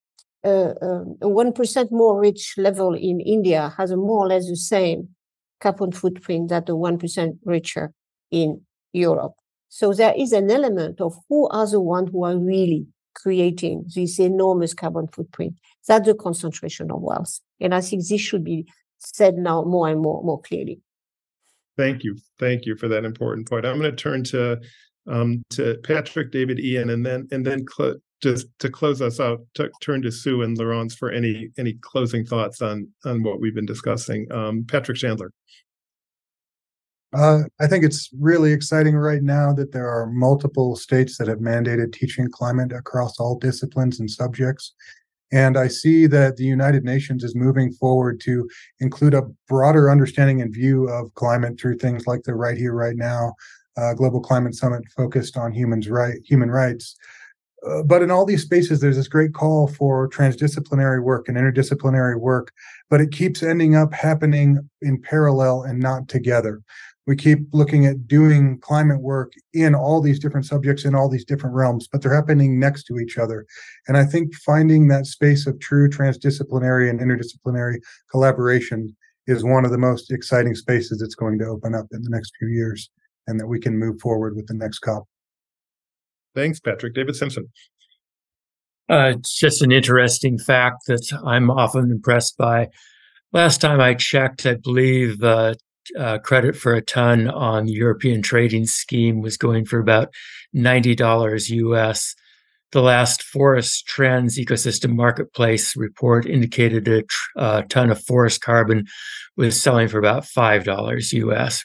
Uh, 0.43 0.73
um, 0.81 1.17
a 1.21 1.27
1% 1.27 1.91
more 1.91 2.19
rich 2.19 2.55
level 2.57 2.95
in 2.95 3.21
India 3.21 3.73
has 3.77 3.91
a 3.91 3.97
more 3.97 4.25
or 4.25 4.29
less 4.29 4.47
the 4.49 4.57
same 4.57 5.09
carbon 5.61 5.93
footprint 5.93 6.49
that 6.49 6.67
the 6.67 6.75
1% 6.75 7.39
richer 7.45 7.93
in 8.31 8.61
Europe. 8.93 9.35
So 9.69 9.93
there 9.93 10.15
is 10.17 10.33
an 10.33 10.51
element 10.51 11.01
of 11.01 11.15
who 11.29 11.49
are 11.49 11.69
the 11.69 11.81
ones 11.81 12.11
who 12.11 12.25
are 12.25 12.39
really 12.39 12.87
creating 13.15 13.85
this 13.95 14.19
enormous 14.19 14.75
carbon 14.75 15.09
footprint. 15.09 15.55
That's 15.87 16.07
the 16.07 16.15
concentration 16.15 16.91
of 16.91 17.01
wealth. 17.01 17.41
And 17.61 17.75
I 17.75 17.81
think 17.81 18.07
this 18.07 18.21
should 18.21 18.45
be 18.45 18.67
said 18.99 19.37
now 19.37 19.63
more 19.63 19.89
and 19.89 20.01
more, 20.01 20.23
more 20.23 20.41
clearly. 20.41 20.81
Thank 21.77 22.05
you. 22.05 22.19
Thank 22.39 22.67
you 22.67 22.77
for 22.77 22.89
that 22.89 23.05
important 23.05 23.49
point. 23.49 23.65
I'm 23.65 23.79
going 23.79 23.91
to 23.91 23.97
turn 23.97 24.25
to 24.25 24.61
um, 25.07 25.43
to 25.51 25.79
Patrick, 25.83 26.31
David, 26.31 26.61
Ian, 26.61 26.91
and 26.91 27.05
then 27.05 27.27
and 27.33 27.45
then 27.45 27.65
cl- 27.67 27.97
just 28.23 28.47
to 28.59 28.69
close 28.69 29.01
us 29.01 29.19
out, 29.19 29.41
t- 29.55 29.67
turn 29.81 30.03
to 30.03 30.13
Sue 30.13 30.43
and 30.43 30.57
Laurence 30.59 30.95
for 30.95 31.11
any 31.11 31.49
any 31.59 31.75
closing 31.81 32.25
thoughts 32.25 32.61
on 32.61 32.89
on 33.05 33.23
what 33.23 33.41
we've 33.41 33.55
been 33.55 33.67
discussing. 33.67 34.31
Um, 34.31 34.65
Patrick 34.69 34.99
Chandler. 34.99 35.33
Uh, 37.13 37.41
I 37.61 37.67
think 37.67 37.85
it's 37.85 38.09
really 38.19 38.53
exciting 38.53 38.95
right 38.97 39.23
now 39.23 39.53
that 39.55 39.73
there 39.73 39.89
are 39.89 40.07
multiple 40.07 40.77
states 40.77 41.19
that 41.19 41.27
have 41.27 41.39
mandated 41.39 41.93
teaching 41.93 42.29
climate 42.31 42.73
across 42.73 43.19
all 43.19 43.37
disciplines 43.37 43.99
and 43.99 44.09
subjects. 44.09 44.73
And 45.33 45.57
I 45.57 45.69
see 45.69 46.07
that 46.07 46.37
the 46.37 46.45
United 46.45 46.85
Nations 46.85 47.23
is 47.25 47.35
moving 47.35 47.73
forward 47.73 48.21
to 48.23 48.49
include 48.81 49.15
a 49.15 49.29
broader 49.49 49.91
understanding 49.91 50.41
and 50.41 50.53
view 50.53 50.89
of 50.89 51.15
climate 51.15 51.59
through 51.61 51.79
things 51.79 52.07
like 52.07 52.23
the 52.23 52.35
Right 52.35 52.57
Here, 52.57 52.75
Right 52.75 52.97
Now 52.97 53.35
uh, 53.77 53.95
Global 53.95 54.21
Climate 54.21 54.55
Summit 54.55 54.83
focused 54.97 55.37
on 55.37 55.53
humans 55.53 55.89
right, 55.89 56.19
human 56.25 56.51
rights. 56.51 56.97
Uh, 57.67 57.83
but 57.83 58.03
in 58.03 58.11
all 58.11 58.25
these 58.25 58.43
spaces, 58.43 58.81
there's 58.81 58.97
this 58.97 59.09
great 59.09 59.35
call 59.35 59.69
for 59.69 60.09
transdisciplinary 60.09 61.03
work 61.03 61.29
and 61.29 61.37
interdisciplinary 61.37 62.19
work, 62.19 62.53
but 62.89 63.01
it 63.01 63.13
keeps 63.13 63.43
ending 63.43 63.77
up 63.77 63.93
happening 63.93 64.59
in 64.81 65.01
parallel 65.01 65.63
and 65.63 65.79
not 65.79 66.09
together. 66.09 66.63
We 67.07 67.17
keep 67.17 67.39
looking 67.53 67.87
at 67.87 68.07
doing 68.07 68.59
climate 68.61 69.01
work 69.01 69.33
in 69.53 69.75
all 69.75 70.01
these 70.01 70.19
different 70.19 70.47
subjects 70.47 70.85
in 70.85 70.95
all 70.95 71.09
these 71.09 71.25
different 71.25 71.57
realms, 71.57 71.89
but 71.91 72.03
they're 72.03 72.15
happening 72.15 72.61
next 72.61 72.85
to 72.85 72.99
each 72.99 73.19
other. 73.19 73.47
And 73.89 73.97
I 73.97 74.05
think 74.05 74.35
finding 74.35 74.89
that 74.89 75.07
space 75.07 75.47
of 75.47 75.59
true 75.61 75.89
transdisciplinary 75.89 76.91
and 76.91 77.01
interdisciplinary 77.01 77.79
collaboration 78.11 78.95
is 79.27 79.45
one 79.45 79.65
of 79.65 79.71
the 79.71 79.79
most 79.79 80.11
exciting 80.11 80.55
spaces 80.55 80.99
that's 80.99 81.15
going 81.15 81.39
to 81.39 81.47
open 81.47 81.75
up 81.75 81.87
in 81.93 82.03
the 82.03 82.11
next 82.11 82.33
few 82.39 82.49
years 82.49 82.91
and 83.27 83.39
that 83.41 83.47
we 83.47 83.61
can 83.61 83.79
move 83.79 84.01
forward 84.01 84.37
with 84.37 84.47
the 84.47 84.55
next 84.55 84.81
COP. 84.81 85.05
Thanks, 86.35 86.61
Patrick. 86.61 86.95
David 86.95 87.17
Simpson. 87.17 87.49
Uh, 88.89 89.13
it's 89.17 89.39
just 89.39 89.63
an 89.63 89.71
interesting 89.71 90.37
fact 90.37 90.87
that 90.87 91.17
I'm 91.25 91.51
often 91.51 91.91
impressed 91.91 92.37
by. 92.37 92.69
Last 93.33 93.61
time 93.61 93.81
I 93.81 93.95
checked, 93.95 94.47
I 94.47 94.55
believe 94.55 95.23
uh, 95.23 95.55
uh, 95.99 96.19
credit 96.19 96.57
for 96.57 96.75
a 96.75 96.83
ton 96.83 97.29
on 97.29 97.67
the 97.67 97.73
European 97.73 98.23
trading 98.23 98.67
scheme 98.67 99.21
was 99.21 99.37
going 99.37 99.65
for 99.65 99.79
about 99.79 100.09
$90 100.55 101.51
US. 101.51 102.15
The 102.73 102.83
last 102.83 103.23
Forest 103.23 103.87
Trends 103.87 104.39
Ecosystem 104.39 104.95
Marketplace 104.95 105.77
report 105.77 106.27
indicated 106.27 106.87
a 106.87 107.03
tr- 107.03 107.63
ton 107.69 107.91
of 107.91 108.03
forest 108.05 108.41
carbon 108.41 108.87
was 109.37 109.61
selling 109.61 109.89
for 109.89 109.99
about 109.99 110.23
$5 110.23 111.13
US. 111.13 111.65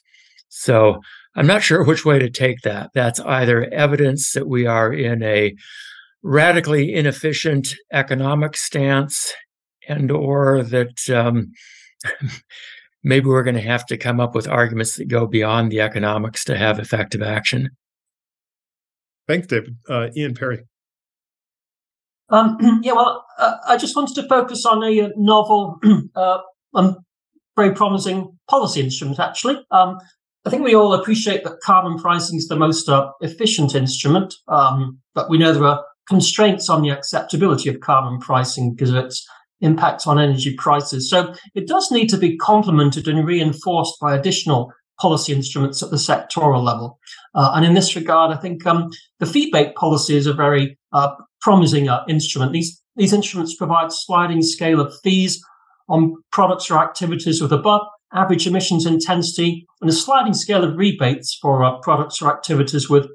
So 0.49 0.99
I'm 1.35 1.47
not 1.47 1.63
sure 1.63 1.83
which 1.83 2.05
way 2.05 2.17
to 2.17 2.29
take 2.29 2.61
that. 2.61 2.91
That's 2.93 3.19
either 3.19 3.65
evidence 3.65 4.31
that 4.33 4.47
we 4.47 4.65
are 4.65 4.91
in 4.91 5.21
a 5.21 5.53
radically 6.23 6.93
inefficient 6.93 7.75
economic 7.91 8.57
stance 8.57 9.33
and 9.87 10.09
or 10.11 10.63
that 10.63 11.09
um, 11.09 11.51
maybe 13.05 13.27
we're 13.27 13.43
going 13.43 13.55
to 13.55 13.61
have 13.61 13.85
to 13.85 13.97
come 13.97 14.19
up 14.19 14.35
with 14.35 14.47
arguments 14.47 14.97
that 14.97 15.07
go 15.07 15.27
beyond 15.27 15.71
the 15.71 15.79
economics 15.79 16.43
to 16.43 16.57
have 16.57 16.79
effective 16.79 17.21
action. 17.21 17.69
Thanks, 19.27 19.47
David. 19.47 19.77
Uh, 19.87 20.07
Ian 20.17 20.33
Parry. 20.33 20.63
Um, 22.29 22.57
yeah, 22.83 22.93
well, 22.93 23.23
uh, 23.37 23.57
I 23.67 23.77
just 23.77 23.95
wanted 23.95 24.15
to 24.15 24.27
focus 24.27 24.65
on 24.65 24.83
a 24.83 25.11
novel, 25.15 25.79
uh, 26.15 26.39
um, 26.73 26.97
very 27.55 27.73
promising 27.73 28.37
policy 28.49 28.81
instrument, 28.81 29.19
actually. 29.19 29.63
Um, 29.71 29.99
I 30.45 30.49
think 30.49 30.63
we 30.63 30.75
all 30.75 30.93
appreciate 30.93 31.43
that 31.43 31.61
carbon 31.63 31.97
pricing 31.97 32.37
is 32.37 32.47
the 32.47 32.55
most 32.55 32.89
uh, 32.89 33.11
efficient 33.21 33.75
instrument, 33.75 34.33
um, 34.47 34.99
but 35.13 35.29
we 35.29 35.37
know 35.37 35.53
there 35.53 35.63
are 35.63 35.83
constraints 36.07 36.69
on 36.69 36.81
the 36.81 36.89
acceptability 36.89 37.69
of 37.69 37.79
carbon 37.79 38.19
pricing 38.19 38.73
because 38.73 38.91
of 38.91 38.97
its 38.97 39.27
impact 39.61 40.07
on 40.07 40.19
energy 40.19 40.55
prices. 40.55 41.09
So 41.09 41.33
it 41.53 41.67
does 41.67 41.91
need 41.91 42.09
to 42.09 42.17
be 42.17 42.37
complemented 42.37 43.07
and 43.07 43.25
reinforced 43.25 43.95
by 44.01 44.15
additional 44.15 44.71
policy 44.99 45.33
instruments 45.33 45.83
at 45.83 45.89
the 45.89 45.97
sectoral 45.97 46.63
level. 46.63 46.99
Uh, 47.33 47.51
and 47.55 47.65
in 47.65 47.73
this 47.73 47.95
regard, 47.95 48.35
I 48.35 48.39
think 48.39 48.65
um, 48.65 48.89
the 49.19 49.25
fee-based 49.25 49.75
policy 49.75 50.15
is 50.15 50.27
a 50.27 50.33
very 50.33 50.77
uh, 50.93 51.15
promising 51.41 51.89
uh, 51.89 52.03
instrument. 52.07 52.53
These 52.53 52.81
these 52.97 53.11
instruments 53.11 53.55
provide 53.55 53.91
sliding 53.91 54.41
scale 54.41 54.79
of 54.79 54.93
fees 55.03 55.43
on 55.89 56.15
products 56.31 56.71
or 56.71 56.79
activities 56.79 57.41
with 57.41 57.51
above 57.51 57.81
average 58.13 58.47
emissions 58.47 58.85
intensity 58.85 59.65
and 59.81 59.89
a 59.89 59.93
sliding 59.93 60.33
scale 60.33 60.63
of 60.63 60.77
rebates 60.77 61.37
for 61.41 61.63
uh, 61.63 61.77
products 61.79 62.21
or 62.21 62.31
activities 62.31 62.89
with 62.89 63.07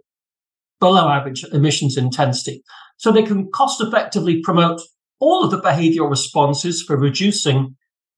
below 0.80 1.08
average 1.08 1.44
emissions 1.52 1.96
intensity. 1.96 2.62
So 2.98 3.10
they 3.10 3.22
can 3.22 3.50
cost 3.52 3.80
effectively 3.80 4.42
promote 4.42 4.80
all 5.20 5.44
of 5.44 5.50
the 5.50 5.60
behavioral 5.60 6.10
responses 6.10 6.82
for 6.82 6.96
reducing 6.96 7.76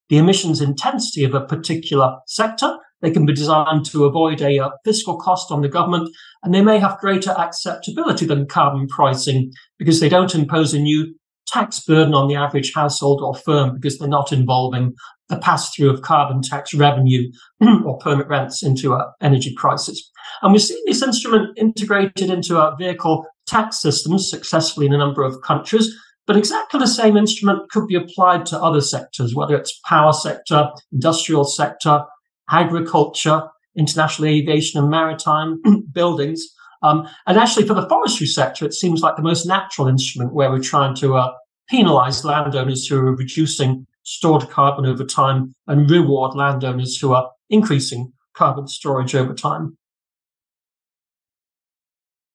the 0.08 0.18
emissions 0.18 0.60
intensity 0.60 1.24
of 1.24 1.34
a 1.34 1.44
particular 1.44 2.16
sector. 2.26 2.78
They 3.00 3.10
can 3.10 3.26
be 3.26 3.32
designed 3.32 3.84
to 3.86 4.04
avoid 4.04 4.40
a 4.40 4.58
uh, 4.58 4.70
fiscal 4.84 5.18
cost 5.18 5.50
on 5.50 5.62
the 5.62 5.68
government, 5.68 6.08
and 6.42 6.54
they 6.54 6.62
may 6.62 6.78
have 6.78 6.98
greater 6.98 7.32
acceptability 7.32 8.26
than 8.26 8.46
carbon 8.46 8.86
pricing 8.86 9.52
because 9.78 10.00
they 10.00 10.08
don't 10.08 10.34
impose 10.34 10.72
a 10.72 10.78
new 10.78 11.14
tax 11.46 11.80
burden 11.80 12.14
on 12.14 12.28
the 12.28 12.36
average 12.36 12.72
household 12.72 13.20
or 13.20 13.34
firm 13.34 13.74
because 13.74 13.98
they're 13.98 14.08
not 14.08 14.32
involving 14.32 14.94
the 15.28 15.38
pass 15.38 15.74
through 15.74 15.90
of 15.90 16.02
carbon 16.02 16.42
tax 16.42 16.74
revenue 16.74 17.30
or 17.84 17.98
permit 17.98 18.28
rents 18.28 18.62
into 18.62 18.94
uh, 18.94 19.10
energy 19.20 19.54
prices. 19.56 20.10
And 20.42 20.52
we've 20.52 20.62
seen 20.62 20.82
this 20.86 21.02
instrument 21.02 21.58
integrated 21.58 22.30
into 22.30 22.58
our 22.58 22.76
vehicle 22.76 23.26
tax 23.46 23.80
systems 23.80 24.30
successfully 24.30 24.86
in 24.86 24.92
a 24.92 24.98
number 24.98 25.22
of 25.22 25.42
countries. 25.42 25.94
But 26.26 26.36
exactly 26.36 26.78
the 26.78 26.86
same 26.86 27.16
instrument 27.16 27.70
could 27.70 27.88
be 27.88 27.96
applied 27.96 28.46
to 28.46 28.60
other 28.60 28.80
sectors, 28.80 29.34
whether 29.34 29.56
it's 29.56 29.80
power 29.84 30.12
sector, 30.12 30.70
industrial 30.92 31.44
sector, 31.44 32.04
agriculture, 32.50 33.48
international 33.76 34.28
aviation 34.28 34.80
and 34.80 34.90
maritime 34.90 35.60
buildings. 35.92 36.46
Um, 36.82 37.08
and 37.26 37.38
actually, 37.38 37.66
for 37.66 37.74
the 37.74 37.88
forestry 37.88 38.26
sector, 38.26 38.64
it 38.64 38.74
seems 38.74 39.02
like 39.02 39.16
the 39.16 39.22
most 39.22 39.46
natural 39.46 39.88
instrument 39.88 40.34
where 40.34 40.50
we're 40.50 40.60
trying 40.60 40.94
to 40.96 41.16
uh, 41.16 41.32
penalize 41.68 42.24
landowners 42.24 42.86
who 42.86 42.98
are 42.98 43.16
reducing 43.16 43.86
stored 44.04 44.48
carbon 44.50 44.84
over 44.84 45.04
time 45.04 45.54
and 45.68 45.90
reward 45.90 46.34
landowners 46.34 46.98
who 46.98 47.12
are 47.12 47.30
increasing 47.50 48.12
carbon 48.34 48.66
storage 48.66 49.14
over 49.14 49.34
time. 49.34 49.76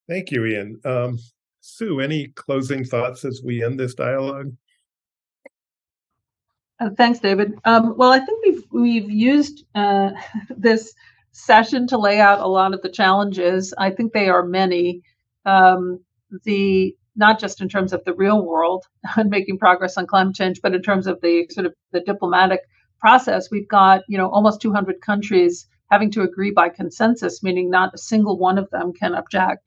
Thank 0.08 0.32
you, 0.32 0.46
Ian. 0.46 0.80
Um, 0.86 1.20
Sue, 1.68 2.00
any 2.00 2.28
closing 2.28 2.86
thoughts 2.86 3.26
as 3.26 3.42
we 3.44 3.64
end 3.64 3.80
this 3.80 3.94
dialogue? 3.94 4.54
Uh, 6.80 6.90
thanks, 6.96 7.20
David. 7.20 7.54
Um, 7.66 7.96
well, 7.98 8.12
I 8.12 8.20
think 8.20 8.46
we've 8.46 8.64
we've 8.72 9.12
used 9.12 9.66
uh, 9.76 10.12
this 10.50 10.94
session 11.32 11.86
to 11.88 11.98
lay 11.98 12.20
out 12.20 12.40
a 12.40 12.48
lot 12.48 12.74
of 12.74 12.82
the 12.82 12.90
challenges. 12.90 13.74
I 13.78 13.92
think 13.92 14.14
they 14.14 14.30
are 14.30 14.46
many. 14.46 15.02
Um, 15.46 16.00
the 16.44 16.96
not 17.16 17.40
just 17.40 17.62
in 17.62 17.68
terms 17.68 17.94
of 17.94 18.04
the 18.06 18.14
real 18.14 18.46
world 18.46 18.86
and 19.18 19.30
making 19.30 19.58
progress 19.58 19.98
on 19.98 20.08
climate 20.08 20.36
change, 20.36 20.62
but 20.62 20.74
in 20.74 20.82
terms 20.82 21.06
of 21.06 21.20
the 21.22 21.48
sort 21.50 21.66
of 21.66 21.74
the 21.92 22.00
diplomatic 22.02 22.62
process. 23.00 23.52
We've 23.52 23.68
got 23.68 24.04
you 24.08 24.18
know 24.18 24.30
almost 24.30 24.62
200 24.62 25.02
countries 25.02 25.68
having 25.92 26.12
to 26.12 26.22
agree 26.22 26.52
by 26.52 26.70
consensus, 26.70 27.44
meaning 27.44 27.70
not 27.70 27.94
a 27.94 27.98
single 27.98 28.38
one 28.38 28.58
of 28.58 28.70
them 28.72 28.94
can 28.94 29.16
object 29.16 29.64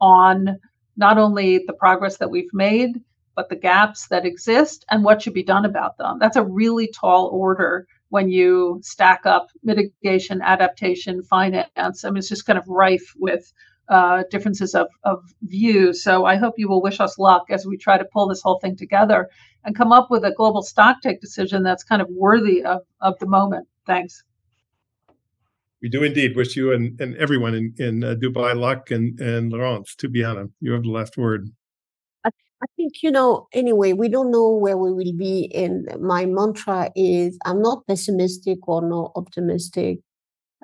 on 0.00 0.58
not 0.96 1.18
only 1.18 1.58
the 1.66 1.72
progress 1.72 2.18
that 2.18 2.30
we've 2.30 2.52
made, 2.52 3.00
but 3.34 3.48
the 3.48 3.56
gaps 3.56 4.08
that 4.08 4.26
exist 4.26 4.84
and 4.90 5.04
what 5.04 5.22
should 5.22 5.34
be 5.34 5.42
done 5.42 5.64
about 5.64 5.96
them. 5.96 6.18
That's 6.18 6.36
a 6.36 6.42
really 6.42 6.88
tall 6.88 7.28
order 7.28 7.86
when 8.10 8.28
you 8.28 8.78
stack 8.82 9.24
up 9.24 9.48
mitigation, 9.62 10.42
adaptation, 10.42 11.22
finance. 11.22 12.04
I 12.04 12.10
mean, 12.10 12.18
it's 12.18 12.28
just 12.28 12.44
kind 12.44 12.58
of 12.58 12.68
rife 12.68 13.14
with 13.18 13.52
uh, 13.88 14.24
differences 14.30 14.74
of, 14.74 14.88
of 15.04 15.22
view. 15.42 15.92
So 15.94 16.24
I 16.24 16.36
hope 16.36 16.54
you 16.58 16.68
will 16.68 16.82
wish 16.82 17.00
us 17.00 17.18
luck 17.18 17.44
as 17.50 17.66
we 17.66 17.76
try 17.76 17.98
to 17.98 18.04
pull 18.04 18.28
this 18.28 18.42
whole 18.42 18.58
thing 18.58 18.76
together 18.76 19.28
and 19.64 19.76
come 19.76 19.92
up 19.92 20.10
with 20.10 20.24
a 20.24 20.32
global 20.32 20.62
stock 20.62 21.00
take 21.02 21.20
decision 21.20 21.62
that's 21.62 21.84
kind 21.84 22.02
of 22.02 22.08
worthy 22.10 22.62
of, 22.64 22.82
of 23.00 23.18
the 23.18 23.26
moment. 23.26 23.66
Thanks. 23.86 24.22
We 25.82 25.88
do 25.88 26.04
indeed 26.04 26.36
wish 26.36 26.54
you 26.56 26.72
and, 26.72 26.98
and 27.00 27.16
everyone 27.16 27.54
in, 27.54 27.74
in 27.78 28.04
uh, 28.04 28.14
Dubai 28.14 28.56
luck 28.56 28.92
and, 28.92 29.18
and 29.20 29.52
Laurence, 29.52 29.96
to 29.96 30.08
be 30.08 30.22
honest, 30.22 30.52
you 30.60 30.72
have 30.72 30.84
the 30.84 30.90
last 30.90 31.16
word. 31.16 31.50
I, 32.24 32.30
I 32.62 32.66
think, 32.76 33.02
you 33.02 33.10
know, 33.10 33.48
anyway, 33.52 33.92
we 33.92 34.08
don't 34.08 34.30
know 34.30 34.54
where 34.54 34.78
we 34.78 34.92
will 34.92 35.16
be. 35.16 35.50
And 35.52 35.88
my 36.00 36.24
mantra 36.24 36.90
is 36.94 37.36
I'm 37.44 37.60
not 37.60 37.84
pessimistic 37.88 38.58
or 38.68 38.80
not 38.80 39.10
optimistic. 39.16 39.98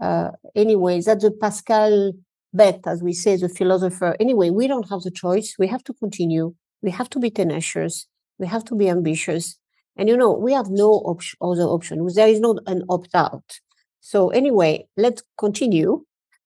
Uh, 0.01 0.31
anyway, 0.55 1.01
that's 1.01 1.25
a 1.25 1.33
Pascal 1.33 2.13
bet, 2.55 2.81
as 2.87 3.03
we 3.03 3.13
say, 3.13 3.37
the 3.37 3.49
philosopher. 3.49 4.15
Anyway, 4.21 4.51
we 4.51 4.69
don't 4.69 4.89
have 4.89 5.03
the 5.03 5.11
choice. 5.11 5.57
We 5.59 5.67
have 5.67 5.83
to 5.85 5.95
continue. 5.95 6.55
We 6.81 6.93
have 6.93 7.11
to 7.11 7.19
be 7.19 7.31
tenacious. 7.31 8.07
We 8.39 8.47
have 8.47 8.65
to 8.67 8.77
be 8.77 8.89
ambitious. 8.89 9.59
And, 9.97 10.09
you 10.09 10.17
know, 10.17 10.33
we 10.33 10.53
have 10.53 10.69
no 10.71 10.91
op- 10.91 11.23
other 11.41 11.65
option. 11.65 12.07
There 12.15 12.29
is 12.29 12.39
not 12.39 12.59
an 12.69 12.85
opt 12.89 13.17
out. 13.17 13.59
So 14.01 14.29
anyway, 14.31 14.87
let's 14.97 15.23
continue. 15.39 16.05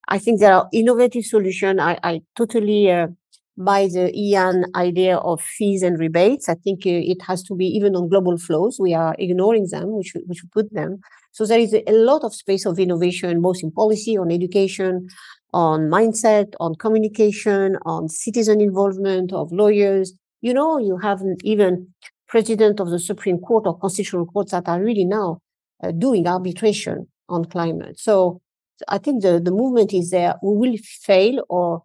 I 0.08 0.18
think 0.18 0.40
there 0.40 0.54
are 0.54 0.68
innovative 0.72 1.24
solutions. 1.24 1.80
I, 1.80 1.98
I 2.02 2.22
totally 2.36 2.90
uh, 2.90 3.08
buy 3.56 3.86
the 3.86 4.10
Ian 4.18 4.64
idea 4.74 5.16
of 5.18 5.40
fees 5.40 5.82
and 5.82 5.98
rebates. 5.98 6.48
I 6.48 6.54
think 6.54 6.80
uh, 6.86 6.90
it 6.90 7.22
has 7.22 7.42
to 7.44 7.54
be 7.54 7.66
even 7.66 7.94
on 7.94 8.08
global 8.08 8.36
flows. 8.38 8.78
We 8.80 8.94
are 8.94 9.14
ignoring 9.18 9.68
them. 9.70 9.96
We 9.96 10.04
should, 10.04 10.22
we 10.28 10.34
should 10.34 10.50
put 10.50 10.72
them. 10.72 11.00
So 11.32 11.46
there 11.46 11.58
is 11.58 11.72
a, 11.74 11.82
lot 11.92 12.24
of 12.24 12.34
space 12.34 12.66
of 12.66 12.78
innovation, 12.78 13.40
both 13.40 13.62
in 13.62 13.70
policy, 13.70 14.18
on 14.18 14.30
education, 14.30 15.08
on 15.54 15.82
mindset, 15.88 16.52
on 16.60 16.74
communication, 16.74 17.76
on 17.86 18.08
citizen 18.08 18.60
involvement 18.60 19.32
of 19.32 19.52
lawyers. 19.52 20.12
You 20.40 20.52
know, 20.52 20.78
you 20.78 20.98
have 20.98 21.22
even 21.44 21.88
president 22.26 22.80
of 22.80 22.90
the 22.90 22.98
Supreme 22.98 23.38
Court 23.38 23.66
or 23.66 23.78
constitutional 23.78 24.26
courts 24.26 24.50
that 24.52 24.68
are 24.68 24.82
really 24.82 25.04
now 25.04 25.38
uh, 25.82 25.90
doing 25.92 26.26
arbitration 26.26 27.06
on 27.28 27.44
climate. 27.44 27.98
So 27.98 28.40
I 28.88 28.98
think 28.98 29.22
the, 29.22 29.40
the 29.40 29.50
movement 29.50 29.92
is 29.92 30.10
there. 30.10 30.34
We 30.42 30.56
will 30.56 30.76
fail 31.02 31.44
or 31.48 31.82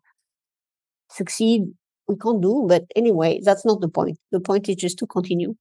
succeed. 1.09 1.63
We 2.07 2.15
can't 2.15 2.41
do, 2.41 2.65
but 2.67 2.85
anyway, 2.95 3.41
that's 3.43 3.65
not 3.65 3.81
the 3.81 3.89
point. 3.89 4.17
The 4.31 4.39
point 4.39 4.69
is 4.69 4.77
just 4.77 4.97
to 4.99 5.07
continue. 5.07 5.55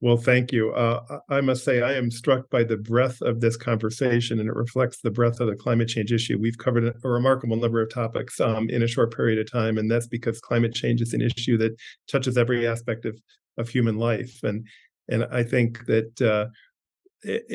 Well, 0.00 0.18
thank 0.18 0.52
you. 0.52 0.70
Uh, 0.72 1.20
I 1.30 1.40
must 1.40 1.64
say, 1.64 1.80
I 1.80 1.94
am 1.94 2.10
struck 2.10 2.50
by 2.50 2.62
the 2.62 2.76
breadth 2.76 3.22
of 3.22 3.40
this 3.40 3.56
conversation, 3.56 4.38
and 4.38 4.50
it 4.50 4.54
reflects 4.54 5.00
the 5.00 5.10
breadth 5.10 5.40
of 5.40 5.48
the 5.48 5.56
climate 5.56 5.88
change 5.88 6.12
issue. 6.12 6.38
We've 6.38 6.58
covered 6.58 6.84
a 6.84 7.08
remarkable 7.08 7.56
number 7.56 7.80
of 7.80 7.90
topics 7.90 8.38
um, 8.38 8.68
in 8.68 8.82
a 8.82 8.86
short 8.86 9.16
period 9.16 9.38
of 9.38 9.50
time, 9.50 9.78
and 9.78 9.90
that's 9.90 10.06
because 10.06 10.40
climate 10.40 10.74
change 10.74 11.00
is 11.00 11.14
an 11.14 11.22
issue 11.22 11.56
that 11.56 11.74
touches 12.06 12.36
every 12.36 12.66
aspect 12.66 13.06
of, 13.06 13.18
of 13.56 13.70
human 13.70 13.96
life. 13.96 14.40
And 14.42 14.66
and 15.08 15.24
I 15.30 15.42
think 15.42 15.86
that 15.86 16.20
uh, 16.20 16.46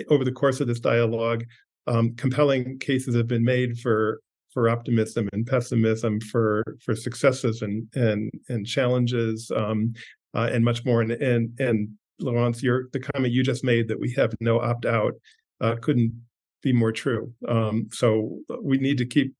over 0.09 0.23
the 0.23 0.31
course 0.31 0.59
of 0.59 0.67
this 0.67 0.79
dialogue, 0.79 1.43
um, 1.87 2.15
compelling 2.15 2.79
cases 2.79 3.15
have 3.15 3.27
been 3.27 3.43
made 3.43 3.77
for 3.79 4.19
for 4.53 4.69
optimism 4.69 5.29
and 5.31 5.45
pessimism, 5.45 6.19
for 6.21 6.63
for 6.83 6.95
successes 6.95 7.61
and 7.61 7.87
and 7.95 8.31
and 8.49 8.65
challenges, 8.65 9.51
um, 9.55 9.93
uh, 10.33 10.49
and 10.51 10.65
much 10.65 10.85
more. 10.85 11.01
And 11.01 11.11
and 11.11 11.59
and 11.59 11.89
Laurence, 12.19 12.61
your 12.63 12.89
the 12.93 12.99
comment 12.99 13.33
you 13.33 13.43
just 13.43 13.63
made 13.63 13.87
that 13.87 13.99
we 13.99 14.13
have 14.13 14.33
no 14.39 14.59
opt 14.59 14.85
out 14.85 15.13
uh, 15.61 15.75
couldn't 15.81 16.13
be 16.61 16.73
more 16.73 16.91
true. 16.91 17.33
Um, 17.47 17.87
so 17.91 18.39
we 18.61 18.77
need 18.77 18.97
to 18.97 19.05
keep 19.05 19.33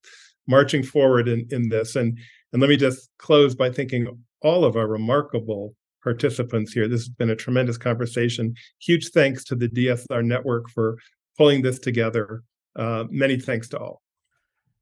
marching 0.48 0.84
forward 0.84 1.28
in 1.28 1.48
in 1.52 1.70
this. 1.70 1.96
And 1.96 2.18
and 2.54 2.62
let 2.62 2.70
me 2.70 2.78
just 2.78 3.10
close 3.18 3.56
by 3.56 3.70
thanking 3.70 4.08
all 4.42 4.64
of 4.64 4.76
our 4.76 4.88
remarkable 4.88 5.76
participants 6.04 6.74
here. 6.74 6.88
This 6.88 7.02
has 7.02 7.10
been 7.10 7.30
a 7.30 7.36
tremendous 7.36 7.78
conversation. 7.78 8.54
Huge 8.82 9.10
thanks 9.10 9.43
to 9.45 9.56
the 9.56 9.68
DSR 9.68 10.24
network 10.24 10.70
for 10.70 10.97
pulling 11.38 11.62
this 11.62 11.80
together. 11.80 12.43
Uh, 12.76 13.06
many 13.10 13.39
thanks 13.39 13.68
to 13.70 13.80
all. 13.80 14.02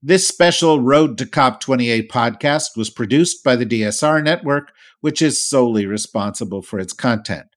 This 0.02 0.28
special 0.28 0.82
Road 0.82 1.18
to 1.18 1.26
COP28 1.26 2.08
podcast 2.08 2.78
was 2.78 2.90
produced 2.90 3.44
by 3.44 3.56
the 3.56 3.66
DSR 3.66 4.24
network, 4.24 4.72
which 5.02 5.22
is 5.22 5.44
solely 5.44 5.88
responsible 5.88 6.62
for 6.62 6.80
its 6.80 6.94
content. 6.94 7.48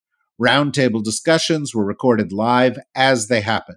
Roundtable 0.41 1.05
discussions 1.05 1.75
were 1.75 1.85
recorded 1.85 2.33
live 2.33 2.79
as 2.95 3.29
they 3.29 3.43
happened. 3.43 3.77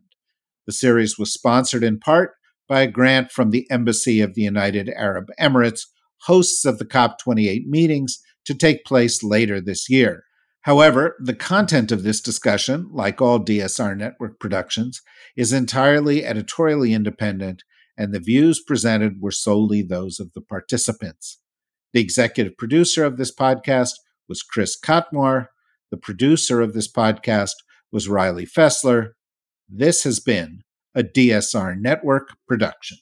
The 0.66 0.72
series 0.72 1.20
was 1.20 1.34
sponsored 1.34 1.84
in 1.84 2.00
part 2.00 2.32
by 2.70 2.82
a 2.82 2.88
grant 2.88 3.32
from 3.32 3.50
the 3.50 3.70
Embassy 3.70 4.22
of 4.22 4.34
the 4.34 4.44
United 4.44 4.88
Arab 4.96 5.28
Emirates, 5.38 5.82
hosts 6.22 6.64
of 6.64 6.78
the 6.78 6.86
COP28 6.86 7.66
meetings, 7.66 8.20
to 8.46 8.54
take 8.54 8.86
place 8.86 9.24
later 9.24 9.60
this 9.62 9.90
year. 9.90 10.24
However, 10.62 11.18
the 11.20 11.34
content 11.34 11.92
of 11.92 12.04
this 12.04 12.22
discussion, 12.22 12.88
like 12.92 13.22
all 13.22 13.44
DSR 13.44 13.98
network 13.98 14.40
productions, 14.40 15.02
is 15.36 15.52
entirely 15.52 16.26
editorially 16.26 16.94
independent, 16.94 17.64
and 17.98 18.14
the 18.14 18.20
views 18.20 18.62
presented 18.66 19.22
were 19.22 19.32
solely 19.32 19.82
those 19.82 20.20
of 20.20 20.32
the 20.34 20.42
participants. 20.42 21.40
The 21.92 22.02
executive 22.02 22.58
producer 22.58 23.04
of 23.04 23.18
this 23.18 23.34
podcast 23.34 23.94
was 24.30 24.42
Chris 24.42 24.80
Cotmore. 24.80 25.48
The 25.92 25.98
producer 25.98 26.62
of 26.62 26.74
this 26.74 26.92
podcast 26.92 27.56
was 27.92 28.08
Riley 28.08 28.46
Fessler. 28.46 29.10
This 29.70 30.04
has 30.06 30.20
been 30.20 30.62
a 30.96 31.04
DSR 31.04 31.80
Network 31.80 32.30
production. 32.48 32.98